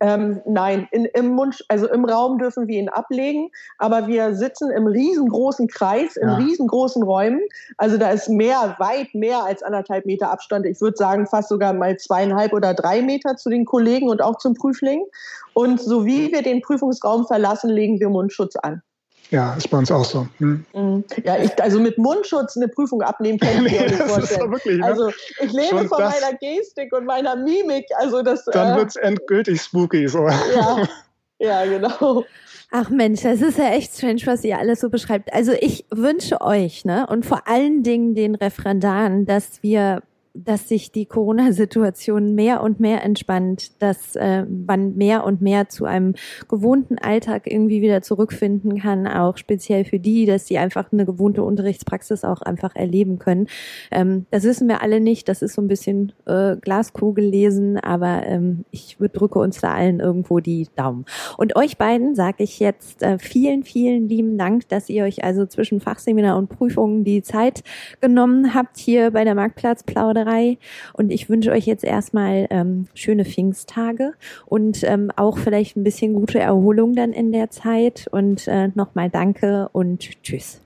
Ähm, 0.00 0.40
nein, 0.46 0.88
in, 0.92 1.04
im 1.04 1.28
Mund, 1.28 1.62
also 1.68 1.86
im 1.86 2.06
Raum 2.06 2.38
dürfen 2.38 2.66
wir 2.68 2.78
ihn 2.78 2.88
ablegen, 2.88 3.50
aber 3.76 4.06
wir 4.06 4.34
sitzen 4.34 4.70
im 4.70 4.86
riesengroßen 4.86 5.68
Kreis, 5.68 6.16
in 6.16 6.28
ja. 6.28 6.36
riesengroßen 6.36 7.02
Räumen. 7.02 7.40
Also 7.76 7.98
da 7.98 8.10
ist 8.10 8.28
mehr, 8.28 8.76
weit 8.78 9.14
mehr 9.14 9.44
als 9.44 9.62
anderthalb 9.62 10.06
Meter 10.06 10.30
Abstand. 10.30 10.64
Ich 10.64 10.80
würde 10.80 10.96
sagen, 10.96 11.26
fast 11.26 11.50
sogar 11.50 11.74
mal 11.74 11.98
zweieinhalb 11.98 12.54
oder 12.54 12.72
drei 12.72 13.02
Meter 13.02 13.36
zu 13.36 13.50
den 13.50 13.66
Kollegen 13.66 14.08
und 14.08 14.22
auch 14.22 14.38
zum 14.38 14.54
Prüfling. 14.54 15.04
Und 15.52 15.80
so 15.80 16.06
wie 16.06 16.32
wir 16.32 16.42
den 16.42 16.62
Prüfungsraum 16.62 17.26
verlassen, 17.26 17.68
legen 17.68 18.00
wir 18.00 18.08
Mundschutz 18.08 18.56
an. 18.56 18.82
Ja, 19.30 19.54
ist 19.54 19.70
bei 19.70 19.78
uns 19.78 19.90
auch 19.92 20.04
so. 20.04 20.26
Hm. 20.38 20.64
Mhm. 20.74 21.04
Ja, 21.24 21.38
ich, 21.38 21.62
also 21.62 21.78
mit 21.78 21.98
Mundschutz 21.98 22.56
eine 22.56 22.68
Prüfung 22.68 23.00
abnehmen 23.02 23.38
kann 23.38 23.64
ich 23.64 23.72
mir 23.72 23.82
nicht 23.88 24.02
vorstellen. 24.02 24.50
Wirklich, 24.50 24.78
ne? 24.78 24.84
Also 24.84 25.08
ich 25.40 25.52
lebe 25.52 25.68
Schon 25.68 25.88
von 25.88 25.98
das, 25.98 26.20
meiner 26.20 26.36
Gestik 26.38 26.92
und 26.92 27.04
meiner 27.06 27.36
Mimik. 27.36 27.86
Also 27.98 28.22
das, 28.22 28.44
dann 28.46 28.74
äh, 28.74 28.78
wird 28.78 28.88
es 28.90 28.96
endgültig 28.96 29.60
spooky. 29.62 30.08
So. 30.08 30.28
Ja, 30.28 30.88
ja, 31.38 31.64
genau. 31.64 32.24
Ach 32.72 32.90
Mensch, 32.90 33.22
das 33.22 33.40
ist 33.40 33.58
ja 33.58 33.70
echt 33.70 33.94
strange, 33.94 34.22
was 34.26 34.44
ihr 34.44 34.58
alles 34.58 34.80
so 34.80 34.90
beschreibt. 34.90 35.32
Also 35.32 35.52
ich 35.52 35.86
wünsche 35.90 36.40
euch, 36.40 36.84
ne, 36.84 37.06
und 37.08 37.26
vor 37.26 37.48
allen 37.48 37.82
Dingen 37.82 38.14
den 38.14 38.34
Referendaren, 38.34 39.26
dass 39.26 39.62
wir 39.62 40.02
dass 40.44 40.68
sich 40.68 40.92
die 40.92 41.06
Corona-Situation 41.06 42.34
mehr 42.34 42.62
und 42.62 42.80
mehr 42.80 43.02
entspannt, 43.04 43.82
dass 43.82 44.16
äh, 44.16 44.44
man 44.44 44.96
mehr 44.96 45.24
und 45.24 45.40
mehr 45.40 45.68
zu 45.68 45.84
einem 45.84 46.14
gewohnten 46.48 46.98
Alltag 46.98 47.42
irgendwie 47.46 47.82
wieder 47.82 48.02
zurückfinden 48.02 48.80
kann, 48.80 49.06
auch 49.06 49.36
speziell 49.36 49.84
für 49.84 49.98
die, 49.98 50.26
dass 50.26 50.46
sie 50.46 50.58
einfach 50.58 50.92
eine 50.92 51.06
gewohnte 51.06 51.42
Unterrichtspraxis 51.42 52.24
auch 52.24 52.42
einfach 52.42 52.74
erleben 52.74 53.18
können. 53.18 53.48
Ähm, 53.90 54.26
das 54.30 54.44
wissen 54.44 54.68
wir 54.68 54.82
alle 54.82 55.00
nicht, 55.00 55.28
das 55.28 55.42
ist 55.42 55.54
so 55.54 55.62
ein 55.62 55.68
bisschen 55.68 56.12
äh, 56.26 56.56
Glaskugel 56.56 57.24
lesen, 57.24 57.78
aber 57.78 58.26
ähm, 58.26 58.64
ich 58.70 58.96
drücke 59.12 59.38
uns 59.38 59.60
da 59.60 59.74
allen 59.74 60.00
irgendwo 60.00 60.40
die 60.40 60.68
Daumen. 60.76 61.04
Und 61.36 61.56
euch 61.56 61.78
beiden 61.78 62.14
sage 62.14 62.42
ich 62.44 62.60
jetzt 62.60 63.02
äh, 63.02 63.18
vielen, 63.18 63.62
vielen 63.64 64.08
lieben 64.08 64.38
Dank, 64.38 64.68
dass 64.68 64.88
ihr 64.88 65.04
euch 65.04 65.24
also 65.24 65.46
zwischen 65.46 65.80
Fachseminar 65.80 66.36
und 66.36 66.48
Prüfungen 66.48 67.04
die 67.04 67.22
Zeit 67.22 67.62
genommen 68.00 68.54
habt 68.54 68.78
hier 68.78 69.10
bei 69.10 69.24
der 69.24 69.34
Marktplatzplauder 69.34 70.26
Plauderei. 70.30 70.58
Und 70.92 71.10
ich 71.10 71.28
wünsche 71.28 71.50
euch 71.50 71.66
jetzt 71.66 71.84
erstmal 71.84 72.46
ähm, 72.50 72.86
schöne 72.94 73.24
Pfingsttage 73.24 74.14
und 74.46 74.82
ähm, 74.84 75.10
auch 75.16 75.38
vielleicht 75.38 75.76
ein 75.76 75.84
bisschen 75.84 76.14
gute 76.14 76.38
Erholung 76.38 76.94
dann 76.94 77.12
in 77.12 77.32
der 77.32 77.50
Zeit. 77.50 78.06
Und 78.10 78.46
äh, 78.48 78.68
nochmal 78.74 79.10
danke 79.10 79.68
und 79.72 80.22
tschüss. 80.22 80.60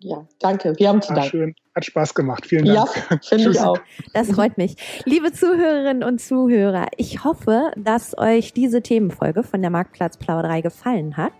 Ja, 0.00 0.26
danke. 0.38 0.74
Wir 0.78 0.88
haben 0.88 1.02
zu 1.02 1.14
danken. 1.14 1.54
Hat 1.74 1.84
Spaß 1.84 2.14
gemacht. 2.14 2.46
Vielen 2.46 2.66
Dank. 2.66 2.88
Ja, 3.10 3.18
finde 3.22 3.50
ich 3.50 3.60
auch. 3.60 3.78
Das 4.12 4.30
freut 4.30 4.56
mich. 4.58 4.76
Liebe 5.04 5.32
Zuhörerinnen 5.32 6.04
und 6.04 6.20
Zuhörer, 6.20 6.86
ich 6.96 7.24
hoffe, 7.24 7.72
dass 7.76 8.16
euch 8.16 8.52
diese 8.52 8.80
Themenfolge 8.80 9.42
von 9.42 9.60
der 9.60 9.70
Marktplatzplauderei 9.70 10.60
gefallen 10.60 11.16
hat. 11.16 11.32